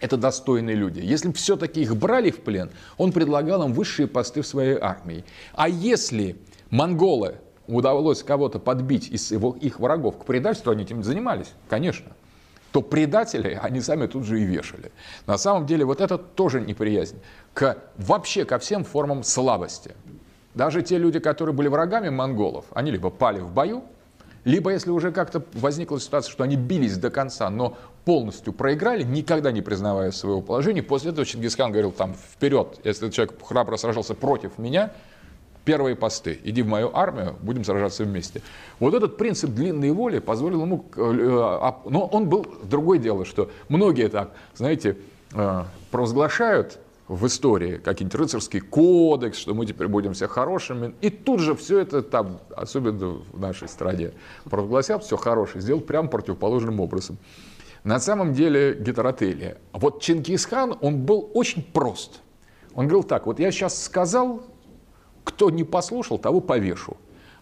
это 0.00 0.16
достойные 0.16 0.76
люди. 0.76 1.00
Если 1.00 1.32
все-таки 1.32 1.80
их 1.82 1.96
брали 1.96 2.30
в 2.30 2.40
плен, 2.40 2.70
он 2.98 3.12
предлагал 3.12 3.64
им 3.64 3.72
высшие 3.72 4.06
посты 4.06 4.42
в 4.42 4.46
своей 4.46 4.76
армии. 4.76 5.24
А 5.54 5.68
если 5.68 6.36
монголы 6.70 7.36
удалось 7.66 8.22
кого-то 8.22 8.58
подбить 8.58 9.08
из 9.08 9.32
его, 9.32 9.56
их 9.60 9.80
врагов 9.80 10.18
к 10.18 10.24
предательству, 10.24 10.70
они 10.70 10.84
этим 10.84 11.02
занимались, 11.02 11.52
конечно 11.68 12.12
то 12.76 12.82
предатели 12.82 13.58
они 13.62 13.80
сами 13.80 14.06
тут 14.06 14.24
же 14.24 14.38
и 14.38 14.44
вешали. 14.44 14.92
На 15.26 15.38
самом 15.38 15.64
деле 15.64 15.86
вот 15.86 16.02
это 16.02 16.18
тоже 16.18 16.60
неприязнь 16.60 17.18
к, 17.54 17.78
вообще 17.96 18.44
ко 18.44 18.58
всем 18.58 18.84
формам 18.84 19.22
слабости. 19.22 19.94
Даже 20.54 20.82
те 20.82 20.98
люди, 20.98 21.18
которые 21.18 21.54
были 21.54 21.68
врагами 21.68 22.10
монголов, 22.10 22.66
они 22.74 22.90
либо 22.90 23.08
пали 23.08 23.40
в 23.40 23.50
бою, 23.50 23.82
либо 24.46 24.72
если 24.72 24.90
уже 24.90 25.10
как-то 25.10 25.42
возникла 25.54 25.98
ситуация, 26.00 26.30
что 26.30 26.44
они 26.44 26.54
бились 26.54 26.96
до 26.96 27.10
конца, 27.10 27.50
но 27.50 27.76
полностью 28.04 28.52
проиграли, 28.52 29.02
никогда 29.02 29.50
не 29.50 29.60
признавая 29.60 30.12
своего 30.12 30.40
положения. 30.40 30.84
После 30.84 31.10
этого 31.10 31.26
Чингисхан 31.26 31.72
говорил 31.72 31.90
там 31.90 32.14
вперед, 32.14 32.78
если 32.84 33.10
человек 33.10 33.34
храбро 33.44 33.76
сражался 33.76 34.14
против 34.14 34.56
меня, 34.56 34.92
первые 35.64 35.96
посты, 35.96 36.38
иди 36.44 36.62
в 36.62 36.68
мою 36.68 36.96
армию, 36.96 37.34
будем 37.42 37.64
сражаться 37.64 38.04
вместе. 38.04 38.40
Вот 38.78 38.94
этот 38.94 39.16
принцип 39.16 39.50
длинной 39.50 39.90
воли 39.90 40.20
позволил 40.20 40.62
ему, 40.62 40.84
э, 40.94 41.00
а, 41.00 41.80
но 41.84 42.06
он 42.06 42.28
был, 42.28 42.46
другое 42.62 43.00
дело, 43.00 43.24
что 43.24 43.50
многие 43.68 44.08
так, 44.08 44.30
знаете, 44.54 44.96
э, 45.34 45.64
провозглашают 45.90 46.78
в 47.08 47.26
истории 47.26 47.76
какие-нибудь 47.76 48.18
рыцарский 48.18 48.60
кодекс, 48.60 49.38
что 49.38 49.54
мы 49.54 49.66
теперь 49.66 49.88
будем 49.88 50.12
все 50.12 50.26
хорошими. 50.26 50.94
И 51.00 51.10
тут 51.10 51.40
же 51.40 51.54
все 51.54 51.78
это 51.78 52.02
там, 52.02 52.40
особенно 52.54 53.20
в 53.32 53.38
нашей 53.38 53.68
стране, 53.68 54.12
провозгласят 54.44 55.04
все 55.04 55.16
хорошее, 55.16 55.62
сделал 55.62 55.80
прямо 55.80 56.08
противоположным 56.08 56.80
образом. 56.80 57.18
На 57.84 58.00
самом 58.00 58.32
деле 58.32 58.74
гетеротелия. 58.74 59.58
Вот 59.72 60.02
Чингисхан, 60.02 60.76
он 60.80 61.04
был 61.04 61.30
очень 61.34 61.62
прост. 61.62 62.20
Он 62.74 62.88
говорил 62.88 63.04
так, 63.04 63.26
вот 63.26 63.38
я 63.38 63.52
сейчас 63.52 63.80
сказал, 63.82 64.42
кто 65.22 65.50
не 65.50 65.62
послушал, 65.62 66.18
того 66.18 66.40
повешу. 66.40 66.96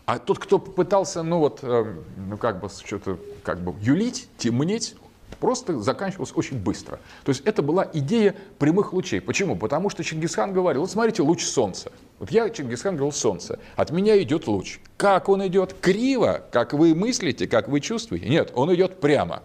А 0.07 0.19
тот, 0.19 0.39
кто 0.39 0.59
попытался, 0.59 1.23
ну 1.23 1.39
вот, 1.39 1.61
э, 1.63 1.97
ну 2.29 2.37
как 2.37 2.61
бы 2.61 2.69
что-то, 2.69 3.19
как 3.43 3.61
бы 3.61 3.75
юлить, 3.81 4.29
темнеть, 4.37 4.97
просто 5.39 5.81
заканчивался 5.81 6.35
очень 6.35 6.59
быстро. 6.59 6.99
То 7.25 7.31
есть 7.31 7.43
это 7.45 7.63
была 7.63 7.89
идея 7.93 8.35
прямых 8.59 8.93
лучей. 8.93 9.21
Почему? 9.21 9.57
Потому 9.57 9.91
что 9.91 10.03
Чингисхан 10.05 10.53
говорил, 10.53 10.83
вот 10.83 10.91
смотрите, 10.91 11.23
луч 11.23 11.45
солнца. 11.45 11.93
Вот 12.19 12.31
я, 12.31 12.49
Чингисхан, 12.51 12.97
говорил, 12.97 13.13
солнце. 13.13 13.59
От 13.77 13.91
меня 13.91 14.21
идет 14.23 14.47
луч. 14.47 14.81
Как 14.97 15.29
он 15.29 15.47
идет? 15.47 15.75
Криво, 15.81 16.43
как 16.51 16.73
вы 16.73 16.95
мыслите, 16.95 17.47
как 17.47 17.69
вы 17.69 17.81
чувствуете? 17.81 18.29
Нет, 18.29 18.53
он 18.55 18.75
идет 18.75 19.01
прямо. 19.01 19.43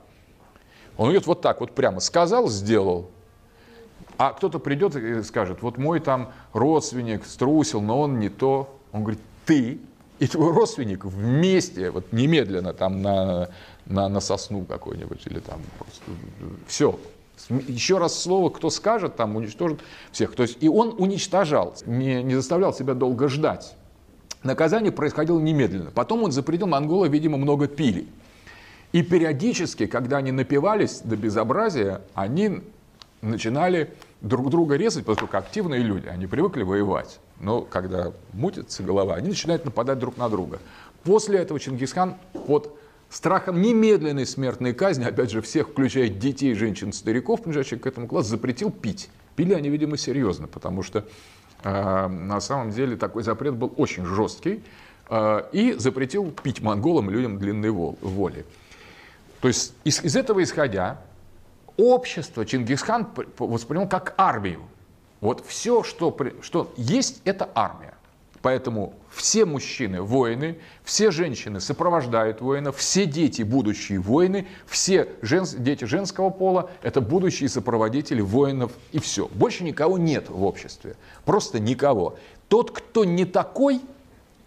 Он 0.97 1.11
идет 1.11 1.27
вот 1.27 1.41
так 1.41 1.61
вот 1.61 1.73
прямо. 1.73 1.99
Сказал, 1.99 2.49
сделал. 2.49 3.09
А 4.17 4.33
кто-то 4.33 4.59
придет 4.59 4.95
и 4.95 5.23
скажет, 5.23 5.61
вот 5.61 5.77
мой 5.77 6.01
там 6.01 6.33
родственник 6.51 7.25
струсил, 7.25 7.81
но 7.81 8.01
он 8.01 8.19
не 8.19 8.27
то. 8.29 8.77
Он 8.91 9.03
говорит, 9.03 9.21
ты 9.45 9.79
и 10.19 10.27
твой 10.27 10.51
родственник 10.51 11.05
вместе, 11.05 11.91
вот 11.91 12.11
немедленно 12.11 12.73
там 12.73 13.01
на, 13.01 13.49
на, 13.89 14.07
на 14.07 14.19
сосну 14.21 14.63
какой-нибудь 14.63 15.21
или 15.25 15.39
там 15.39 15.59
просто 15.77 16.03
все. 16.67 16.97
Еще 17.67 17.97
раз 17.97 18.19
слово, 18.19 18.49
кто 18.49 18.69
скажет, 18.69 19.15
там 19.15 19.35
уничтожит 19.35 19.79
всех. 20.11 20.35
То 20.35 20.43
есть 20.43 20.57
и 20.61 20.69
он 20.69 20.95
уничтожал, 20.97 21.75
не, 21.85 22.21
не 22.23 22.35
заставлял 22.35 22.73
себя 22.73 22.93
долго 22.93 23.27
ждать. 23.27 23.75
Наказание 24.43 24.91
происходило 24.91 25.39
немедленно. 25.39 25.91
Потом 25.91 26.23
он 26.23 26.31
запретил 26.31 26.67
монголы, 26.67 27.09
видимо, 27.09 27.37
много 27.37 27.67
пили. 27.67 28.07
И 28.91 29.03
периодически, 29.03 29.85
когда 29.85 30.17
они 30.17 30.31
напивались 30.31 31.01
до 31.01 31.15
безобразия, 31.15 32.01
они 32.13 32.61
начинали 33.21 33.93
друг 34.21 34.49
друга 34.49 34.75
резать, 34.75 35.05
поскольку 35.05 35.37
активные 35.37 35.81
люди, 35.81 36.07
они 36.07 36.27
привыкли 36.27 36.63
воевать. 36.63 37.19
Но 37.39 37.61
когда 37.61 38.11
мутится 38.33 38.83
голова, 38.83 39.15
они 39.15 39.29
начинают 39.29 39.65
нападать 39.65 39.99
друг 39.99 40.17
на 40.17 40.29
друга. 40.29 40.59
После 41.03 41.39
этого 41.39 41.59
Чингисхан 41.59 42.15
под 42.47 42.73
страхом 43.10 43.62
немедленной 43.62 44.26
смертной 44.26 44.74
казни, 44.74 45.03
опять 45.03 45.32
же, 45.32 45.41
всех, 45.41 45.70
включая 45.70 46.10
детей, 46.10 46.53
женщин, 46.53 46.93
стариков, 46.93 47.41
принадлежащих 47.41 47.82
к 47.82 47.88
этому 47.88 48.07
классу, 48.07 48.30
запретил 48.30 48.72
пить. 48.72 49.10
Пили 49.36 49.53
они, 49.53 49.70
видимо, 49.70 49.97
серьезно, 49.97 50.47
потому 50.47 50.84
что 50.84 51.05
э, 51.64 52.07
на 52.07 52.39
самом 52.39 52.72
деле 52.72 52.95
такой 52.97 53.24
запрет 53.24 53.55
был 53.55 53.74
очень 53.78 54.05
жесткий 54.05 54.64
э, 55.10 55.43
и 55.51 55.74
запретил 55.74 56.32
пить 56.32 56.62
монголам 56.62 57.10
людям 57.10 57.39
длинной 57.39 57.72
воли. 57.72 58.45
То 59.41 59.47
есть 59.47 59.74
из, 59.84 60.03
из 60.03 60.16
этого 60.16 60.43
исходя, 60.43 61.01
общество 61.78 62.45
Чингисхан 62.45 63.07
воспринял 63.38 63.88
как 63.88 64.14
армию. 64.18 64.62
Вот 65.22 65.45
все, 65.45 65.84
что, 65.84 66.16
что 66.41 66.74
есть, 66.78 67.22
это 67.26 67.49
армия. 67.55 67.93
Поэтому 68.41 68.93
все 69.09 69.45
мужчины– 69.45 70.01
воины, 70.03 70.57
все 70.83 71.11
женщины 71.11 71.59
сопровождают 71.59 72.41
воинов, 72.41 72.77
все 72.77 73.05
дети– 73.05 73.41
будущие 73.43 73.99
воины, 73.99 74.47
все 74.65 75.09
жен, 75.21 75.45
дети 75.57 75.85
женского 75.85 76.29
пола– 76.29 76.69
это 76.81 77.01
будущие 77.01 77.49
сопроводители 77.49 78.21
воинов 78.21 78.71
и 78.91 78.99
все. 78.99 79.27
Больше 79.27 79.63
никого 79.63 79.97
нет 79.97 80.29
в 80.29 80.43
обществе, 80.43 80.95
просто 81.25 81.59
никого. 81.59 82.17
Тот, 82.47 82.71
кто 82.71 83.03
не 83.03 83.25
такой, 83.25 83.81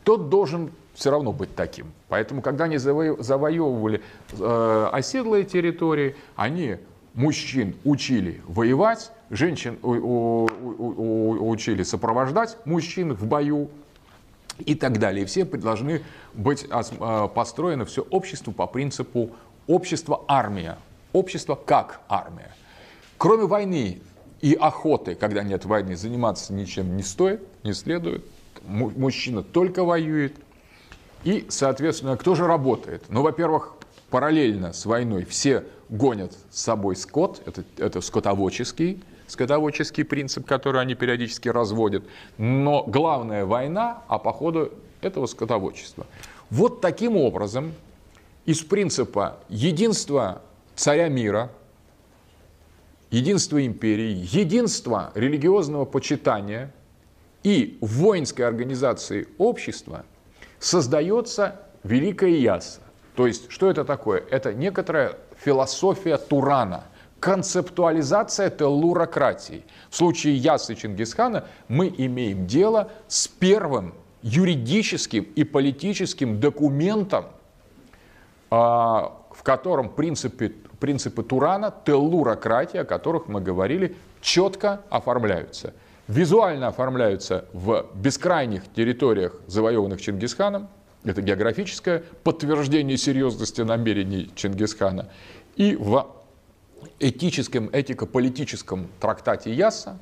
тот 0.04 0.28
должен 0.30 0.70
все 0.94 1.10
равно 1.10 1.32
быть 1.32 1.54
таким. 1.54 1.92
Поэтому, 2.08 2.42
когда 2.42 2.64
они 2.64 2.78
завоевывали 2.78 4.02
э, 4.32 4.88
оседлые 4.92 5.44
территории, 5.44 6.16
они 6.36 6.78
мужчин 7.14 7.74
учили 7.84 8.40
воевать, 8.46 9.12
женщин 9.30 9.78
учили 11.52 11.82
сопровождать 11.82 12.56
мужчин 12.64 13.14
в 13.14 13.26
бою 13.26 13.70
и 14.62 14.74
так 14.74 14.98
далее. 14.98 15.26
Все 15.26 15.44
должны 15.44 16.02
быть 16.34 16.66
а, 16.70 17.28
построено 17.28 17.84
все 17.84 18.02
общество 18.02 18.52
по 18.52 18.66
принципу 18.66 19.30
общество-армия. 19.66 20.78
Общество 21.12 21.54
как 21.54 22.00
армия. 22.08 22.54
Кроме 23.18 23.44
войны 23.44 24.00
и 24.40 24.54
охоты, 24.54 25.14
когда 25.14 25.42
нет 25.42 25.64
войны, 25.64 25.96
заниматься 25.96 26.52
ничем 26.52 26.96
не 26.96 27.02
стоит, 27.02 27.42
не 27.62 27.72
следует. 27.72 28.24
Мужчина 28.64 29.42
только 29.42 29.84
воюет. 29.84 30.34
И, 31.24 31.46
соответственно, 31.48 32.16
кто 32.16 32.34
же 32.34 32.46
работает? 32.46 33.04
Ну, 33.08 33.22
во-первых, 33.22 33.74
параллельно 34.10 34.72
с 34.72 34.86
войной 34.86 35.24
все 35.24 35.64
гонят 35.88 36.36
с 36.50 36.62
собой 36.62 36.96
скот, 36.96 37.42
это, 37.46 37.64
это 37.78 38.00
скотоводческий, 38.00 39.02
скотоводческий 39.32 40.04
принцип, 40.04 40.46
который 40.46 40.80
они 40.80 40.94
периодически 40.94 41.48
разводят. 41.48 42.04
Но 42.38 42.84
главная 42.86 43.44
война, 43.44 44.02
а 44.08 44.18
по 44.18 44.32
ходу 44.32 44.72
этого 45.00 45.26
скотоводчества. 45.26 46.06
Вот 46.50 46.80
таким 46.80 47.16
образом 47.16 47.72
из 48.44 48.60
принципа 48.60 49.38
единства 49.48 50.42
царя 50.74 51.08
мира, 51.08 51.50
единства 53.10 53.64
империи, 53.64 54.28
единства 54.30 55.12
религиозного 55.14 55.86
почитания 55.86 56.72
и 57.42 57.78
воинской 57.80 58.46
организации 58.46 59.28
общества 59.38 60.04
создается 60.58 61.60
Великая 61.82 62.36
Яса. 62.36 62.80
То 63.16 63.26
есть, 63.26 63.50
что 63.50 63.70
это 63.70 63.84
такое? 63.84 64.22
Это 64.30 64.54
некоторая 64.54 65.16
философия 65.42 66.16
Турана, 66.18 66.84
концептуализация 67.22 68.50
теллурократии. 68.50 69.62
В 69.90 69.96
случае 69.96 70.34
Ясы 70.34 70.74
Чингисхана 70.74 71.44
мы 71.68 71.94
имеем 71.96 72.48
дело 72.48 72.90
с 73.06 73.28
первым 73.28 73.94
юридическим 74.22 75.22
и 75.36 75.44
политическим 75.44 76.40
документом, 76.40 77.26
а, 78.50 79.12
в 79.30 79.44
котором 79.44 79.90
принципы, 79.90 80.52
принципы 80.80 81.22
Турана, 81.22 81.72
теллурократия, 81.86 82.80
о 82.80 82.84
которых 82.84 83.28
мы 83.28 83.40
говорили, 83.40 83.94
четко 84.20 84.80
оформляются. 84.90 85.74
Визуально 86.08 86.66
оформляются 86.66 87.44
в 87.52 87.86
бескрайних 87.94 88.64
территориях, 88.74 89.36
завоеванных 89.46 90.00
Чингисханом, 90.00 90.68
это 91.04 91.22
географическое 91.22 92.02
подтверждение 92.24 92.96
серьезности 92.96 93.60
намерений 93.60 94.32
Чингисхана. 94.34 95.08
И 95.54 95.76
в 95.76 96.21
этическом, 96.98 97.68
этико-политическом 97.72 98.88
трактате 99.00 99.52
Яса, 99.52 99.98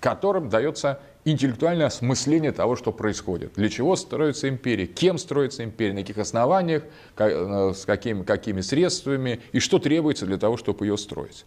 которым 0.00 0.48
дается 0.48 1.00
интеллектуальное 1.24 1.86
осмысление 1.86 2.52
того, 2.52 2.76
что 2.76 2.92
происходит. 2.92 3.52
Для 3.54 3.68
чего 3.68 3.94
строится 3.96 4.48
империя, 4.48 4.86
кем 4.86 5.18
строится 5.18 5.62
империя, 5.62 5.92
на 5.92 6.00
каких 6.00 6.18
основаниях, 6.18 6.82
э, 7.16 7.72
с 7.74 7.84
какими, 7.84 8.22
какими 8.24 8.60
средствами 8.60 9.40
и 9.52 9.60
что 9.60 9.78
требуется 9.78 10.26
для 10.26 10.38
того, 10.38 10.56
чтобы 10.56 10.86
ее 10.86 10.98
строить. 10.98 11.44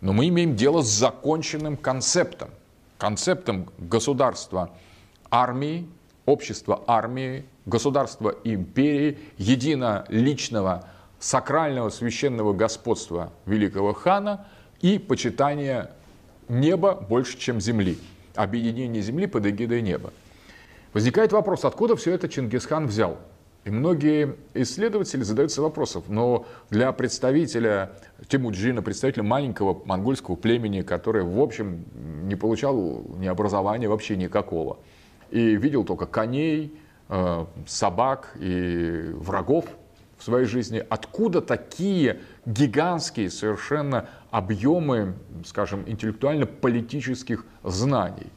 Но 0.00 0.12
мы 0.12 0.28
имеем 0.28 0.56
дело 0.56 0.82
с 0.82 0.88
законченным 0.88 1.76
концептом. 1.76 2.50
Концептом 2.98 3.70
государства 3.78 4.70
армии, 5.30 5.86
общества 6.26 6.82
армии, 6.86 7.44
государства 7.66 8.34
империи, 8.44 9.18
едино 9.38 10.04
личного 10.08 10.88
сакрального 11.24 11.88
священного 11.88 12.52
господства 12.52 13.32
великого 13.46 13.94
хана 13.94 14.46
и 14.82 14.98
почитания 14.98 15.90
неба 16.48 16.94
больше, 16.94 17.38
чем 17.38 17.62
земли. 17.62 17.96
Объединение 18.34 19.00
земли 19.00 19.26
под 19.26 19.46
эгидой 19.46 19.80
неба. 19.80 20.12
Возникает 20.92 21.32
вопрос, 21.32 21.64
откуда 21.64 21.96
все 21.96 22.12
это 22.12 22.28
Чингисхан 22.28 22.86
взял? 22.86 23.16
И 23.64 23.70
многие 23.70 24.36
исследователи 24.52 25.22
задаются 25.22 25.62
вопросом, 25.62 26.02
но 26.08 26.46
для 26.68 26.92
представителя 26.92 27.92
Тимуджина, 28.28 28.82
представителя 28.82 29.22
маленького 29.22 29.82
монгольского 29.86 30.36
племени, 30.36 30.82
который, 30.82 31.22
в 31.22 31.40
общем, 31.40 31.86
не 32.28 32.34
получал 32.34 33.02
ни 33.16 33.26
образования 33.26 33.88
вообще 33.88 34.16
никакого, 34.16 34.76
и 35.30 35.56
видел 35.56 35.84
только 35.84 36.04
коней, 36.04 36.78
э, 37.08 37.46
собак 37.66 38.36
и 38.38 39.10
врагов 39.14 39.64
своей 40.24 40.46
жизни, 40.46 40.84
откуда 40.88 41.40
такие 41.40 42.20
гигантские 42.46 43.30
совершенно 43.30 44.08
объемы, 44.30 45.14
скажем, 45.44 45.84
интеллектуально-политических 45.86 47.44
знаний 47.62 48.32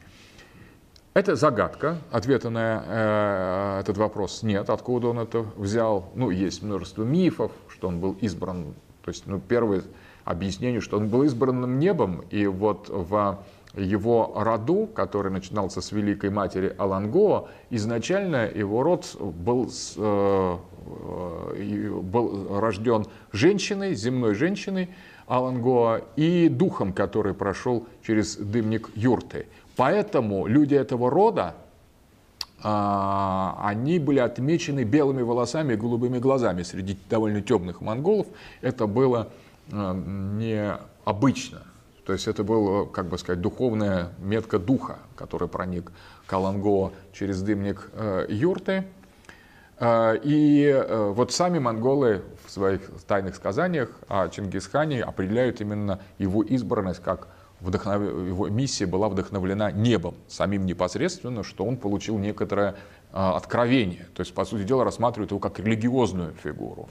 это 1.18 1.34
загадка. 1.34 1.98
Ответа 2.12 2.48
на 2.48 2.84
э, 2.86 3.80
этот 3.80 3.98
вопрос 3.98 4.44
нет. 4.44 4.70
Откуда 4.70 5.08
он 5.08 5.18
это 5.18 5.44
взял? 5.56 6.12
Ну, 6.14 6.30
есть 6.30 6.62
множество 6.62 7.02
мифов, 7.02 7.50
что 7.68 7.88
он 7.88 7.98
был 7.98 8.16
избран. 8.20 8.74
То 9.02 9.08
есть, 9.08 9.26
ну, 9.26 9.40
первое 9.40 9.82
объяснение, 10.24 10.80
что 10.80 10.96
он 10.96 11.08
был 11.08 11.24
избранным 11.24 11.80
небом, 11.80 12.22
и 12.30 12.46
вот 12.46 12.88
в 12.88 13.42
его 13.74 14.32
роду, 14.36 14.86
который 14.86 15.32
начинался 15.32 15.80
с 15.80 15.90
великой 15.90 16.30
матери 16.30 16.72
Алангоа, 16.78 17.48
изначально 17.70 18.48
его 18.48 18.84
род 18.84 19.16
был, 19.18 19.68
э, 19.96 20.56
был 22.02 22.58
рожден 22.60 23.06
женщиной, 23.32 23.94
земной 23.94 24.34
женщиной 24.34 24.88
Алангоа, 25.26 26.02
и 26.16 26.48
духом, 26.48 26.92
который 26.92 27.34
прошел 27.34 27.86
через 28.02 28.36
дымник 28.36 28.90
юрты. 28.94 29.46
Поэтому 29.76 30.46
люди 30.46 30.74
этого 30.74 31.10
рода, 31.10 31.54
а, 32.62 33.60
они 33.62 33.98
были 33.98 34.18
отмечены 34.18 34.82
белыми 34.82 35.22
волосами 35.22 35.74
и 35.74 35.76
голубыми 35.76 36.18
глазами 36.18 36.62
среди 36.62 36.98
довольно 37.08 37.42
темных 37.42 37.80
монголов. 37.80 38.26
Это 38.60 38.86
было 38.86 39.28
а, 39.70 39.94
необычно. 39.94 41.62
То 42.08 42.14
есть 42.14 42.26
это 42.26 42.42
была, 42.42 42.86
как 42.86 43.06
бы 43.06 43.18
сказать, 43.18 43.42
духовная 43.42 44.12
метка 44.18 44.58
духа, 44.58 44.98
который 45.14 45.46
проник 45.46 45.92
к 46.26 46.32
Аланго 46.32 46.92
через 47.12 47.42
дымник 47.42 47.90
э, 47.92 48.24
юрты. 48.30 48.84
Э, 49.80 50.18
и 50.22 50.64
э, 50.64 51.12
вот 51.14 51.32
сами 51.32 51.58
монголы 51.58 52.22
в 52.44 52.50
своих 52.50 52.90
тайных 53.06 53.36
сказаниях 53.36 53.90
о 54.08 54.28
Чингисхане 54.28 55.02
определяют 55.02 55.60
именно 55.60 56.00
его 56.18 56.42
избранность 56.42 57.02
как 57.02 57.28
вдохнов... 57.60 58.02
его 58.02 58.48
миссия 58.48 58.86
была 58.86 59.08
вдохновлена 59.08 59.70
небом, 59.70 60.14
самим 60.26 60.66
непосредственно, 60.66 61.44
что 61.44 61.64
он 61.64 61.76
получил 61.76 62.18
некоторое 62.18 62.74
а, 63.12 63.36
откровение. 63.36 64.06
То 64.14 64.20
есть, 64.20 64.34
по 64.34 64.44
сути 64.44 64.64
дела, 64.64 64.84
рассматривают 64.84 65.30
его 65.30 65.40
как 65.40 65.58
религиозную 65.60 66.34
фигуру. 66.42 66.88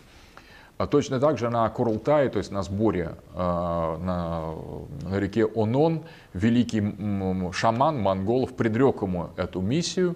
А 0.78 0.86
точно 0.86 1.20
так 1.20 1.40
же 1.40 1.50
на 1.50 1.68
Курултае, 1.70 2.30
то 2.30 2.38
есть 2.38 2.52
на 2.52 2.62
сборе 2.62 3.16
на, 3.34 3.98
на 3.98 5.20
реке 5.20 5.48
Онон, 5.56 6.04
великий 6.36 6.84
шаман 7.52 8.00
монголов 8.00 8.54
предрек 8.54 9.02
ему 9.02 9.32
эту 9.38 9.60
миссию, 9.60 10.16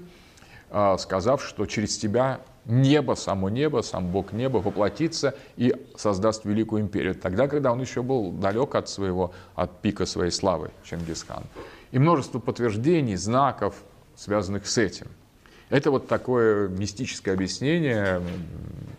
сказав, 0.99 1.43
что 1.43 1.65
через 1.65 1.97
тебя 1.97 2.41
небо, 2.65 3.13
само 3.15 3.49
небо, 3.49 3.81
сам 3.81 4.11
Бог 4.11 4.33
неба 4.33 4.57
воплотится 4.57 5.35
и 5.57 5.73
создаст 5.95 6.45
великую 6.45 6.83
империю. 6.83 7.15
Тогда, 7.15 7.47
когда 7.47 7.71
он 7.71 7.81
еще 7.81 8.03
был 8.03 8.31
далек 8.31 8.75
от 8.75 8.89
своего, 8.89 9.33
от 9.55 9.81
пика 9.81 10.05
своей 10.05 10.31
славы, 10.31 10.71
Чингисхан. 10.83 11.43
И 11.91 11.99
множество 11.99 12.39
подтверждений, 12.39 13.15
знаков, 13.15 13.75
связанных 14.15 14.67
с 14.67 14.77
этим. 14.77 15.07
Это 15.69 15.89
вот 15.89 16.07
такое 16.07 16.67
мистическое 16.67 17.33
объяснение, 17.33 18.21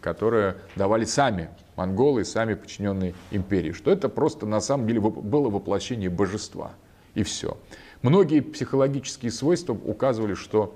которое 0.01 0.57
давали 0.75 1.05
сами 1.05 1.51
монголы, 1.77 2.25
сами 2.25 2.55
подчиненные 2.55 3.15
империи, 3.31 3.73
что 3.73 3.91
это 3.91 4.09
просто 4.09 4.47
на 4.47 4.61
самом 4.61 4.87
деле 4.87 5.01
было 5.01 5.51
воплощение 5.51 6.09
божества. 6.09 6.73
И 7.15 7.23
все. 7.25 7.59
Многие 8.01 8.41
психологические 8.41 9.31
свойства 9.31 9.75
указывали, 9.75 10.35
что 10.35 10.75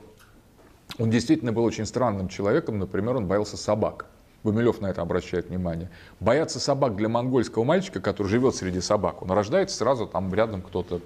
он 0.99 1.11
действительно 1.11 1.53
был 1.53 1.65
очень 1.65 1.87
странным 1.87 2.29
человеком, 2.29 2.79
например, 2.79 3.17
он 3.17 3.27
боялся 3.27 3.57
собак. 3.57 4.07
Гумилев 4.45 4.81
на 4.81 4.87
это 4.87 5.03
обращает 5.03 5.49
внимание. 5.49 5.91
Бояться 6.21 6.61
собак 6.61 6.95
для 6.95 7.09
монгольского 7.09 7.65
мальчика, 7.65 8.01
который 8.01 8.29
живет 8.29 8.55
среди 8.55 8.81
собак, 8.81 9.23
он 9.23 9.31
рождается 9.33 9.77
сразу, 9.77 10.07
там 10.07 10.33
рядом 10.33 10.63
кто-то 10.63 11.01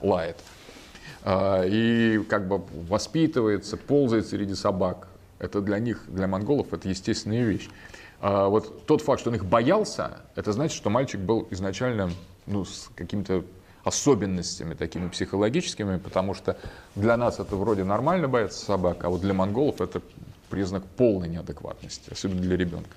лает. 0.00 0.36
А, 1.22 1.64
и 1.64 2.22
как 2.24 2.46
бы 2.46 2.62
воспитывается, 2.88 3.76
ползает 3.76 4.26
среди 4.26 4.54
собак. 4.54 5.08
Это 5.38 5.60
для 5.62 5.78
них, 5.78 6.04
для 6.08 6.26
монголов, 6.26 6.72
это 6.72 6.88
естественная 6.88 7.44
вещь. 7.44 7.68
А, 8.20 8.48
вот 8.48 8.86
тот 8.86 9.00
факт, 9.00 9.20
что 9.20 9.30
он 9.30 9.36
их 9.36 9.46
боялся, 9.46 10.20
это 10.34 10.52
значит, 10.52 10.76
что 10.76 10.90
мальчик 10.90 11.20
был 11.20 11.48
изначально 11.50 12.10
ну, 12.46 12.64
с 12.64 12.90
каким-то 12.94 13.42
особенностями 13.84 14.74
такими 14.74 15.08
психологическими, 15.08 15.98
потому 15.98 16.34
что 16.34 16.56
для 16.94 17.16
нас 17.16 17.38
это 17.38 17.54
вроде 17.56 17.84
нормально 17.84 18.28
бояться 18.28 18.64
собак, 18.64 19.04
а 19.04 19.10
вот 19.10 19.20
для 19.20 19.34
монголов 19.34 19.80
это 19.80 20.00
признак 20.50 20.84
полной 20.84 21.28
неадекватности, 21.28 22.10
особенно 22.10 22.40
для 22.40 22.56
ребенка. 22.56 22.96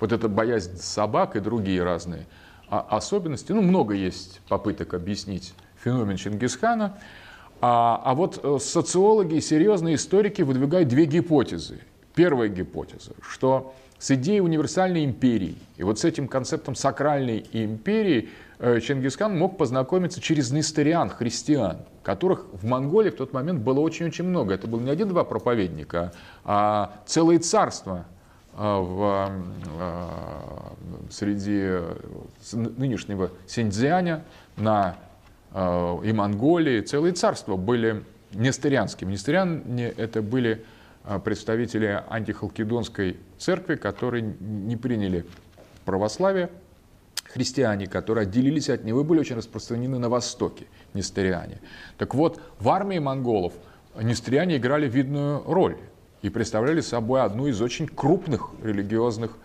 Вот 0.00 0.12
эта 0.12 0.28
боязнь 0.28 0.76
собак 0.78 1.36
и 1.36 1.40
другие 1.40 1.82
разные 1.82 2.26
а 2.70 2.80
особенности, 2.90 3.52
ну 3.52 3.62
много 3.62 3.94
есть 3.94 4.40
попыток 4.48 4.92
объяснить 4.92 5.54
феномен 5.82 6.16
Чингисхана, 6.16 6.98
а, 7.60 8.00
а 8.04 8.14
вот 8.14 8.40
э, 8.42 8.58
социологи 8.60 9.36
и 9.36 9.40
серьезные 9.40 9.94
историки 9.94 10.42
выдвигают 10.42 10.88
две 10.88 11.06
гипотезы. 11.06 11.80
Первая 12.14 12.48
гипотеза, 12.48 13.12
что 13.22 13.74
с 13.98 14.10
идеей 14.10 14.40
универсальной 14.40 15.04
империи 15.04 15.56
и 15.76 15.82
вот 15.82 15.98
с 15.98 16.04
этим 16.04 16.28
концептом 16.28 16.74
сакральной 16.74 17.46
империи 17.52 18.28
Чингисхан 18.60 19.38
мог 19.38 19.56
познакомиться 19.56 20.20
через 20.20 20.50
нестериан, 20.50 21.10
христиан, 21.10 21.78
которых 22.02 22.46
в 22.52 22.66
Монголии 22.66 23.10
в 23.10 23.16
тот 23.16 23.32
момент 23.32 23.60
было 23.60 23.78
очень-очень 23.78 24.24
много. 24.24 24.54
Это 24.54 24.66
был 24.66 24.80
не 24.80 24.90
один-два 24.90 25.22
проповедника, 25.22 26.12
а 26.44 27.00
целые 27.06 27.38
царства 27.38 28.06
э, 28.54 28.58
в, 28.58 29.30
э, 29.78 30.08
среди 31.10 31.78
нынешнего 32.52 33.30
Синьцзяня 33.46 34.24
на, 34.56 34.96
и 35.54 36.12
Монголии. 36.12 36.80
Целые 36.80 37.14
царства 37.14 37.56
были 37.56 38.04
нестерианскими. 38.34 39.12
Нестериане 39.12 39.88
это 39.88 40.20
были 40.20 40.64
представители 41.24 42.04
антихалкидонской 42.08 43.16
церкви, 43.38 43.76
которые 43.76 44.22
не 44.40 44.76
приняли 44.76 45.24
православие, 45.86 46.50
христиане, 47.28 47.86
которые 47.86 48.22
отделились 48.22 48.68
от 48.70 48.84
него, 48.84 49.04
были 49.04 49.20
очень 49.20 49.36
распространены 49.36 49.98
на 49.98 50.08
Востоке, 50.08 50.66
нестериане. 50.94 51.60
Так 51.96 52.14
вот, 52.14 52.40
в 52.58 52.68
армии 52.68 52.98
монголов 52.98 53.52
нестериане 54.00 54.56
играли 54.56 54.88
видную 54.88 55.42
роль 55.46 55.76
и 56.22 56.30
представляли 56.30 56.80
собой 56.80 57.22
одну 57.22 57.46
из 57.46 57.60
очень 57.60 57.86
крупных 57.86 58.50
религиозных 58.62 59.36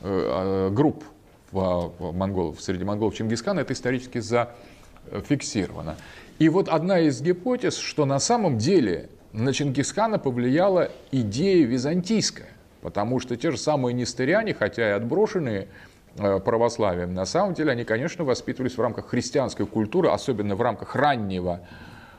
э, 0.00 0.68
э 0.68 0.70
групп 0.70 1.04
в, 1.50 1.92
монголов, 2.12 2.60
среди 2.60 2.84
монголов 2.84 3.14
Чингисхана. 3.14 3.60
Это 3.60 3.72
исторически 3.74 4.20
зафиксировано. 4.20 5.96
И 6.38 6.48
вот 6.48 6.68
одна 6.68 7.00
из 7.00 7.20
гипотез, 7.20 7.76
что 7.76 8.06
на 8.06 8.18
самом 8.18 8.58
деле 8.58 9.10
на 9.32 9.52
Чингисхана 9.52 10.18
повлияла 10.18 10.90
идея 11.10 11.66
византийская, 11.66 12.48
потому 12.80 13.20
что 13.20 13.36
те 13.36 13.50
же 13.50 13.58
самые 13.58 13.94
нестериане, 13.94 14.54
хотя 14.54 14.88
и 14.88 14.92
отброшенные 14.92 15.68
православием. 16.16 17.14
На 17.14 17.24
самом 17.24 17.54
деле 17.54 17.72
они, 17.72 17.84
конечно, 17.84 18.24
воспитывались 18.24 18.76
в 18.76 18.80
рамках 18.80 19.08
христианской 19.08 19.66
культуры, 19.66 20.10
особенно 20.10 20.54
в 20.54 20.62
рамках 20.62 20.94
раннего 20.94 21.60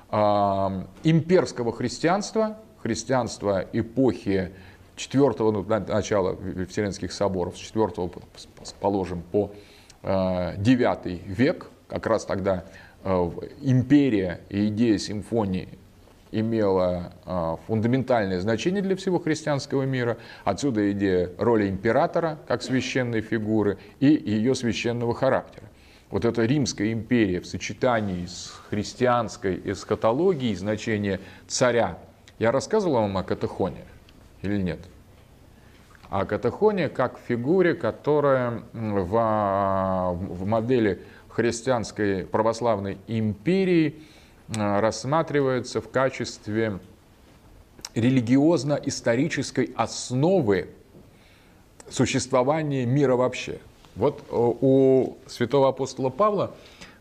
э, 0.09 0.15
имперского 1.03 1.71
христианства, 1.71 2.57
христианства 2.81 3.65
эпохи 3.71 4.51
четвертого 4.95 5.51
ну, 5.51 5.63
начала 5.63 6.37
Вселенских 6.69 7.11
соборов, 7.11 7.57
с 7.57 7.59
четвертого, 7.59 8.11
положим, 8.79 9.23
по 9.31 9.51
э, 10.01 10.55
век, 11.25 11.69
как 11.87 12.07
раз 12.07 12.25
тогда 12.25 12.65
э, 13.03 13.31
империя 13.61 14.41
и 14.49 14.67
идея 14.67 14.97
симфонии 14.97 15.69
имела 16.33 17.13
а, 17.25 17.57
фундаментальное 17.67 18.39
значение 18.39 18.81
для 18.81 18.95
всего 18.95 19.19
христианского 19.19 19.83
мира. 19.83 20.17
Отсюда 20.43 20.91
идея 20.91 21.31
роли 21.37 21.69
императора 21.69 22.39
как 22.47 22.63
священной 22.63 23.21
фигуры 23.21 23.77
и 23.99 24.07
ее 24.07 24.55
священного 24.55 25.13
характера. 25.13 25.67
Вот 26.09 26.25
эта 26.25 26.45
Римская 26.45 26.91
империя 26.91 27.39
в 27.39 27.45
сочетании 27.45 28.25
с 28.25 28.61
христианской 28.69 29.59
эскатологией, 29.65 30.55
значение 30.55 31.19
царя. 31.47 31.97
Я 32.39 32.51
рассказывал 32.51 33.01
вам 33.01 33.17
о 33.17 33.23
Катахоне 33.23 33.85
или 34.41 34.57
нет? 34.57 34.79
О 36.09 36.25
Катахоне 36.25 36.89
как 36.89 37.19
фигуре, 37.27 37.73
которая 37.73 38.63
в, 38.73 39.15
а, 39.17 40.11
в 40.11 40.45
модели 40.45 41.01
христианской 41.29 42.25
православной 42.25 42.97
империи– 43.07 44.01
рассматривается 44.49 45.81
в 45.81 45.89
качестве 45.89 46.79
религиозно-исторической 47.95 49.73
основы 49.75 50.69
существования 51.89 52.85
мира 52.85 53.15
вообще. 53.15 53.59
Вот 53.95 54.21
э, 54.21 54.23
у 54.31 55.17
святого 55.27 55.69
апостола 55.69 56.09
Павла 56.09 56.55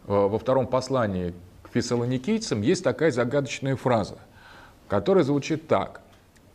э, 0.07 0.13
во 0.13 0.39
втором 0.39 0.67
послании 0.67 1.33
к 1.63 1.71
фессалоникийцам 1.71 2.61
есть 2.61 2.85
такая 2.85 3.11
загадочная 3.11 3.77
фраза, 3.77 4.19
которая 4.89 5.25
звучит 5.25 5.69
так. 5.69 6.03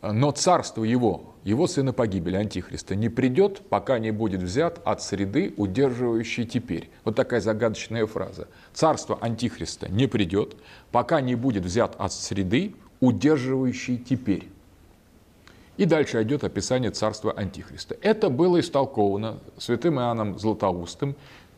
«Но 0.02 0.30
царство 0.32 0.84
его, 0.84 1.34
его 1.48 1.66
сына 1.66 1.94
погибели, 1.94 2.36
Антихриста, 2.36 2.94
не 2.94 3.08
придет, 3.08 3.62
пока 3.70 4.00
не 4.00 4.12
будет 4.12 4.42
взят 4.42 4.82
от 4.84 5.02
среды, 5.02 5.54
удерживающей 5.56 6.46
теперь». 6.46 6.90
Вот 7.06 7.16
такая 7.16 7.40
загадочная 7.40 8.06
фраза. 8.06 8.50
Царство 8.74 9.18
Антихриста 9.22 9.90
не 9.90 10.08
придет, 10.08 10.58
пока 10.92 11.22
не 11.22 11.36
будет 11.36 11.64
взят 11.64 11.96
от 11.98 12.12
среды, 12.12 12.76
удерживающей 13.00 13.98
теперь. 13.98 14.50
И 15.78 15.86
дальше 15.86 16.22
идет 16.22 16.44
описание 16.44 16.92
царства 16.92 17.32
Антихриста. 17.32 17.96
Это 18.02 18.30
было 18.30 18.60
истолковано 18.60 19.38
святым 19.58 20.00
Иоанном 20.00 20.38
Златоустым, 20.38 21.16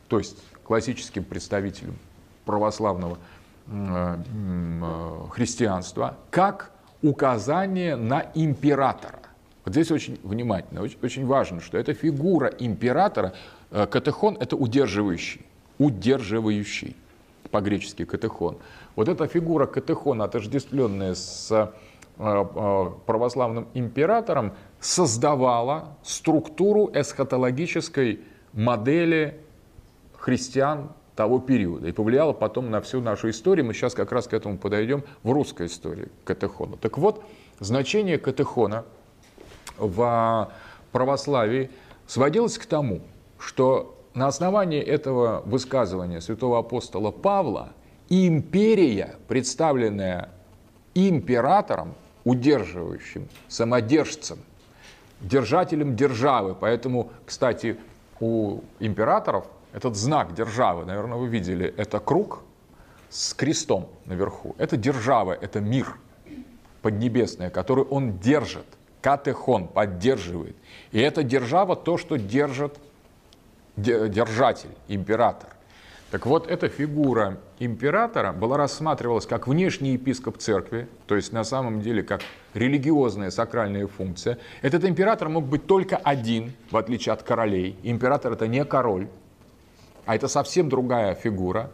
то 0.07 0.19
есть 0.19 0.37
классическим 0.63 1.23
представителем 1.23 1.97
православного 2.45 3.17
э, 3.65 4.17
э, 4.17 5.27
христианства, 5.31 6.15
как 6.29 6.71
указание 7.01 7.95
на 7.95 8.29
императора. 8.35 9.18
Вот 9.65 9.73
здесь 9.73 9.91
очень 9.91 10.19
внимательно, 10.23 10.81
очень, 10.81 10.97
очень 11.01 11.25
важно, 11.25 11.61
что 11.61 11.77
эта 11.77 11.93
фигура 11.93 12.47
императора, 12.47 13.33
э, 13.71 13.85
катехон– 13.85 14.37
это 14.39 14.55
удерживающий, 14.55 15.41
удерживающий, 15.77 16.95
по-гречески 17.51 18.05
катехон. 18.05 18.57
Вот 18.95 19.09
эта 19.09 19.27
фигура 19.27 19.65
катехона, 19.65 20.25
отождествленная 20.25 21.15
с 21.15 21.71
Э, 22.21 22.45
э, 22.53 22.91
православным 23.05 23.69
императором 23.73 24.51
создавала 24.81 25.95
структуру 26.03 26.91
эсхатологической 26.93 28.19
модели 28.51 29.39
христиан 30.17 30.91
того 31.15 31.39
периода 31.39 31.87
и 31.87 31.93
повлияла 31.93 32.33
потом 32.33 32.71
на 32.71 32.81
всю 32.81 32.99
нашу 32.99 33.29
историю. 33.29 33.65
Мы 33.65 33.73
сейчас 33.73 33.93
как 33.93 34.11
раз 34.11 34.27
к 34.27 34.33
этому 34.33 34.57
подойдем 34.57 35.05
в 35.23 35.31
русской 35.31 35.67
истории 35.67 36.09
катехона. 36.25 36.75
Так 36.75 36.97
вот, 36.97 37.23
значение 37.61 38.17
катехона 38.17 38.83
в 39.79 40.51
православии 40.91 41.69
сводилось 42.07 42.57
к 42.57 42.65
тому, 42.65 43.01
что 43.37 43.95
на 44.13 44.27
основании 44.27 44.81
этого 44.81 45.41
высказывания 45.45 46.21
святого 46.21 46.59
апостола 46.59 47.11
Павла 47.11 47.69
империя, 48.09 49.15
представленная 49.27 50.29
императором, 50.93 51.93
удерживающим, 52.25 53.29
самодержцем, 53.47 54.39
держателем 55.21 55.95
державы. 55.95 56.55
Поэтому, 56.55 57.11
кстати, 57.25 57.77
у 58.19 58.59
императоров 58.79 59.45
этот 59.73 59.95
знак 59.95 60.33
державы, 60.33 60.85
наверное, 60.85 61.17
вы 61.17 61.27
видели, 61.27 61.73
это 61.77 61.99
круг 61.99 62.41
с 63.09 63.33
крестом 63.33 63.87
наверху. 64.05 64.55
Это 64.57 64.77
держава, 64.77 65.33
это 65.33 65.59
мир 65.59 65.95
поднебесный, 66.81 67.49
который 67.49 67.83
он 67.83 68.17
держит. 68.17 68.65
Катехон 69.01 69.67
поддерживает. 69.67 70.55
И 70.91 70.99
эта 70.99 71.23
держава 71.23 71.75
то, 71.75 71.97
что 71.97 72.17
держит 72.17 72.77
держатель, 73.77 74.69
император. 74.87 75.49
Так 76.11 76.25
вот, 76.25 76.49
эта 76.49 76.69
фигура 76.69 77.37
императора 77.59 78.33
была 78.33 78.57
рассматривалась 78.57 79.27
как 79.27 79.47
внешний 79.47 79.91
епископ 79.91 80.39
церкви, 80.39 80.87
то 81.05 81.15
есть 81.15 81.31
на 81.31 81.43
самом 81.43 81.81
деле 81.81 82.01
как 82.01 82.21
религиозная 82.55 83.29
сакральная 83.29 83.85
функция. 83.85 84.39
Этот 84.63 84.85
император 84.85 85.29
мог 85.29 85.45
быть 85.45 85.67
только 85.67 85.97
один, 85.97 86.53
в 86.71 86.77
отличие 86.77 87.13
от 87.13 87.21
королей. 87.21 87.77
Император 87.83 88.33
это 88.33 88.47
не 88.47 88.65
король, 88.65 89.07
а 90.07 90.15
это 90.15 90.27
совсем 90.27 90.67
другая 90.67 91.13
фигура. 91.13 91.69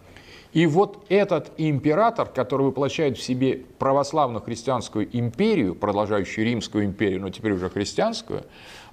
И 0.56 0.68
вот 0.68 1.06
этот 1.10 1.52
император, 1.58 2.30
который 2.30 2.68
воплощает 2.68 3.18
в 3.18 3.22
себе 3.22 3.66
православно-христианскую 3.78 5.06
империю, 5.12 5.76
продолжающую 5.76 6.46
римскую 6.46 6.86
империю, 6.86 7.20
но 7.20 7.30
теперь 7.30 7.52
уже 7.52 7.70
христианскую, 7.70 8.44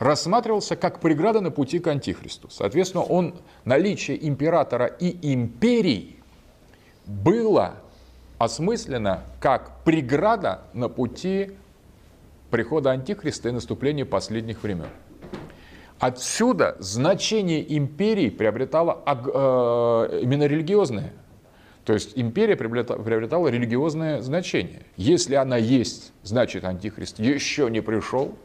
рассматривался 0.01 0.75
как 0.75 0.99
преграда 0.99 1.41
на 1.41 1.53
пути 1.53 1.79
к 1.79 1.87
антихристу. 1.87 2.51
Соответственно, 2.51 3.05
он, 3.05 3.37
наличие 3.65 4.27
императора 4.27 4.87
и 4.87 5.33
империи 5.33 6.17
было 7.07 7.77
осмысленно 8.39 9.23
как 9.39 9.85
преграда 9.85 10.63
на 10.73 10.89
пути 10.89 11.53
прихода 12.51 12.91
антихриста 12.91 13.51
и 13.51 13.53
наступления 13.53 14.05
последних 14.05 14.65
времен. 14.65 14.89
Отсюда 16.01 16.75
значение 16.81 17.79
империи 17.79 18.31
приобретало 18.31 19.01
э, 19.07 20.21
именно 20.23 20.49
религиозное. 20.49 21.13
То 21.85 21.95
есть 21.95 22.13
империя 22.15 22.57
приобретала, 22.57 23.49
религиозное 23.49 24.23
значение. 24.23 24.83
Если 24.97 25.35
она 25.35 25.57
есть, 25.57 26.13
значит 26.23 26.65
антихрист 26.65 27.19
еще 27.19 27.69
не 27.71 27.81
пришел. 27.81 28.37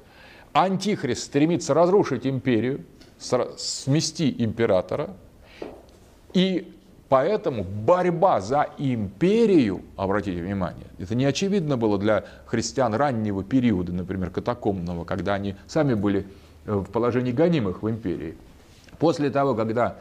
Антихрист 0.53 1.23
стремится 1.23 1.75
разрушить 1.75 2.25
империю, 2.25 2.83
смести 3.19 4.33
императора. 4.39 5.11
И 6.33 6.73
поэтому 7.09 7.63
борьба 7.63 8.41
за 8.41 8.69
империю, 8.79 9.81
обратите 9.95 10.41
внимание, 10.41 10.87
это 10.97 11.13
не 11.13 11.25
очевидно 11.25 11.77
было 11.77 11.99
для 11.99 12.25
христиан 12.47 12.95
раннего 12.95 13.43
периода, 13.43 13.93
например, 13.93 14.31
катакомного, 14.31 15.05
когда 15.05 15.35
они 15.35 15.55
сами 15.67 15.93
были 15.93 16.25
э, 16.65 16.73
в 16.73 16.85
положении 16.85 17.31
гонимых 17.31 17.83
в 17.83 17.89
империи. 17.89 18.35
После 18.97 19.29
того, 19.29 19.53
когда 19.53 19.97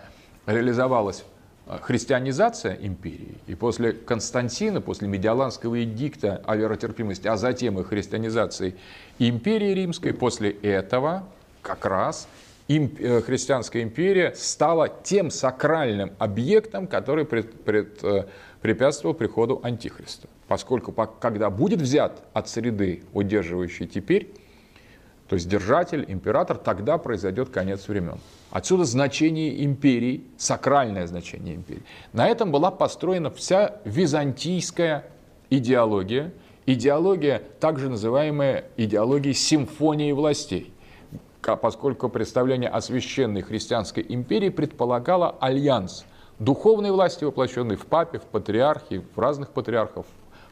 реализовалась 0.46 1.24
христианизация 1.66 2.74
империи. 2.80 3.38
И 3.46 3.54
после 3.54 3.92
Константина, 3.92 4.80
после 4.80 5.08
Медиаланского 5.08 5.82
эдикта 5.82 6.40
о 6.44 6.56
веротерпимости, 6.56 7.26
а 7.26 7.36
затем 7.36 7.78
и 7.80 7.82
христианизации 7.82 8.76
империи 9.18 9.74
римской, 9.74 10.14
после 10.14 10.50
этого 10.50 11.24
как 11.62 11.84
раз 11.84 12.28
э, 12.68 13.20
христианская 13.22 13.82
империя 13.82 14.32
стала 14.36 14.88
тем 14.88 15.30
сакральным 15.30 16.12
объектом, 16.18 16.86
который 16.86 17.24
пред, 17.24 17.60
пред, 17.64 18.04
э, 18.04 18.26
препятствовал 18.60 19.14
приходу 19.14 19.60
Антихриста. 19.64 20.28
Поскольку 20.46 20.92
когда 20.92 21.50
будет 21.50 21.80
взят 21.80 22.22
от 22.32 22.48
среды, 22.48 23.02
удерживающей 23.12 23.88
теперь, 23.88 24.32
то 25.28 25.34
есть 25.34 25.48
держатель, 25.48 26.04
император, 26.06 26.56
тогда 26.56 26.98
произойдет 26.98 27.50
конец 27.50 27.88
времен. 27.88 28.18
Отсюда 28.50 28.84
значение 28.84 29.64
империи, 29.64 30.24
сакральное 30.38 31.06
значение 31.06 31.56
империи. 31.56 31.82
На 32.12 32.28
этом 32.28 32.52
была 32.52 32.70
построена 32.70 33.30
вся 33.30 33.76
византийская 33.84 35.04
идеология, 35.50 36.32
идеология, 36.64 37.42
также 37.60 37.88
называемая 37.88 38.66
идеологией 38.76 39.34
симфонии 39.34 40.12
властей, 40.12 40.72
поскольку 41.40 42.08
представление 42.08 42.70
о 42.70 42.80
священной 42.80 43.42
христианской 43.42 44.04
империи 44.08 44.48
предполагало 44.48 45.36
альянс 45.40 46.04
духовной 46.38 46.92
власти, 46.92 47.24
воплощенной 47.24 47.76
в 47.76 47.86
папе, 47.86 48.18
в 48.18 48.24
патриархе, 48.24 49.02
в 49.14 49.18
разных 49.18 49.50
патриархов, 49.50 50.06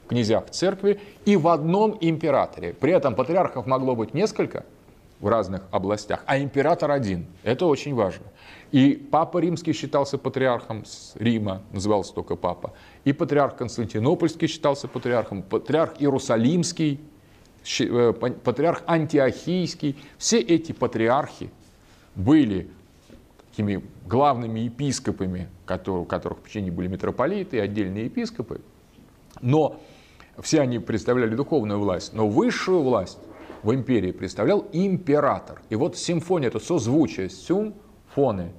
князях 0.06 0.50
церкви 0.50 1.00
и 1.24 1.36
в 1.36 1.48
одном 1.48 1.96
императоре. 2.00 2.72
При 2.72 2.92
этом 2.92 3.14
патриархов 3.14 3.66
могло 3.66 3.94
быть 3.94 4.14
несколько– 4.14 4.64
в 5.24 5.28
разных 5.28 5.62
областях, 5.70 6.22
а 6.26 6.38
император 6.38 6.90
один. 6.90 7.26
Это 7.42 7.64
очень 7.64 7.94
важно. 7.94 8.26
И 8.72 8.92
папа 8.92 9.38
римский 9.38 9.72
считался 9.72 10.18
патриархом 10.18 10.84
с 10.84 11.14
Рима, 11.14 11.62
назывался 11.72 12.12
только 12.12 12.36
папа. 12.36 12.74
И 13.04 13.14
патриарх 13.14 13.56
Константинопольский 13.56 14.48
считался 14.48 14.86
патриархом, 14.86 15.42
патриарх 15.42 15.94
Иерусалимский, 15.98 17.00
э, 17.80 18.12
патриарх 18.12 18.82
Антиохийский. 18.86 19.96
Все 20.18 20.40
эти 20.40 20.72
патриархи 20.72 21.50
были 22.14 22.68
такими 23.50 23.82
главными 24.06 24.60
епископами, 24.60 25.48
у 25.86 26.04
которых 26.04 26.40
в 26.40 26.48
течение 26.48 26.70
были 26.70 26.88
митрополиты 26.88 27.56
и 27.56 27.60
отдельные 27.60 28.06
епископы. 28.06 28.60
Но 29.40 29.80
все 30.40 30.60
они 30.60 30.78
представляли 30.78 31.34
духовную 31.34 31.78
власть, 31.80 32.12
но 32.12 32.28
высшую 32.28 32.82
власть 32.82 33.18
в 33.62 33.74
империи 33.74 34.12
представлял 34.12 34.66
император. 34.72 35.62
И 35.70 35.76
вот 35.76 35.96
симфония– 35.96 36.48
это 36.48 36.58
созвучие, 36.58 37.30
сюм, 37.30 37.74
фоны. 38.14 38.52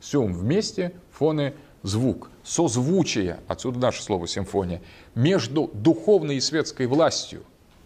Сюм 0.00 0.32
вместе, 0.32 0.92
фоны– 1.10 1.54
звук. 1.82 2.30
Созвучие, 2.42 3.40
отсюда 3.48 3.78
наше 3.78 4.02
слово 4.02 4.26
симфония, 4.26 4.80
между 5.14 5.70
духовной 5.72 6.36
и 6.36 6.40
светской 6.40 6.86
властью 6.86 7.42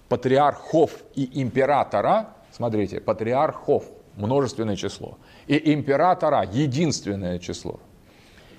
патриархов 0.08 0.92
и 1.14 1.42
императора, 1.42 2.30
смотрите, 2.52 3.00
патриархов, 3.00 3.84
множественное 4.16 4.76
число, 4.76 5.18
и 5.46 5.72
императора, 5.74 6.48
единственное 6.50 7.38
число. 7.38 7.80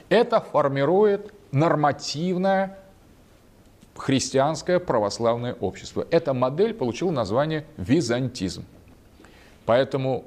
Это 0.10 0.40
формирует 0.40 1.34
нормативное 1.52 2.80
христианское 3.98 4.80
православное 4.80 5.54
общество. 5.54 6.06
Эта 6.12 6.34
модель 6.34 6.74
получила 6.74 7.12
название 7.12 7.66
византизм. 7.78 8.66
Поэтому 9.66 10.26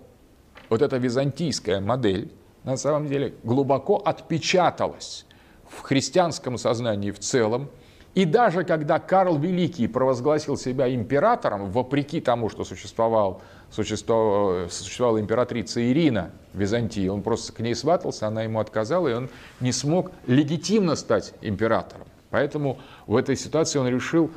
вот 0.68 0.82
эта 0.82 0.96
византийская 0.96 1.80
модель 1.80 2.30
на 2.64 2.76
самом 2.76 3.06
деле 3.08 3.34
глубоко 3.42 3.96
отпечаталась 3.96 5.26
в 5.68 5.80
христианском 5.82 6.58
сознании 6.58 7.10
в 7.10 7.18
целом. 7.18 7.68
И 8.14 8.24
даже 8.24 8.64
когда 8.64 8.98
Карл 8.98 9.38
Великий 9.38 9.86
провозгласил 9.86 10.56
себя 10.56 10.92
императором, 10.92 11.70
вопреки 11.70 12.20
тому, 12.20 12.48
что 12.48 12.64
существовал, 12.64 13.40
существовала, 13.70 14.68
существовала 14.68 15.20
императрица 15.20 15.80
Ирина 15.80 16.32
в 16.52 16.58
Византии, 16.58 17.06
он 17.06 17.22
просто 17.22 17.52
к 17.52 17.60
ней 17.60 17.74
сватался, 17.76 18.26
она 18.26 18.42
ему 18.42 18.58
отказала, 18.58 19.06
и 19.06 19.14
он 19.14 19.30
не 19.60 19.70
смог 19.70 20.10
легитимно 20.26 20.96
стать 20.96 21.34
императором. 21.40 22.06
Поэтому 22.30 22.78
в 23.06 23.16
этой 23.16 23.36
ситуации 23.36 23.78
он 23.78 23.88
решил 23.88 24.30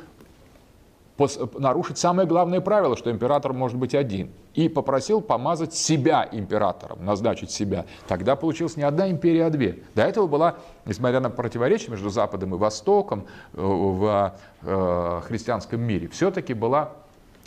нарушить 1.58 1.96
самое 1.96 2.26
главное 2.26 2.60
правило, 2.60 2.96
что 2.96 3.10
император 3.10 3.52
может 3.52 3.76
быть 3.76 3.94
один. 3.94 4.30
И 4.54 4.68
попросил 4.68 5.20
помазать 5.20 5.72
себя 5.72 6.28
императором, 6.30 7.04
назначить 7.04 7.50
себя. 7.50 7.86
Тогда 8.08 8.34
получилась 8.34 8.76
не 8.76 8.82
одна 8.82 9.08
империя, 9.10 9.46
а 9.46 9.50
две. 9.50 9.78
До 9.94 10.02
этого 10.02 10.26
была, 10.26 10.56
несмотря 10.86 11.20
на 11.20 11.30
противоречия 11.30 11.90
между 11.90 12.10
Западом 12.10 12.54
и 12.54 12.58
Востоком 12.58 13.26
э, 13.52 13.60
в 13.60 14.34
э, 14.62 15.20
христианском 15.26 15.80
мире, 15.80 16.08
все-таки 16.08 16.52
была 16.52 16.92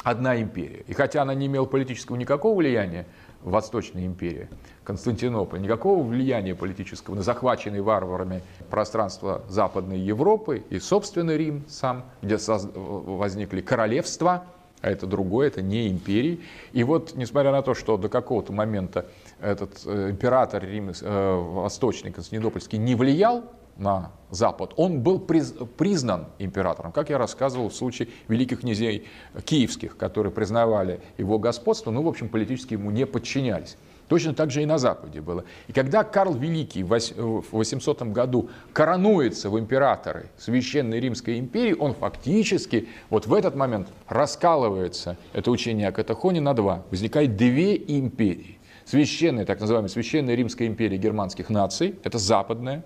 одна 0.04 0.42
империя. 0.42 0.84
И 0.88 0.94
хотя 0.94 1.24
она 1.24 1.34
не 1.34 1.48
имела 1.48 1.66
политического 1.66 2.16
никакого 2.16 2.58
влияния, 2.58 3.06
Восточной 3.44 4.06
империи, 4.06 4.50
Константинополь, 4.84 5.62
никакого 5.62 6.04
влияния 6.04 6.56
политического 6.56 7.16
на 7.16 7.22
захваченные 7.22 7.82
варварами 7.82 8.42
пространство 8.70 9.44
Западной 9.50 10.00
Европы 10.00 10.64
и 10.70 10.80
собственный 10.80 11.38
Рим 11.38 11.66
сам, 11.68 12.06
где 12.22 12.38
возникли 12.48 13.62
королевства, 13.62 14.46
а 14.82 14.90
это 14.90 15.08
другое, 15.08 15.48
это 15.48 15.62
не 15.62 15.88
империи. 15.90 16.42
И 16.72 16.84
вот, 16.84 17.16
несмотря 17.16 17.52
на 17.52 17.62
то, 17.62 17.74
что 17.74 17.98
до 17.98 18.10
какого-то 18.10 18.54
момента 18.54 19.08
этот 19.42 19.82
э, 19.86 20.12
император 20.12 20.64
Рим, 20.64 20.92
э, 21.02 21.36
Восточный, 21.36 22.12
Константинопольский, 22.12 22.78
не 22.78 22.94
влиял 22.94 23.44
на 23.78 24.12
Запад, 24.30 24.74
он 24.76 25.02
был 25.02 25.20
приз, 25.20 25.54
признан 25.78 26.26
императором, 26.38 26.92
как 26.92 27.10
я 27.10 27.18
рассказывал 27.18 27.70
в 27.70 27.76
случае 27.76 28.10
великих 28.28 28.62
князей 28.62 29.08
киевских, 29.46 29.96
которые 29.96 30.34
признавали 30.34 31.00
его 31.18 31.40
господство, 31.40 31.92
но, 31.92 32.02
в 32.02 32.08
общем, 32.08 32.28
политически 32.28 32.74
ему 32.74 32.92
не 32.92 33.06
подчинялись. 33.06 33.78
Точно 34.08 34.34
так 34.34 34.52
же 34.52 34.64
и 34.64 34.66
на 34.66 34.78
Западе 34.78 35.20
было. 35.20 35.44
И 35.68 35.74
когда 35.74 36.04
Карл 36.04 36.34
Великий 36.34 36.84
в 36.84 37.44
800 37.52 38.04
году 38.04 38.50
коронуется 38.72 39.50
в 39.50 39.60
императоры 39.60 40.30
Священной 40.38 41.00
Римской 41.00 41.40
империи, 41.40 41.76
он 41.78 41.94
фактически 41.94 42.88
вот 43.10 43.28
в 43.28 43.34
этот 43.34 43.56
момент 43.56 43.90
раскалывается, 44.08 45.18
это 45.34 45.52
учение 45.52 45.90
о 45.90 45.92
Катахоне, 45.92 46.40
на 46.40 46.54
два. 46.54 46.84
Возникает 46.90 47.36
две 47.36 47.76
империи. 47.76 48.60
Священная, 48.86 49.46
так 49.46 49.60
называемая 49.60 49.90
Священная 49.90 50.36
Римская 50.36 50.70
империя 50.70 50.98
германских 50.98 51.50
наций, 51.50 51.96
это 52.06 52.18
западная, 52.18 52.86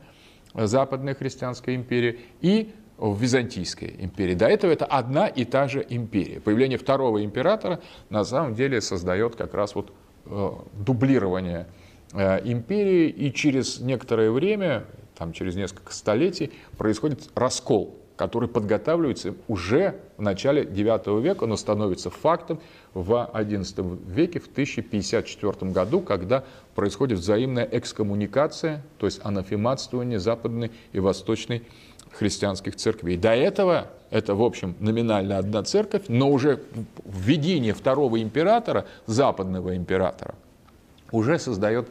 Западная 0.53 1.15
христианская 1.15 1.75
империя, 1.75 2.17
и 2.41 2.73
в 2.97 3.19
Византийской 3.19 3.95
империи. 3.99 4.35
До 4.35 4.45
этого 4.45 4.71
это 4.71 4.85
одна 4.85 5.27
и 5.27 5.43
та 5.43 5.67
же 5.67 5.85
империя. 5.89 6.39
Появление 6.39 6.77
второго 6.77 7.23
императора 7.23 7.79
на 8.09 8.23
самом 8.23 8.53
деле 8.53 8.79
создает 8.79 9.35
как 9.35 9.55
раз 9.55 9.73
вот 9.73 9.91
э, 10.25 10.51
дублирование 10.73 11.65
э, 12.13 12.41
империи, 12.43 13.09
и 13.09 13.33
через 13.33 13.79
некоторое 13.79 14.29
время, 14.29 14.85
там 15.17 15.33
через 15.33 15.55
несколько 15.55 15.93
столетий, 15.93 16.51
происходит 16.77 17.29
раскол 17.33 17.97
который 18.21 18.47
подготавливается 18.47 19.33
уже 19.47 19.95
в 20.21 20.23
начале 20.23 20.63
IX 20.63 21.19
века, 21.19 21.47
но 21.47 21.57
становится 21.57 22.11
фактом 22.11 22.59
в 22.93 23.11
XI 23.33 23.99
веке, 24.05 24.39
в 24.39 24.45
1054 24.45 25.71
году, 25.71 26.01
когда 26.01 26.43
происходит 26.75 27.17
взаимная 27.17 27.67
экскоммуникация, 27.71 28.83
то 28.99 29.07
есть 29.07 29.19
анафематствование 29.23 30.19
западной 30.19 30.71
и 30.93 30.99
восточной 30.99 31.63
христианских 32.11 32.75
церквей. 32.75 33.17
До 33.17 33.33
этого 33.33 33.87
это, 34.11 34.35
в 34.35 34.43
общем, 34.43 34.75
номинально 34.79 35.39
одна 35.39 35.63
церковь, 35.63 36.03
но 36.07 36.29
уже 36.29 36.61
введение 37.03 37.73
второго 37.73 38.21
императора, 38.21 38.85
западного 39.07 39.75
императора, 39.75 40.35
уже 41.11 41.39
создает 41.39 41.89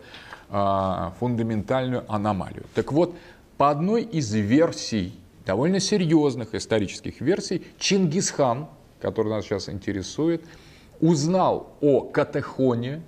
а, 0.50 1.14
фундаментальную 1.18 2.04
аномалию. 2.06 2.62
Так 2.76 2.92
вот, 2.92 3.12
по 3.56 3.70
одной 3.70 4.02
из 4.02 4.32
версий 4.32 5.19
довольно 5.44 5.80
серьезных 5.80 6.54
исторических 6.54 7.20
версий, 7.20 7.64
Чингисхан, 7.78 8.68
который 9.00 9.28
нас 9.28 9.44
сейчас 9.44 9.68
интересует, 9.68 10.44
узнал 11.00 11.72
о 11.80 12.02
Катехоне, 12.02 13.02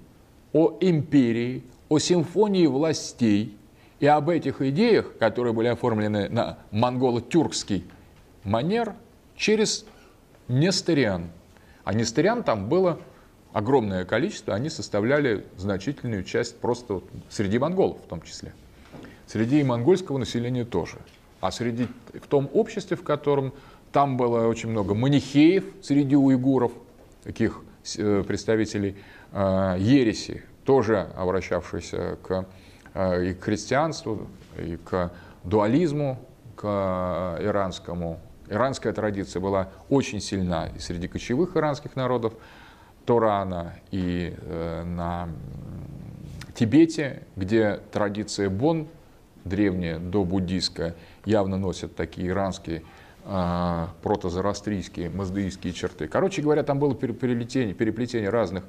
о 0.52 0.76
империи, 0.80 1.64
о 1.88 1.98
симфонии 1.98 2.66
властей 2.66 3.56
и 4.00 4.06
об 4.06 4.28
этих 4.28 4.62
идеях, 4.62 5.16
которые 5.18 5.52
были 5.52 5.68
оформлены 5.68 6.28
на 6.28 6.58
монголо-тюркский 6.70 7.84
манер, 8.44 8.94
через 9.36 9.84
Несториан. 10.48 11.30
А 11.84 11.94
Несториан 11.94 12.42
там 12.42 12.68
было 12.68 12.98
огромное 13.52 14.04
количество, 14.04 14.54
они 14.54 14.70
составляли 14.70 15.44
значительную 15.56 16.24
часть 16.24 16.58
просто 16.58 17.02
среди 17.28 17.58
монголов 17.58 17.98
в 18.04 18.08
том 18.08 18.22
числе. 18.22 18.52
Среди 19.26 19.62
монгольского 19.62 20.18
населения 20.18 20.64
тоже. 20.64 20.98
А 21.42 21.50
среди, 21.50 21.88
в 22.14 22.28
том 22.28 22.48
обществе, 22.54 22.96
в 22.96 23.02
котором 23.02 23.52
там 23.90 24.16
было 24.16 24.46
очень 24.46 24.70
много 24.70 24.94
манихеев 24.94 25.64
среди 25.82 26.14
уйгуров, 26.14 26.70
таких 27.24 27.62
э, 27.98 28.22
представителей 28.22 28.96
э, 29.32 29.74
ереси, 29.80 30.44
тоже 30.64 31.08
обращавшихся 31.16 32.16
к, 32.22 32.46
э, 32.94 33.30
и 33.30 33.34
к 33.34 33.42
христианству, 33.42 34.28
и 34.56 34.76
к 34.76 35.10
дуализму, 35.42 36.20
к 36.54 37.38
иранскому. 37.42 38.20
Иранская 38.48 38.92
традиция 38.92 39.40
была 39.40 39.70
очень 39.88 40.20
сильна 40.20 40.68
и 40.68 40.78
среди 40.78 41.08
кочевых 41.08 41.56
иранских 41.56 41.96
народов 41.96 42.34
Торана, 43.04 43.74
и 43.90 44.32
на 44.84 45.28
Тибете, 46.54 47.24
где 47.34 47.80
традиция 47.90 48.48
Бон, 48.48 48.86
древняя, 49.44 49.98
до 49.98 50.24
буддийская, 50.24 50.94
явно 51.24 51.56
носят 51.56 51.94
такие 51.94 52.28
иранские 52.28 52.82
э, 53.24 53.86
протозороастрийские, 54.02 55.10
маздеистские 55.10 55.72
черты. 55.72 56.08
Короче 56.08 56.42
говоря, 56.42 56.62
там 56.62 56.78
было 56.78 56.94
переплетение, 56.94 57.74
переплетение 57.74 58.30
разных 58.30 58.64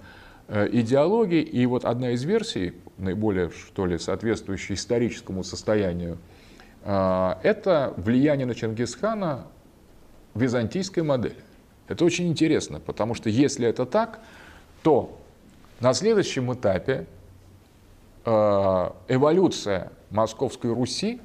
э, 0.47 0.69
идеологий, 0.71 1.41
и 1.41 1.65
вот 1.65 1.85
одна 1.85 2.11
из 2.11 2.23
версий, 2.23 2.73
наиболее, 2.97 3.49
что 3.49 3.85
ли, 3.85 3.97
соответствующая 3.97 4.75
историческому 4.75 5.43
состоянию, 5.43 6.17
э, 6.83 7.35
это 7.43 7.93
влияние 7.97 8.45
на 8.45 8.55
Чингисхана 8.55 9.47
византийской 10.35 11.03
модели. 11.03 11.37
Это 11.87 12.05
очень 12.05 12.27
интересно, 12.27 12.79
потому 12.79 13.13
что 13.13 13.29
если 13.29 13.67
это 13.67 13.85
так, 13.85 14.19
то 14.83 15.19
на 15.79 15.93
следующем 15.93 16.53
этапе 16.53 17.05
эволюция 18.25 19.91
Московской 20.09 20.71
Руси 20.73 21.19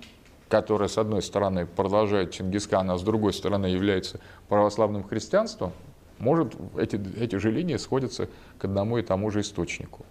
которая, 0.49 0.89
с 0.89 0.99
одной 0.99 1.23
стороны, 1.23 1.67
продолжает 1.67 2.31
Чингисхана, 2.33 2.95
а 2.95 2.99
с 2.99 3.03
другой 3.03 3.33
стороны 3.33 3.67
является 3.67 4.21
православным 4.49 5.05
христианством, 5.05 5.73
может, 6.19 6.55
эти, 6.77 7.01
эти 7.19 7.37
же 7.37 7.51
линии 7.51 7.77
сходятся 7.77 8.29
к 8.59 8.65
одному 8.65 8.99
и 8.99 9.03
тому 9.03 9.31
же 9.31 9.41
источнику. 9.41 10.05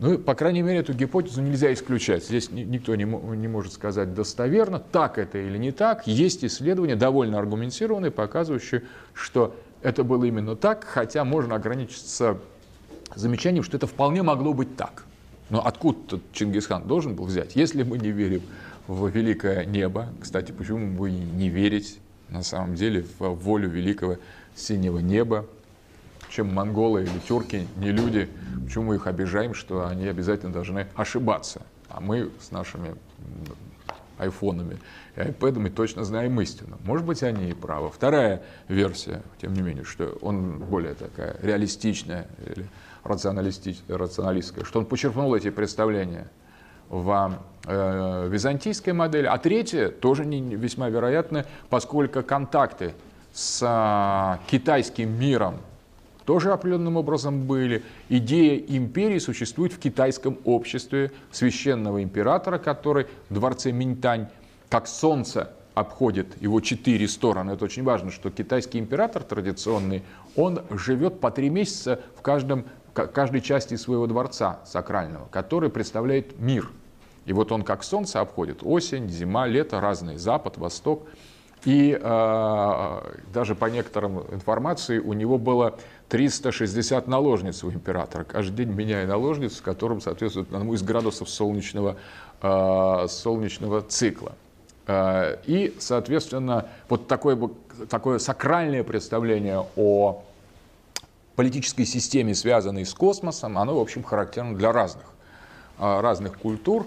Ну, 0.00 0.16
по 0.18 0.34
крайней 0.34 0.62
мере, 0.62 0.78
эту 0.78 0.92
гипотезу 0.92 1.42
нельзя 1.42 1.72
исключать. 1.72 2.24
Здесь 2.24 2.50
никто 2.52 2.94
не, 2.94 3.04
не 3.04 3.48
может 3.48 3.72
сказать 3.72 4.14
достоверно, 4.14 4.78
так 4.78 5.18
это 5.18 5.38
или 5.38 5.58
не 5.58 5.72
так. 5.72 6.06
Есть 6.06 6.44
исследования, 6.44 6.94
довольно 6.94 7.38
аргументированные, 7.38 8.12
показывающие, 8.12 8.84
что 9.12 9.56
это 9.82 10.04
было 10.04 10.24
именно 10.24 10.54
так, 10.54 10.84
хотя 10.84 11.24
можно 11.24 11.56
ограничиться 11.56 12.38
замечанием, 13.14 13.64
что 13.64 13.76
это 13.76 13.86
вполне 13.88 14.22
могло 14.22 14.52
быть 14.52 14.76
так. 14.76 15.04
Но 15.50 15.66
откуда 15.66 16.20
Чингисхан 16.32 16.86
должен 16.86 17.14
был 17.14 17.24
взять, 17.24 17.56
если 17.56 17.82
мы 17.82 17.98
не 17.98 18.10
верим 18.10 18.42
в 18.88 19.06
великое 19.08 19.66
небо. 19.66 20.08
Кстати, 20.20 20.50
почему 20.50 20.96
бы 20.96 21.10
не 21.10 21.50
верить 21.50 22.00
на 22.30 22.42
самом 22.42 22.74
деле 22.74 23.04
в 23.18 23.28
волю 23.34 23.68
великого 23.68 24.16
синего 24.56 24.98
неба? 24.98 25.46
Чем 26.30 26.52
монголы 26.52 27.02
или 27.04 27.18
тюрки 27.26 27.66
не 27.76 27.90
люди, 27.90 28.28
почему 28.64 28.86
мы 28.86 28.96
их 28.96 29.06
обижаем, 29.06 29.54
что 29.54 29.86
они 29.86 30.06
обязательно 30.06 30.52
должны 30.52 30.86
ошибаться? 30.94 31.62
А 31.88 32.00
мы 32.00 32.30
с 32.40 32.50
нашими 32.50 32.94
айфонами 34.18 34.78
и 35.16 35.20
айпэдами 35.20 35.68
точно 35.68 36.04
знаем 36.04 36.38
истину. 36.40 36.76
Может 36.84 37.06
быть, 37.06 37.22
они 37.22 37.50
и 37.50 37.54
правы. 37.54 37.90
Вторая 37.90 38.42
версия, 38.68 39.22
тем 39.40 39.54
не 39.54 39.62
менее, 39.62 39.84
что 39.84 40.18
он 40.20 40.58
более 40.58 40.94
такая 40.94 41.36
реалистичная 41.40 42.26
или 42.44 42.66
рационалистическая, 43.04 44.64
что 44.64 44.80
он 44.80 44.86
почерпнул 44.86 45.34
эти 45.34 45.50
представления– 45.50 46.26
в 46.88 47.38
византийской 47.68 48.92
модели, 48.92 49.26
а 49.26 49.38
третье 49.38 49.88
тоже 49.88 50.24
не, 50.24 50.40
весьма 50.54 50.88
вероятно, 50.88 51.44
поскольку 51.68 52.22
контакты 52.22 52.94
с 53.32 53.62
а, 53.62 54.40
китайским 54.46 55.10
миром 55.18 55.56
тоже 56.24 56.52
определенным 56.52 56.96
образом 56.96 57.46
были. 57.46 57.82
Идея 58.10 58.58
империи 58.58 59.18
существует 59.18 59.72
в 59.72 59.78
китайском 59.78 60.38
обществе 60.44 61.12
священного 61.30 62.02
императора, 62.02 62.58
который 62.58 63.06
в 63.30 63.34
дворце 63.34 63.72
Минтань, 63.72 64.28
как 64.68 64.86
солнце 64.88 65.52
обходит 65.74 66.40
его 66.42 66.60
четыре 66.60 67.08
стороны. 67.08 67.52
Это 67.52 67.64
очень 67.64 67.82
важно, 67.82 68.10
что 68.10 68.30
китайский 68.30 68.78
император 68.78 69.22
традиционный, 69.22 70.02
он 70.36 70.60
живет 70.70 71.20
по 71.20 71.30
три 71.30 71.48
месяца 71.48 72.00
в 72.16 72.20
каждом, 72.20 72.64
каждой 72.92 73.40
части 73.40 73.76
своего 73.76 74.06
дворца 74.06 74.60
сакрального, 74.66 75.28
который 75.30 75.70
представляет 75.70 76.38
мир. 76.38 76.68
И 77.28 77.32
вот 77.32 77.52
он 77.52 77.62
как 77.62 77.84
солнце 77.84 78.20
обходит 78.20 78.60
осень, 78.62 79.08
зима, 79.08 79.46
лето, 79.46 79.80
разный, 79.80 80.16
запад, 80.16 80.56
восток– 80.56 81.06
и 81.64 81.98
э, 82.00 83.00
даже 83.32 83.54
по 83.54 83.66
некоторым 83.66 84.20
информации 84.32 84.98
у 84.98 85.12
него 85.12 85.38
было 85.38 85.76
360 86.08 87.08
наложниц 87.08 87.64
у 87.64 87.70
императора, 87.70 88.24
каждый 88.24 88.64
день 88.64 88.74
меняя 88.74 89.06
наложниц, 89.06 89.60
которым 89.60 90.00
соответствует 90.00 90.48
одному 90.48 90.74
из 90.74 90.82
градусов 90.82 91.28
солнечного, 91.28 91.96
э, 92.42 93.06
солнечного 93.08 93.82
цикла. 93.82 94.32
Э, 94.86 95.38
и, 95.46 95.74
соответственно, 95.80 96.68
вот 96.88 97.08
такое, 97.08 97.50
такое 97.90 98.18
сакральное 98.18 98.84
представление 98.84 99.66
о 99.76 100.22
политической 101.34 101.84
системе, 101.84 102.34
связанной 102.34 102.86
с 102.86 102.94
космосом, 102.94 103.58
оно, 103.58 103.76
в 103.78 103.80
общем, 103.80 104.04
характерно 104.04 104.56
для 104.56 104.72
разных, 104.72 105.06
разных 105.78 106.38
культур. 106.38 106.86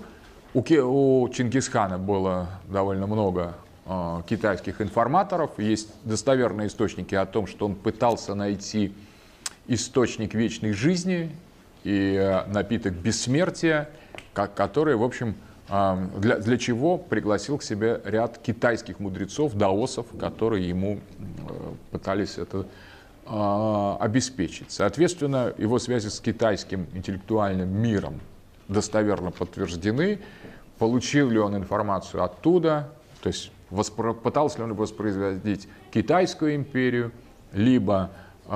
У, 0.54 0.60
у 0.62 1.30
Чингисхана 1.30 1.98
было 1.98 2.50
довольно 2.68 3.08
много 3.08 3.56
Э, 3.84 4.22
китайских 4.28 4.80
информаторов. 4.80 5.58
Есть 5.58 5.90
достоверные 6.06 6.68
источники 6.68 7.14
о 7.16 7.26
том, 7.26 7.46
что 7.46 7.66
он 7.66 7.76
пытался 7.76 8.36
найти 8.36 8.94
источник 9.68 10.34
вечной 10.34 10.72
жизни 10.72 11.36
и 11.84 12.16
э, 12.16 12.46
напиток 12.46 12.94
бессмертия, 12.94 13.90
который, 14.34 14.96
в 14.96 15.04
общем, 15.04 15.36
э, 15.68 16.08
для, 16.20 16.38
для 16.38 16.58
чего 16.58 16.98
пригласил 16.98 17.58
к 17.58 17.64
себе 17.64 18.00
ряд 18.06 18.38
китайских 18.38 19.00
мудрецов, 19.00 19.56
даосов, 19.56 20.06
которые 20.20 20.70
ему 20.70 21.00
пытались 21.92 22.38
это 22.38 22.66
обеспечить. 24.00 24.72
Соответственно, 24.72 25.54
его 25.58 25.80
связи 25.80 26.08
с 26.08 26.20
китайским 26.20 26.88
интеллектуальным 26.94 27.70
миром 27.70 28.20
достоверно 28.72 29.32
подтверждены. 29.32 30.20
Получил 30.80 31.30
ли 31.30 31.38
он 31.38 31.56
информацию 31.56 32.24
оттуда, 32.24 32.90
то 33.22 33.28
есть 33.28 33.52
воспро... 33.70 34.14
пытался 34.14 34.58
ли 34.58 34.64
он 34.64 34.74
воспроизводить 34.74 35.68
китайскую 35.92 36.56
империю, 36.56 37.12
либо 37.52 38.10
э, 38.48 38.52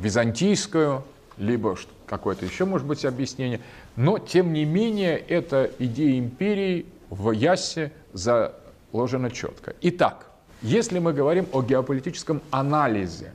византийскую, 0.00 1.02
либо 1.38 1.76
какое-то 2.06 2.44
еще, 2.44 2.64
может 2.64 2.86
быть, 2.86 3.04
объяснение. 3.04 3.60
Но, 3.96 4.18
тем 4.18 4.52
не 4.52 4.64
менее, 4.64 5.16
эта 5.16 5.70
идея 5.78 6.18
империи 6.18 6.86
в 7.08 7.30
Яссе 7.30 7.92
заложена 8.12 9.30
четко. 9.30 9.74
Итак, 9.80 10.26
если 10.60 10.98
мы 10.98 11.12
говорим 11.12 11.46
о 11.52 11.62
геополитическом 11.62 12.42
анализе 12.50 13.32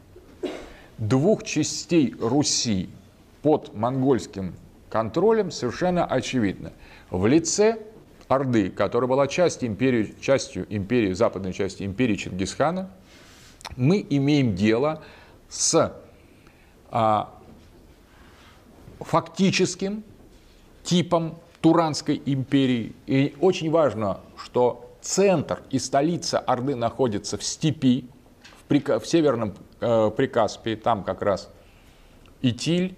двух 0.98 1.44
частей 1.44 2.16
Руси 2.20 2.90
под 3.42 3.74
монгольским 3.74 4.54
контролем, 4.90 5.52
совершенно 5.52 6.06
очевидно. 6.06 6.74
В 7.10 7.26
лице 7.28 7.80
Орды, 8.28 8.70
которая 8.70 9.10
была 9.10 9.28
частью 9.28 9.70
империи, 9.70 10.16
частью 10.22 10.66
империи, 10.70 11.14
западной 11.14 11.52
части 11.52 11.84
империи 11.84 12.16
Чингисхана, 12.16 12.91
мы 13.76 14.06
имеем 14.07 14.56
дело 14.56 15.03
с 15.49 15.91
а, 16.91 17.34
фактическим 18.99 20.03
типом 20.84 21.40
Туранской 21.61 22.22
империи. 22.26 22.94
И 23.07 23.36
очень 23.40 23.72
важно, 23.72 24.20
что 24.38 24.95
центр 25.02 25.61
и 25.72 25.80
столица 25.80 26.40
Орды 26.40 26.76
находятся 26.76 27.38
в 27.38 27.44
степи, 27.44 28.07
в, 28.60 28.64
Прика, 28.66 28.99
в 28.99 29.07
северном 29.07 29.56
э, 29.82 30.11
Прикаспии, 30.16 30.76
там 30.76 31.03
как 31.03 31.22
раз 31.22 31.49
Итиль 32.41 32.95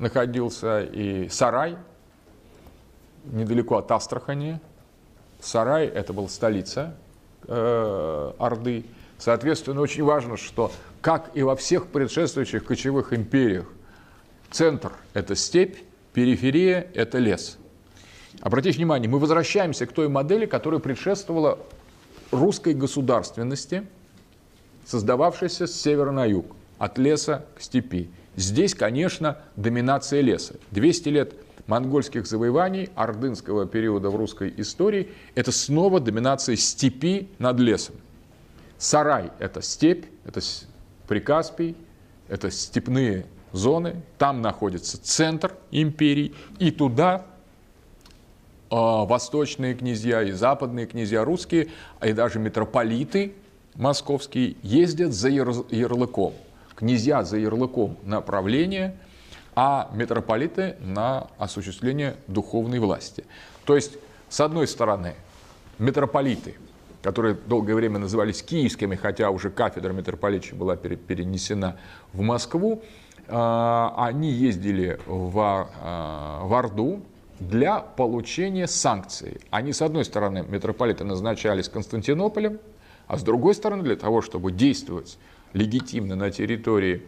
находился 0.00 0.82
и 0.82 1.28
Сарай– 1.28 1.76
недалеко 3.24 3.76
от 3.76 3.90
Астрахани. 3.92 4.60
Сарай– 5.40 5.86
это 5.94 6.12
была 6.12 6.28
столица 6.28 6.96
э, 7.46 8.32
Орды. 8.38 8.84
Соответственно, 9.18 9.80
очень 9.80 10.02
важно, 10.02 10.36
что, 10.36 10.72
как 11.00 11.30
и 11.34 11.42
во 11.42 11.56
всех 11.56 11.88
предшествующих 11.88 12.64
кочевых 12.64 13.12
империях, 13.12 13.66
центр– 14.50 14.92
это 15.14 15.34
степь, 15.36 15.76
периферия– 16.12 16.90
это 16.94 17.18
лес. 17.18 17.58
Обратите 18.40 18.78
внимание, 18.78 19.08
мы 19.08 19.18
возвращаемся 19.18 19.86
к 19.86 19.92
той 19.92 20.08
модели, 20.08 20.46
которая 20.46 20.80
предшествовала 20.80 21.58
русской 22.30 22.72
государственности, 22.72 23.86
создававшейся 24.86 25.66
с 25.66 25.78
севера 25.78 26.10
на 26.10 26.24
юг, 26.24 26.46
от 26.78 26.96
леса 26.96 27.44
к 27.56 27.60
степи. 27.60 28.08
Здесь, 28.36 28.74
конечно, 28.74 29.38
доминация 29.56 30.20
леса. 30.20 30.54
200 30.70 31.08
лет– 31.08 31.34
монгольских 31.70 32.26
завоеваний 32.26 32.90
ордынского 32.96 33.64
периода 33.64 34.10
в 34.10 34.16
русской 34.16 34.52
истории– 34.56 35.08
это 35.34 35.52
снова 35.52 36.00
доминация 36.00 36.56
степи 36.56 37.28
над 37.38 37.58
лесом. 37.60 37.94
Сарай– 38.76 39.30
это 39.38 39.62
степь, 39.62 40.04
это 40.24 40.40
Прикаспий, 41.06 41.76
это 42.28 42.50
степные 42.50 43.26
зоны, 43.52 44.02
там 44.18 44.42
находится 44.42 45.02
центр 45.02 45.54
империи, 45.70 46.34
и 46.58 46.70
туда 46.70 47.26
э, 48.70 48.74
восточные 48.74 49.74
князья 49.74 50.22
и 50.22 50.32
западные 50.32 50.86
князья 50.86 51.24
русские, 51.24 51.68
а 51.98 52.08
и 52.08 52.12
даже 52.12 52.38
митрополиты 52.38 53.34
московские 53.74 54.56
ездят 54.62 55.12
за 55.12 55.28
ярлыком. 55.28 56.34
Князья 56.80 57.22
за 57.22 57.38
ярлыком 57.38 57.96
направления– 58.04 58.96
а 59.54 59.90
митрополиты 59.92 60.76
на 60.80 61.26
осуществление 61.38 62.16
духовной 62.26 62.78
власти. 62.78 63.24
То 63.64 63.76
есть, 63.76 63.92
с 64.28 64.40
одной 64.40 64.66
стороны, 64.66 65.14
митрополиты, 65.78 66.56
которые 67.02 67.34
долгое 67.34 67.74
время 67.74 67.98
назывались 67.98 68.42
киевскими, 68.42 68.96
хотя 68.96 69.30
уже 69.30 69.50
кафедра 69.50 69.92
митрополичья 69.92 70.54
была 70.54 70.76
перенесена 70.76 71.76
в 72.12 72.20
Москву, 72.20 72.82
а, 73.28 73.94
они 73.98 74.30
ездили 74.30 74.98
в, 75.06 75.68
а, 75.82 76.44
в 76.44 76.54
Орду 76.54 77.02
для 77.38 77.80
получения 77.80 78.66
санкций. 78.66 79.40
Они, 79.50 79.72
с 79.72 79.82
одной 79.82 80.04
стороны, 80.04 80.44
митрополиты 80.48 81.04
назначались 81.04 81.68
Константинополем, 81.68 82.58
а 83.06 83.18
с 83.18 83.22
другой 83.22 83.54
стороны, 83.54 83.82
для 83.82 83.96
того, 83.96 84.22
чтобы 84.22 84.52
действовать 84.52 85.18
легитимно 85.52 86.16
на 86.16 86.30
территории 86.30 87.02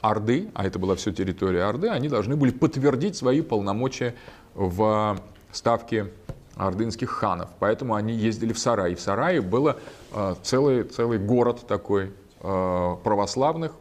Орды, 0.00 0.50
а 0.54 0.66
это 0.66 0.78
была 0.78 0.94
все 0.94 1.12
территория 1.12 1.64
Орды, 1.64 1.88
они 1.88 2.08
должны 2.08 2.36
были 2.36 2.50
подтвердить 2.50 3.16
свои 3.16 3.40
полномочия 3.42 4.14
в 4.54 5.18
ставке 5.52 6.10
ордынских 6.58 7.10
ханов. 7.10 7.50
Поэтому 7.58 7.94
они 7.94 8.12
ездили 8.12 8.52
в 8.52 8.58
Сарай. 8.58 8.94
В 8.94 9.00
Сарае 9.00 9.40
был 9.40 9.68
э, 9.68 10.34
целый, 10.42 10.84
целый 10.84 11.18
город 11.18 11.66
такой 11.66 12.12
э, 12.40 12.96
православных, 13.04 13.72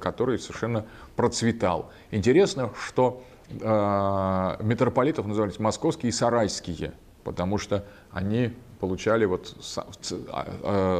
который 0.00 0.38
совершенно 0.38 0.86
процветал. 1.14 1.90
Интересно, 2.10 2.70
что 2.80 3.22
э, 3.48 4.56
митрополитов 4.60 5.26
назывались 5.26 5.58
московские 5.60 6.10
и 6.10 6.12
сарайские, 6.12 6.94
потому 7.22 7.58
что 7.58 7.84
они 8.10 8.52
получали 8.78 9.24
вот 9.24 9.54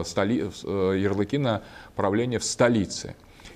столи, 0.05 0.51
ярлыки 0.99 1.39
на 1.39 1.63
правление 1.95 2.39
в 2.39 2.45
столице. 2.45 3.15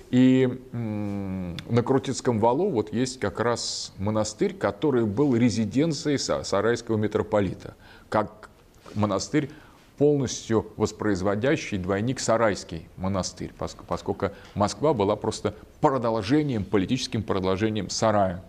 И 0.09 0.47
на 0.73 1.83
Крутицком 1.83 2.39
валу 2.39 2.69
вот 2.69 2.91
есть 2.93 3.19
как 3.19 3.39
раз 3.39 3.93
монастырь, 3.97 4.53
который 4.53 5.05
был 5.05 5.35
резиденцией 5.35 6.17
сарайского 6.17 6.97
митрополита, 6.97 7.75
как 8.09 8.49
монастырь 8.93 9.49
полностью 9.97 10.65
воспроизводящий 10.77 11.77
двойник 11.77 12.19
Сарайский 12.19 12.89
монастырь, 12.97 13.53
поскольку 13.87 14.31
Москва 14.55 14.93
была 14.93 15.15
просто 15.15 15.53
продолжением, 15.79 16.65
политическим 16.65 17.21
продолжением 17.23 17.89
Сарая. 17.89 18.43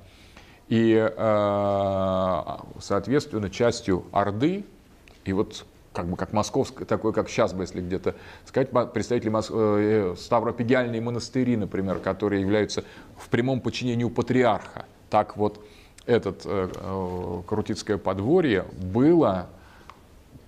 И, 0.69 0.95
э, 0.95 2.43
соответственно, 2.81 3.51
частью 3.51 4.07
Орды, 4.13 4.65
и 5.25 5.33
вот 5.33 5.65
как 5.93 6.07
бы 6.07 6.17
как 6.17 6.33
московское, 6.33 6.87
такое, 6.87 7.13
как 7.13 7.29
сейчас 7.29 7.53
бы, 7.53 7.65
если 7.65 7.81
где-то 7.81 8.15
сказать, 8.47 8.71
представители 8.93 9.29
Мос... 9.29 9.51
Э, 9.53 10.15
Ставропигиальные 10.17 11.01
монастыри, 11.01 11.57
например, 11.57 11.99
которые 11.99 12.41
являются 12.41 12.85
в 13.17 13.29
прямом 13.29 13.61
подчинении 13.61 14.05
у 14.05 14.11
патриарха. 14.11 14.87
Так 15.11 15.37
вот, 15.37 15.63
этот 16.07 16.43
э, 16.47 16.71
э 16.75 17.43
Крутицкое 17.47 17.99
подворье 17.99 18.65
было 18.79 19.49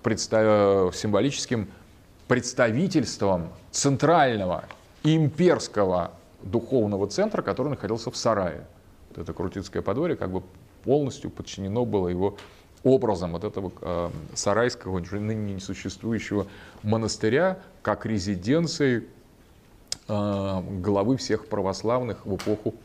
представ... 0.01 0.95
символическим 0.95 1.69
представительством 2.27 3.49
центрального 3.71 4.65
имперского 5.03 6.11
духовного 6.41 7.07
центра, 7.07 7.41
который 7.41 7.69
находился 7.69 8.09
в 8.09 8.17
Сарае. 8.17 8.65
Вот 9.09 9.19
это 9.19 9.33
Крутицкое 9.33 9.83
подворье 9.83 10.15
как 10.15 10.31
бы 10.31 10.41
полностью 10.83 11.29
подчинено 11.29 11.85
было 11.85 12.07
его 12.07 12.37
образом 12.85 13.31
вот 13.31 13.43
этого 13.43 13.73
э, 13.81 14.09
сарайского, 14.35 14.99
уже 14.99 15.19
ныне 15.19 15.55
несуществующего 15.55 16.47
монастыря, 16.83 17.59
как 17.81 18.05
резиденции 18.05 19.07
э, 20.07 20.61
главы 20.79 21.17
всех 21.17 21.47
православных 21.47 22.25
в 22.25 22.35
эпоху 22.35 22.75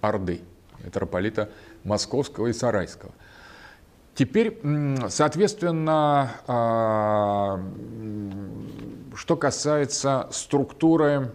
Орды, 0.00 0.40
митрополита 0.84 1.50
Московского 1.82 2.46
и 2.46 2.52
Сарайского. 2.52 3.10
Теперь, 4.14 4.60
соответственно, 5.08 6.30
э, 6.46 7.58
что 9.16 9.36
касается 9.36 10.28
структуры 10.30 11.32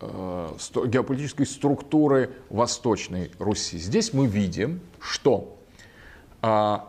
э, 0.00 0.48
геополитической 0.86 1.46
структуры 1.46 2.30
Восточной 2.50 3.30
Руси. 3.38 3.78
Здесь 3.78 4.12
мы 4.12 4.26
видим, 4.26 4.80
что 5.00 5.50
а, 5.50 5.63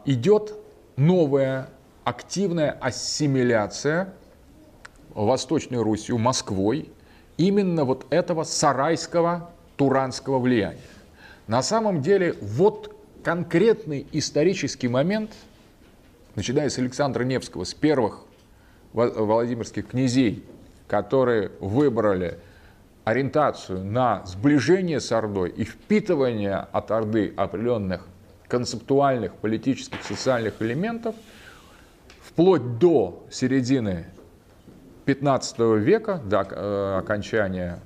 идет 0.05 0.53
новая 0.97 1.69
активная 2.03 2.71
ассимиляция 2.71 4.13
Восточной 5.13 5.81
Русью, 5.81 6.17
Москвой, 6.17 6.91
именно 7.37 7.85
вот 7.85 8.05
этого 8.09 8.43
сарайского 8.43 9.51
туранского 9.77 10.39
влияния. 10.39 10.81
На 11.47 11.61
самом 11.61 12.01
деле 12.01 12.35
вот 12.41 12.95
конкретный 13.23 14.05
исторический 14.11 14.87
момент, 14.87 15.31
начиная 16.35 16.69
с 16.69 16.77
Александра 16.77 17.23
Невского, 17.23 17.63
с 17.63 17.73
первых 17.73 18.23
владимирских 18.93 19.87
князей, 19.87 20.43
которые 20.87 21.51
выбрали 21.59 22.39
ориентацию 23.03 23.83
на 23.83 24.25
сближение 24.25 24.99
с 24.99 25.11
Ордой 25.11 25.49
и 25.49 25.63
впитывание 25.63 26.55
от 26.55 26.91
Орды 26.91 27.33
определенных 27.37 28.07
концептуальных, 28.55 29.35
политических, 29.35 30.01
социальных 30.01 30.61
элементов, 30.61 31.13
вплоть 32.21 32.79
до 32.79 33.25
середины 33.29 34.05
15 35.03 35.59
века, 35.77 36.21
до 36.23 36.47
э, 36.49 36.99
окончания 36.99 37.81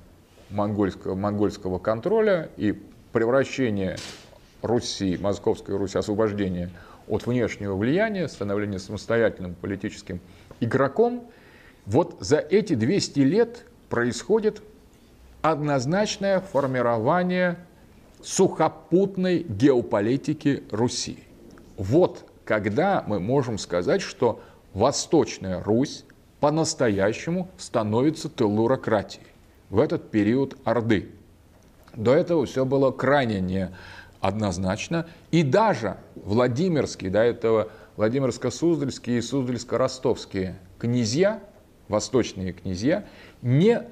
монгольского, 0.48 1.16
монгольского 1.16 1.80
контроля 1.80 2.50
и 2.56 2.80
превращения 3.12 3.98
Руси, 4.62 5.18
Московской 5.20 5.76
Руси, 5.76 5.98
освобождения 5.98 6.70
от 7.08 7.26
внешнего 7.26 7.74
влияния, 7.74 8.28
становления 8.28 8.78
самостоятельным 8.78 9.56
политическим 9.56 10.20
игроком, 10.60 11.32
вот 11.84 12.16
за 12.20 12.38
эти 12.38 12.74
200 12.74 13.18
лет 13.20 13.64
происходит 13.88 14.62
однозначное 15.42 16.38
формирование 16.38 17.56
сухопутной 18.22 19.42
геополитики 19.42 20.64
Руси. 20.70 21.18
Вот 21.76 22.24
когда 22.44 23.04
мы 23.06 23.20
можем 23.20 23.58
сказать, 23.58 24.02
что 24.02 24.40
Восточная 24.74 25.62
Русь 25.62 26.04
по-настоящему 26.40 27.48
становится 27.58 28.28
телурократией 28.28 29.26
в 29.68 29.78
этот 29.78 30.10
период 30.10 30.56
Орды. 30.64 31.10
До 31.94 32.14
этого 32.14 32.46
все 32.46 32.64
было 32.64 32.90
крайне 32.90 33.40
неоднозначно. 33.40 35.06
И 35.30 35.42
даже 35.42 35.96
Владимирские, 36.16 37.10
до 37.10 37.20
этого 37.20 37.70
Владимирско-Суздальские 37.96 39.18
и 39.18 39.20
Суздальско-Ростовские 39.20 40.54
князья, 40.78 41.40
восточные 41.88 42.52
князья, 42.52 43.04
не 43.42 43.82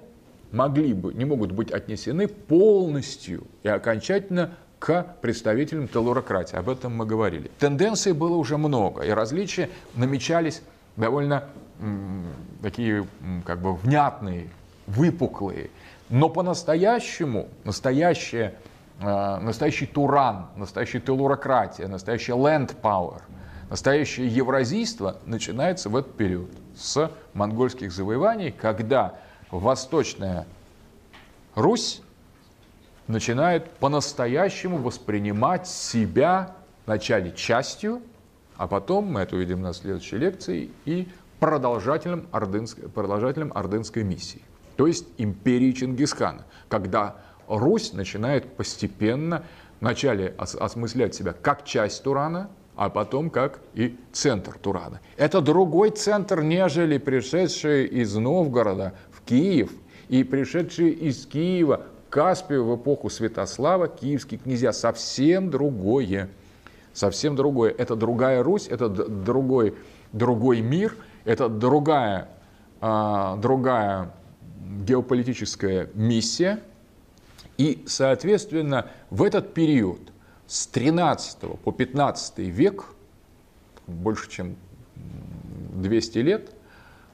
могли 0.52 0.92
бы, 0.94 1.14
не 1.14 1.24
могут 1.24 1.52
быть 1.52 1.70
отнесены 1.70 2.28
полностью 2.28 3.46
и 3.62 3.68
окончательно 3.68 4.54
к 4.78 5.16
представителям 5.20 5.88
телурократии. 5.88 6.56
Об 6.56 6.68
этом 6.68 6.96
мы 6.96 7.04
говорили. 7.04 7.50
Тенденций 7.58 8.12
было 8.12 8.36
уже 8.36 8.56
много, 8.56 9.02
и 9.02 9.10
различия 9.10 9.68
намечались 9.94 10.62
довольно 10.96 11.44
такие 12.62 13.06
как 13.44 13.60
бы 13.60 13.74
внятные, 13.74 14.48
выпуклые. 14.86 15.70
Но 16.08 16.28
по-настоящему 16.28 17.48
настоящее, 17.64 18.54
э, 19.00 19.38
настоящий 19.40 19.86
Туран, 19.86 20.46
настоящая 20.56 21.00
телурократия, 21.00 21.86
настоящий 21.86 22.32
land 22.32 22.74
power, 22.82 23.20
настоящее 23.70 24.28
евразийство 24.28 25.18
начинается 25.26 25.88
в 25.88 25.96
этот 25.96 26.16
период 26.16 26.50
с 26.76 27.10
монгольских 27.34 27.92
завоеваний, 27.92 28.50
когда 28.50 29.14
Восточная 29.50 30.46
Русь 31.54 32.02
начинает 33.06 33.70
по-настоящему 33.72 34.78
воспринимать 34.78 35.66
себя 35.66 36.56
вначале 36.86 37.32
частью, 37.32 38.02
а 38.56 38.66
потом, 38.66 39.06
мы 39.12 39.20
это 39.20 39.36
увидим 39.36 39.62
на 39.62 39.72
следующей 39.72 40.18
лекции, 40.18 40.70
и 40.84 41.08
продолжателем 41.40 42.26
ордынской, 42.32 42.88
продолжателем 42.88 43.52
ордынской 43.54 44.02
миссии, 44.02 44.42
то 44.76 44.86
есть 44.86 45.06
империи 45.16 45.72
Чингисхана, 45.72 46.44
когда 46.68 47.16
Русь 47.46 47.92
начинает 47.92 48.56
постепенно 48.56 49.44
вначале 49.80 50.34
осмыслять 50.36 51.14
себя 51.14 51.32
как 51.32 51.64
часть 51.64 52.02
Турана, 52.02 52.50
а 52.76 52.90
потом 52.90 53.28
как 53.28 53.58
и 53.74 53.96
центр 54.12 54.56
Турана. 54.56 55.00
Это 55.16 55.40
другой 55.40 55.90
центр, 55.90 56.42
нежели 56.42 56.98
пришедший 56.98 57.86
из 57.86 58.14
Новгорода 58.14 58.94
Киев 59.28 59.70
и 60.08 60.24
пришедшие 60.24 60.90
из 60.90 61.26
Киева 61.26 61.82
Каспию 62.08 62.64
в 62.64 62.74
эпоху 62.76 63.10
Святослава, 63.10 63.86
киевские 63.86 64.40
князья, 64.40 64.72
совсем 64.72 65.50
другое. 65.50 66.30
Совсем 66.94 67.36
другое. 67.36 67.74
Это 67.76 67.94
другая 67.94 68.42
Русь, 68.42 68.66
это 68.68 68.88
другой, 68.88 69.74
другой 70.12 70.62
мир, 70.62 70.96
это 71.26 71.50
другая, 71.50 72.28
а, 72.80 73.36
другая 73.36 74.14
геополитическая 74.86 75.90
миссия. 75.92 76.60
И, 77.58 77.84
соответственно, 77.86 78.86
в 79.10 79.22
этот 79.22 79.52
период 79.52 80.00
с 80.46 80.66
13 80.66 81.58
по 81.62 81.72
15 81.72 82.38
век, 82.38 82.86
больше 83.86 84.30
чем 84.30 84.56
200 85.74 86.18
лет, 86.18 86.50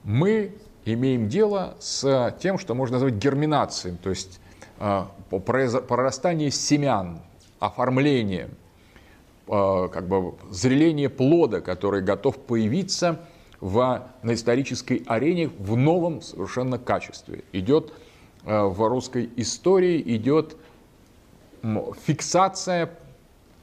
мы 0.04 0.54
имеем 0.84 1.28
дело 1.28 1.76
с 1.80 2.36
тем, 2.40 2.58
что 2.58 2.74
можно 2.74 2.94
назвать 2.94 3.14
герминацией, 3.14 3.96
то 3.96 4.10
есть 4.10 4.40
а, 4.78 5.10
прорастание 5.30 6.50
семян, 6.50 7.20
оформление, 7.58 8.50
а, 9.48 9.88
как 9.88 10.08
бы 10.08 10.34
зреление 10.50 11.08
плода, 11.08 11.60
который 11.60 12.02
готов 12.02 12.36
появиться 12.38 13.20
в, 13.60 14.06
на 14.22 14.34
исторической 14.34 15.02
арене 15.06 15.48
в 15.48 15.76
новом 15.76 16.20
совершенно 16.20 16.78
качестве. 16.78 17.44
Идет 17.52 17.92
в 18.44 18.88
русской 18.88 19.30
истории, 19.36 20.02
идет 20.16 20.58
фиксация, 22.04 22.90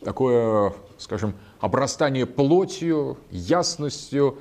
такое, 0.04 0.74
скажем, 0.98 1.36
обрастание 1.60 2.26
плотью, 2.26 3.20
ясностью, 3.30 4.40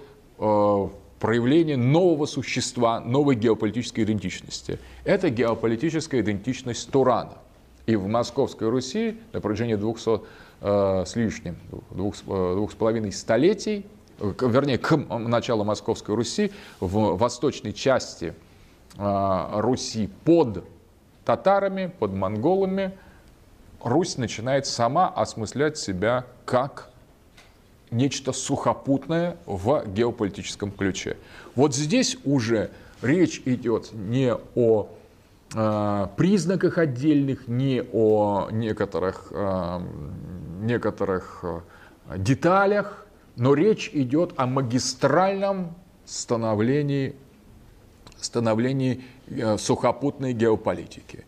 проявление 1.21 1.77
нового 1.77 2.27
существа, 2.27 2.99
новой 2.99 3.37
геополитической 3.37 4.01
идентичности. 4.01 4.81
Это 5.05 5.29
геополитическая 5.29 6.23
идентичность 6.23 6.91
Турана. 6.91 7.35
И 7.87 7.95
в 7.95 8.07
Московской 8.09 8.69
Руси 8.69 9.19
на 9.33 9.41
протяжении 9.41 9.75
200 9.75 10.21
э, 10.61 11.05
с 11.07 11.17
лишним, 11.17 11.57
двух, 11.91 12.15
э, 12.27 12.55
двух 12.57 12.73
с 12.73 12.75
половиной 12.75 13.13
столетий, 13.13 13.87
вернее, 14.19 14.79
к 14.79 14.97
началу 14.97 15.65
Московской 15.65 16.15
Руси, 16.15 16.53
в 16.81 17.17
восточной 17.17 17.73
части 17.73 18.35
э, 18.97 19.49
Руси 19.61 20.09
под 20.25 20.65
татарами, 21.25 21.93
под 21.99 22.13
монголами, 22.13 22.93
Русь 23.83 24.17
начинает 24.17 24.67
сама 24.67 25.09
осмыслять 25.09 25.79
себя 25.79 26.27
как 26.45 26.90
нечто 27.91 28.33
сухопутное 28.33 29.37
в 29.47 29.85
геополитическом 29.87 30.71
ключе. 30.71 31.17
Вот 31.55 31.75
здесь 31.75 32.17
уже 32.25 32.71
речь 33.03 33.43
идет 33.45 33.93
не 33.93 34.35
о 34.55 34.89
э, 35.55 36.07
признаках 36.17 36.79
отдельных, 36.79 37.49
не 37.49 37.83
о 37.93 38.49
некоторых, 38.51 39.29
э, 39.31 39.81
некоторых 40.62 41.41
э, 41.43 41.61
деталях, 42.19 43.07
но 43.37 43.55
речь 43.55 43.91
идет 43.93 44.33
о 44.37 44.47
магистральном 44.47 45.75
становлении, 46.05 47.15
становлении 48.21 49.05
э, 49.29 49.57
сухопутной 49.59 50.33
геополитики. 50.33 51.25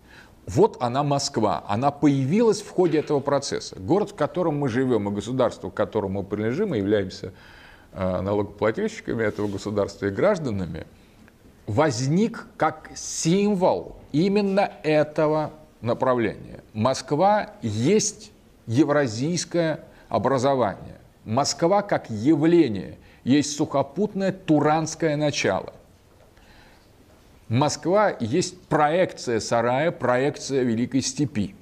Вот 0.46 0.76
она 0.80 1.02
Москва. 1.02 1.64
Она 1.68 1.90
появилась 1.90 2.62
в 2.62 2.70
ходе 2.70 2.98
этого 2.98 3.20
процесса. 3.20 3.76
Город, 3.78 4.10
в 4.10 4.14
котором 4.14 4.58
мы 4.58 4.68
живем, 4.68 5.08
и 5.08 5.12
государство, 5.12 5.70
к 5.70 5.74
которому 5.74 6.22
мы 6.22 6.26
принадлежим, 6.26 6.74
и 6.74 6.78
являемся 6.78 7.32
э, 7.92 8.20
налогоплательщиками 8.20 9.22
этого 9.22 9.46
государства 9.46 10.06
и 10.06 10.10
гражданами, 10.10 10.86
возник 11.66 12.46
как 12.56 12.90
символ 12.94 13.96
именно 14.10 14.70
этого 14.82 15.52
направления. 15.80 16.62
Москва 16.72 17.52
есть 17.62 18.32
евразийское 18.66 19.84
образование. 20.08 21.00
Москва 21.24 21.82
как 21.82 22.10
явление 22.10 22.98
есть 23.24 23.56
сухопутное 23.56 24.32
туранское 24.32 25.16
начало. 25.16 25.72
Москва 27.52 28.16
есть 28.18 28.58
проекция 28.62 29.38
сарая, 29.38 29.90
проекция 29.90 30.62
Великой 30.62 31.02
Степи. 31.02 31.54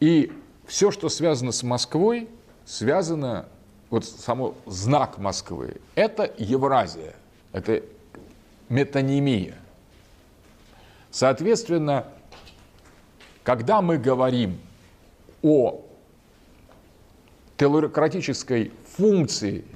И 0.00 0.32
все, 0.66 0.90
что 0.90 1.10
связано 1.10 1.52
с 1.52 1.62
Москвой, 1.62 2.30
связано, 2.64 3.50
вот 3.90 4.06
само 4.06 4.54
знак 4.64 5.18
Москвы, 5.18 5.76
это 5.94 6.32
Евразия, 6.38 7.14
это 7.52 7.82
метонимия. 8.70 9.58
Соответственно, 11.10 12.06
когда 13.42 13.82
мы 13.82 13.98
говорим 13.98 14.58
о 15.42 15.84
телеократической 17.58 18.72
функции 18.96 19.66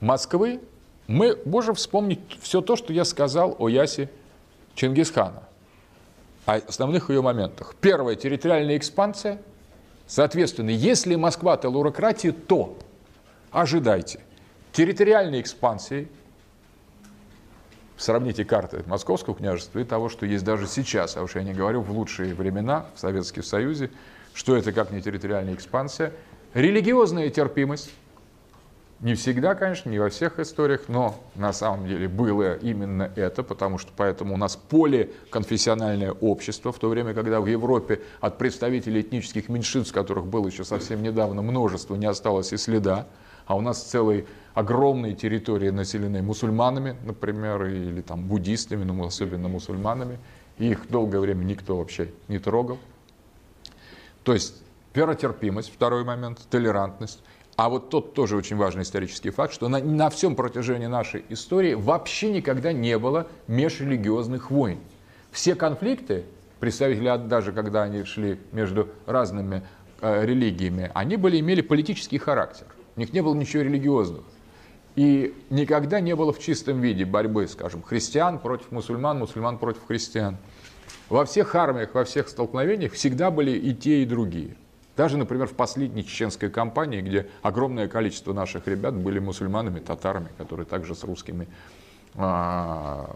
Москвы, 0.00 0.60
мы 1.06 1.38
можем 1.44 1.74
вспомнить 1.74 2.20
все 2.40 2.60
то, 2.60 2.76
что 2.76 2.92
я 2.92 3.04
сказал 3.04 3.56
о 3.58 3.68
Ясе 3.68 4.10
Чингисхана, 4.74 5.42
о 6.46 6.54
основных 6.54 7.10
ее 7.10 7.22
моментах. 7.22 7.74
Первая– 7.80 8.14
территориальная 8.16 8.76
экспансия. 8.76 9.40
Соответственно, 10.06 10.70
если 10.70 11.14
Москва– 11.14 11.56
телурократия, 11.58 12.32
то 12.32 12.76
ожидайте 13.50 14.20
территориальной 14.72 15.40
экспансии. 15.40 16.08
Сравните 17.96 18.44
карты 18.44 18.82
Московского 18.86 19.36
княжества 19.36 19.78
и 19.78 19.84
того, 19.84 20.08
что 20.08 20.26
есть 20.26 20.44
даже 20.44 20.66
сейчас, 20.66 21.16
а 21.16 21.22
уж 21.22 21.36
я 21.36 21.42
не 21.42 21.54
говорю 21.54 21.80
в 21.80 21.90
лучшие 21.92 22.34
времена 22.34 22.86
в 22.94 22.98
Советском 22.98 23.44
Союзе, 23.44 23.90
что 24.32 24.56
это 24.56 24.72
как 24.72 24.90
не 24.90 25.00
территориальная 25.00 25.54
экспансия. 25.54 26.12
Религиозная 26.54 27.30
терпимость– 27.30 27.90
не 29.00 29.14
всегда, 29.14 29.54
конечно, 29.54 29.90
не 29.90 29.98
во 29.98 30.08
всех 30.08 30.38
историях, 30.38 30.82
но 30.88 31.20
на 31.34 31.52
самом 31.52 31.86
деле 31.86 32.08
было 32.08 32.54
именно 32.56 33.10
это, 33.16 33.42
потому 33.42 33.78
что 33.78 33.92
поэтому 33.94 34.34
у 34.34 34.36
нас 34.36 34.56
полеконфессиональное 34.56 36.12
общество, 36.12 36.72
в 36.72 36.78
то 36.78 36.88
время, 36.88 37.12
когда 37.12 37.40
в 37.40 37.46
Европе 37.46 38.00
от 38.20 38.38
представителей 38.38 39.02
этнических 39.02 39.48
меньшинств, 39.48 39.92
которых 39.92 40.26
было 40.26 40.46
еще 40.46 40.64
совсем 40.64 41.02
недавно 41.02 41.42
множество, 41.42 41.96
не 41.96 42.06
осталось 42.06 42.52
и 42.52 42.56
следа, 42.56 43.06
а 43.46 43.56
у 43.56 43.60
нас 43.60 43.82
целые 43.82 44.26
огромные 44.54 45.14
территории 45.14 45.70
населены 45.70 46.22
мусульманами, 46.22 46.96
например, 47.04 47.66
или 47.66 48.00
там 48.00 48.26
буддистами, 48.26 48.84
но 48.84 49.04
особенно 49.04 49.48
мусульманами, 49.48 50.18
и 50.56 50.70
их 50.70 50.88
долгое 50.88 51.18
время 51.18 51.44
никто 51.44 51.76
вообще 51.76 52.10
не 52.28 52.38
трогал. 52.38 52.78
То 54.22 54.32
есть 54.32 54.62
веротерпимость, 54.94 55.72
второй 55.74 56.04
момент, 56.04 56.40
толерантность. 56.48 57.22
А 57.56 57.68
вот 57.68 57.88
тот 57.88 58.14
тоже 58.14 58.36
очень 58.36 58.56
важный 58.56 58.82
исторический 58.82 59.30
факт, 59.30 59.52
что 59.52 59.68
на, 59.68 59.78
на 59.78 60.10
всем 60.10 60.34
протяжении 60.34 60.86
нашей 60.86 61.24
истории 61.28 61.74
вообще 61.74 62.32
никогда 62.32 62.72
не 62.72 62.98
было 62.98 63.28
межрелигиозных 63.46 64.50
войн. 64.50 64.80
Все 65.30 65.54
конфликты, 65.54 66.24
представители, 66.58 67.16
даже 67.28 67.52
когда 67.52 67.84
они 67.84 68.04
шли 68.04 68.40
между 68.50 68.88
разными 69.06 69.62
э, 70.00 70.26
религиями, 70.26 70.90
они 70.94 71.16
были, 71.16 71.38
имели 71.38 71.60
политический 71.60 72.18
характер. 72.18 72.66
У 72.96 73.00
них 73.00 73.12
не 73.12 73.20
было 73.20 73.34
ничего 73.34 73.62
религиозного. 73.62 74.24
И 74.96 75.34
никогда 75.50 76.00
не 76.00 76.14
было 76.14 76.32
в 76.32 76.38
чистом 76.38 76.80
виде 76.80 77.04
борьбы, 77.04 77.46
скажем, 77.48 77.82
христиан 77.82 78.38
против 78.38 78.70
мусульман, 78.70 79.18
мусульман 79.18 79.58
против 79.58 79.86
христиан. 79.86 80.38
Во 81.08 81.24
всех 81.24 81.54
армиях, 81.54 81.94
во 81.94 82.04
всех 82.04 82.28
столкновениях 82.28 82.92
всегда 82.92 83.30
были 83.30 83.52
и 83.52 83.74
те, 83.74 84.02
и 84.02 84.06
другие. 84.06 84.56
Даже, 84.96 85.16
например, 85.16 85.48
в 85.48 85.54
последней 85.54 86.04
чеченской 86.04 86.50
кампании, 86.50 87.00
где 87.00 87.26
огромное 87.42 87.88
количество 87.88 88.32
наших 88.32 88.68
ребят 88.68 88.94
были 88.94 89.18
мусульманами, 89.18 89.80
татарами, 89.80 90.28
которые 90.38 90.66
также 90.66 90.94
с 90.94 91.02
русскими 91.02 91.48
а, 92.14 93.10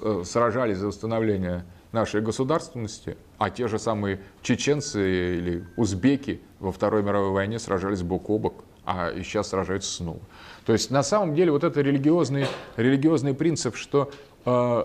э, 0.00 0.22
сражались 0.24 0.78
за 0.78 0.88
восстановление 0.88 1.64
нашей 1.92 2.22
государственности, 2.22 3.16
а 3.38 3.50
те 3.50 3.68
же 3.68 3.78
самые 3.78 4.20
чеченцы 4.42 5.36
или 5.38 5.64
узбеки 5.76 6.40
во 6.58 6.72
Второй 6.72 7.04
мировой 7.04 7.30
войне 7.30 7.60
сражались 7.60 8.02
бок 8.02 8.28
о 8.28 8.38
бок, 8.38 8.64
а 8.84 9.10
и 9.10 9.22
сейчас 9.22 9.50
сражаются 9.50 9.92
снова. 9.92 10.18
То 10.66 10.72
есть 10.72 10.90
на 10.90 11.04
самом 11.04 11.36
деле 11.36 11.52
вот 11.52 11.62
это 11.62 11.80
религиозный, 11.82 12.46
религиозный 12.76 13.34
принцип, 13.34 13.76
что 13.76 14.10
э, 14.44 14.84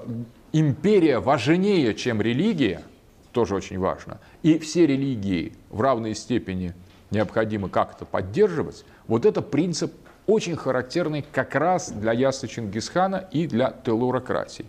империя 0.51 1.19
важнее, 1.19 1.95
чем 1.95 2.21
религия– 2.21 2.83
тоже 3.37 3.53
очень 3.53 3.77
важно. 3.77 4.19
И 4.41 4.57
все 4.57 4.87
религии 4.87 5.53
в 5.69 5.81
равной 5.81 6.15
степени 6.15 6.73
необходимо 7.11 7.69
как-то 7.69 8.03
поддерживать. 8.03 8.83
Вот 9.05 9.27
это 9.27 9.43
принцип 9.43 9.93
очень 10.25 10.55
характерный 10.55 11.23
как 11.31 11.53
раз 11.53 11.91
для 11.91 12.13
Яса 12.13 12.47
Чингисхана 12.47 13.27
и 13.31 13.45
для 13.45 13.75
телурократии. 13.85 14.65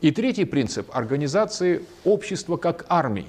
И 0.00 0.10
третий 0.10 0.46
принцип– 0.46 0.88
организации 0.92 1.84
общества 2.04 2.56
как 2.56 2.86
армии. 2.88 3.28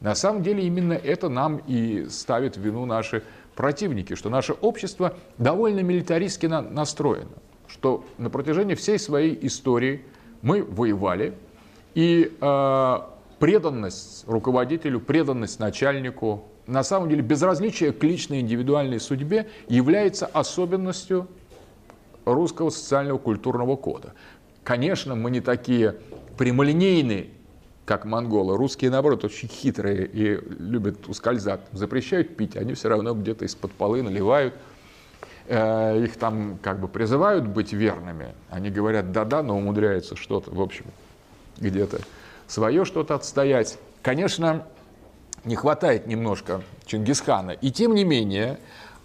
На 0.00 0.14
самом 0.14 0.42
деле 0.42 0.66
именно 0.66 0.94
это 0.94 1.28
нам 1.28 1.58
и 1.66 2.06
ставит 2.08 2.56
вину 2.56 2.86
наши 2.86 3.22
противники, 3.54 4.14
что 4.14 4.30
наше 4.30 4.54
общество 4.54 5.12
довольно 5.36 5.80
милитаристски 5.80 6.46
настроено, 6.46 7.36
что 7.66 8.02
на 8.16 8.30
протяжении 8.30 8.76
всей 8.76 8.98
своей 8.98 9.38
истории 9.46 10.06
мы 10.40 10.62
воевали, 10.62 11.34
и 11.94 12.34
э, 12.40 12.98
преданность 13.42 14.22
руководителю, 14.28 15.00
преданность 15.00 15.58
начальнику, 15.58 16.44
на 16.68 16.84
самом 16.84 17.08
деле 17.08 17.22
безразличие 17.22 17.90
к 17.90 18.04
личной 18.04 18.38
индивидуальной 18.38 19.00
судьбе 19.00 19.48
является 19.66 20.26
особенностью 20.26 21.26
русского 22.24 22.70
социального 22.70 23.18
культурного 23.18 23.74
кода. 23.74 24.12
Конечно, 24.62 25.16
мы 25.16 25.32
не 25.32 25.40
такие 25.40 25.96
прямолинейные, 26.38 27.30
как 27.84 28.04
монголы. 28.04 28.56
Русские, 28.56 28.92
наоборот, 28.92 29.24
очень 29.24 29.48
хитрые 29.48 30.06
и 30.06 30.38
любят 30.60 31.08
ускользать. 31.08 31.62
Запрещают 31.72 32.36
пить, 32.36 32.56
они 32.56 32.74
все 32.74 32.90
равно 32.90 33.12
где-то 33.12 33.44
из-под 33.44 33.72
полы 33.72 34.02
наливают. 34.02 34.54
Э, 35.48 36.00
их 36.00 36.16
там 36.16 36.60
как 36.62 36.78
бы 36.78 36.86
призывают 36.86 37.48
быть 37.48 37.72
верными. 37.72 38.36
Они 38.50 38.70
говорят 38.70 39.10
да-да, 39.10 39.42
но 39.42 39.58
умудряются 39.58 40.14
что-то, 40.14 40.52
в 40.52 40.60
общем, 40.60 40.84
где-то 41.58 41.98
свое 42.52 42.84
что-то 42.84 43.14
отстоять. 43.14 43.78
Конечно, 44.02 44.66
не 45.44 45.56
хватает 45.56 46.06
немножко 46.06 46.60
Чингисхана. 46.84 47.52
И 47.52 47.70
тем 47.70 47.94
не 47.94 48.04
менее, 48.04 48.58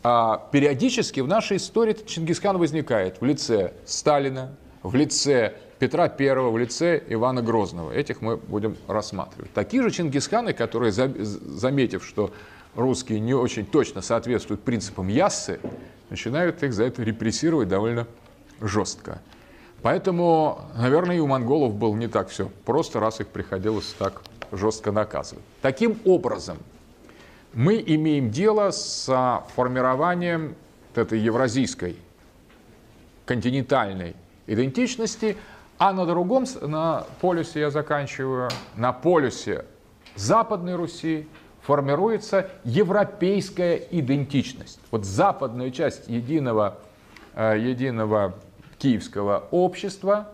а, 0.04 0.50
периодически 0.52 1.22
в 1.22 1.28
нашей 1.28 1.56
истории 1.56 1.96
Чингисхан 2.06 2.58
возникает 2.58 3.22
в 3.22 3.26
лице 3.26 3.72
Сталина, 3.86 4.54
в 4.84 4.94
лице 4.96 5.54
Петра 5.80 6.14
I, 6.20 6.52
в 6.52 6.58
лице 6.58 7.02
Ивана 7.08 7.42
Грозного. 7.42 7.92
Этих 7.94 8.20
мы 8.20 8.36
будем 8.36 8.76
рассматривать. 8.86 9.54
Такие 9.54 9.82
же 9.82 9.92
Чингисханы, 9.92 10.52
которые, 10.52 10.92
заметив, 10.92 12.06
что 12.06 12.34
русские 12.76 13.22
не 13.22 13.34
очень 13.34 13.66
точно 13.66 14.02
соответствуют 14.02 14.62
принципам 14.62 15.08
Яссы, 15.08 15.62
начинают 16.10 16.62
их 16.64 16.74
за 16.74 16.84
это 16.84 17.02
репрессировать 17.02 17.70
довольно 17.70 18.08
жестко. 18.60 19.22
Поэтому, 19.82 20.62
наверное, 20.76 21.18
и 21.18 21.20
у 21.20 21.28
монголов 21.28 21.76
было 21.76 21.96
не 21.96 22.08
так 22.08 22.30
все 22.30 22.50
просто, 22.66 23.00
раз 23.00 23.20
их 23.20 23.28
приходилось 23.28 23.94
так 23.98 24.22
жестко 24.52 24.92
наказывать. 24.92 25.44
Таким 25.62 26.00
образом, 26.06 26.58
мы 27.54 27.84
имеем 27.86 28.32
дело 28.32 28.72
с 28.72 29.44
формированием 29.56 30.56
этой 30.96 31.20
евразийской 31.20 31.98
континентальной 33.26 34.16
идентичности, 34.48 35.38
а 35.78 35.94
на 35.94 36.06
другом, 36.06 36.46
на 36.62 37.06
полюсе 37.22 37.60
я 37.60 37.70
заканчиваю, 37.70 38.50
на 38.76 38.94
полюсе 38.94 39.66
Западной 40.16 40.76
Руси 40.76 41.28
формируется 41.62 42.50
европейская 42.64 43.76
идентичность. 43.92 44.80
Вот 44.90 45.06
западная 45.06 45.70
часть 45.70 46.08
единого, 46.08 46.80
э, 47.36 47.58
единого 47.60 48.34
киевского 48.78 49.48
общества 49.52 50.30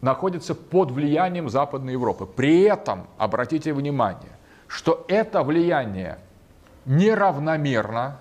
находится 0.00 0.54
под 0.54 0.90
влиянием 0.90 1.48
Западной 1.48 1.94
Европы. 1.94 2.26
При 2.26 2.62
этом, 2.62 3.06
обратите 3.18 3.72
внимание, 3.72 4.32
что 4.68 5.04
это 5.08 5.42
влияние 5.42 6.18
неравномерно 6.84 8.18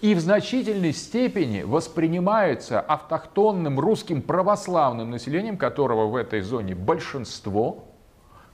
и 0.00 0.14
в 0.14 0.20
значительной 0.20 0.92
степени 0.92 1.62
воспринимается 1.62 2.80
автохтонным 2.80 3.80
русским 3.80 4.22
православным 4.22 5.10
населением, 5.10 5.56
которого 5.56 6.06
в 6.06 6.16
этой 6.16 6.42
зоне 6.42 6.74
большинство, 6.74 7.84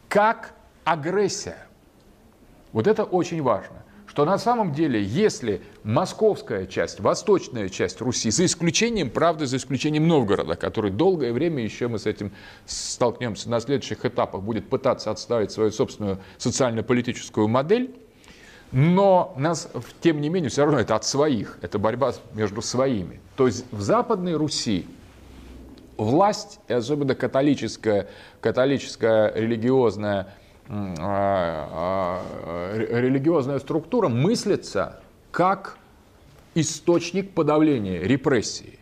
как 0.08 0.54
агрессия. 0.84 1.58
Вот 2.72 2.86
это 2.86 3.04
очень 3.04 3.42
важно 3.42 3.82
что 4.12 4.26
на 4.26 4.36
самом 4.36 4.74
деле, 4.74 5.02
если 5.02 5.62
московская 5.84 6.66
часть, 6.66 7.00
восточная 7.00 7.70
часть 7.70 7.98
Руси, 8.02 8.30
за 8.30 8.44
исключением, 8.44 9.08
правда, 9.08 9.46
за 9.46 9.56
исключением 9.56 10.06
Новгорода, 10.06 10.54
который 10.54 10.90
долгое 10.90 11.32
время 11.32 11.64
еще 11.64 11.88
мы 11.88 11.98
с 11.98 12.04
этим 12.04 12.30
столкнемся 12.66 13.48
на 13.48 13.58
следующих 13.58 14.04
этапах, 14.04 14.42
будет 14.42 14.68
пытаться 14.68 15.10
отставить 15.10 15.50
свою 15.50 15.70
собственную 15.70 16.18
социально-политическую 16.36 17.48
модель, 17.48 17.96
но 18.70 19.32
нас, 19.38 19.70
тем 20.02 20.20
не 20.20 20.28
менее, 20.28 20.50
все 20.50 20.64
равно 20.66 20.78
это 20.78 20.94
от 20.94 21.06
своих, 21.06 21.58
это 21.62 21.78
борьба 21.78 22.12
между 22.34 22.60
своими. 22.60 23.18
То 23.36 23.46
есть 23.46 23.64
в 23.72 23.80
Западной 23.80 24.34
Руси 24.34 24.84
власть, 25.96 26.60
и 26.68 26.74
особенно 26.74 27.14
католическая, 27.14 28.08
католическая 28.42 29.32
религиозная 29.34 30.34
религиозная 32.76 33.58
структура 33.58 34.08
мыслится 34.08 35.00
как 35.30 35.76
источник 36.54 37.32
подавления 37.32 38.00
репрессий, 38.00 38.78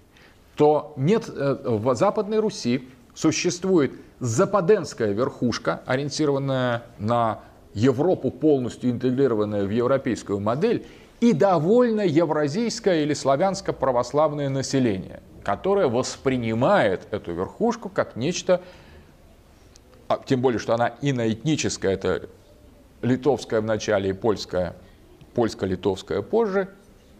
то 0.56 0.92
нет, 0.96 1.28
э, 1.28 1.56
в 1.64 1.94
Западной 1.94 2.38
Руси 2.38 2.88
существует 3.14 3.92
западенская 4.18 5.12
верхушка, 5.12 5.82
ориентированная 5.86 6.82
на 6.98 7.40
Европу, 7.74 8.30
полностью 8.30 8.90
интегрированная 8.90 9.64
в 9.64 9.70
европейскую 9.70 10.40
модель, 10.40 10.84
и 11.20 11.32
довольно 11.32 12.00
евразийское 12.00 13.02
или 13.02 13.14
славянско-православное 13.14 14.48
население, 14.48 15.22
которое 15.44 15.88
воспринимает 15.88 17.06
эту 17.10 17.32
верхушку 17.32 17.88
как 17.88 18.16
нечто 18.16 18.62
а 20.10 20.20
тем 20.26 20.40
более, 20.40 20.58
что 20.58 20.74
она 20.74 20.94
иноэтническая, 21.02 21.92
это 21.92 22.28
литовская 23.00 23.60
в 23.60 23.64
начале 23.64 24.10
и 24.10 24.12
польская, 24.12 24.74
польско-литовская 25.34 26.20
позже, 26.20 26.68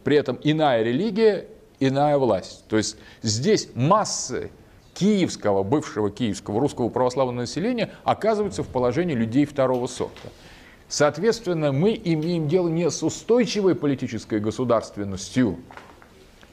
при 0.03 0.17
этом 0.17 0.41
иная 0.43 0.83
религия, 0.83 1.47
иная 1.79 2.19
власть. 2.19 2.65
То 2.67 2.77
есть 2.77 2.97
здесь 3.23 3.69
массы 3.77 4.51
киевского, 4.95 5.63
бывшего 5.63 6.11
киевского 6.11 6.59
русского 6.59 6.89
православного 6.89 7.43
населения 7.43 7.93
оказываются 8.03 8.65
в 8.65 8.67
положении 8.67 9.15
людей 9.15 9.45
второго 9.45 9.87
сорта. 9.87 10.29
Соответственно, 10.89 11.71
мы 11.71 11.93
имеем 12.05 12.49
дело 12.49 12.69
не 12.69 12.91
с 12.91 13.05
устойчивой 13.05 13.77
политической 13.77 14.41
государственностью 14.41 15.61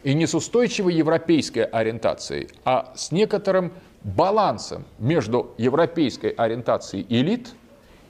и 0.04 0.14
не 0.14 0.28
с 0.28 0.36
устойчивой 0.36 0.94
европейской 0.94 1.64
ориентацией, 1.64 2.50
а 2.64 2.94
с 2.96 3.12
некоторым 3.12 3.74
балансом 4.08 4.86
между 5.00 5.52
европейской 5.58 6.30
ориентацией 6.30 7.06
элит 7.10 7.54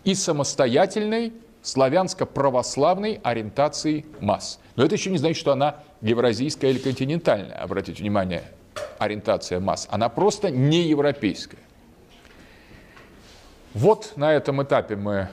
и 0.03 0.13
самостоятельной 0.13 1.33
славянско-православной 1.63 3.19
ориентацией 3.23 4.05
масс. 4.19 4.59
Но 4.75 4.85
это 4.85 4.95
еще 4.95 5.09
не 5.09 5.17
значит, 5.17 5.37
что 5.37 5.51
она 5.51 5.77
евразийская 6.01 6.69
или 6.69 6.77
континентальная, 6.77 7.57
обратите 7.57 8.01
внимание, 8.01 8.43
ориентация 8.99 9.59
масс. 9.59 9.87
Она 9.89 10.07
просто 10.07 10.51
не 10.51 10.83
европейская. 10.83 11.57
Вот 13.73 14.13
на 14.15 14.33
этом 14.33 14.61
этапе 14.61 14.95
мы 14.95 15.29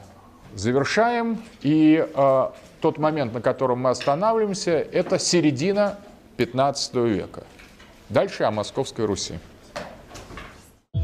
завершаем. 0.55 1.43
И 1.61 2.07
э, 2.15 2.49
тот 2.81 2.99
момент, 2.99 3.35
на 3.35 3.43
котором 3.43 3.81
мы 3.81 3.91
останавливаемся, 3.91 4.73
это 4.73 5.19
середина 5.19 5.99
15 6.39 6.95
века. 6.95 7.45
Дальше 8.09 8.45
о 8.45 8.51
Московской 8.51 9.05
Руси. 9.05 9.35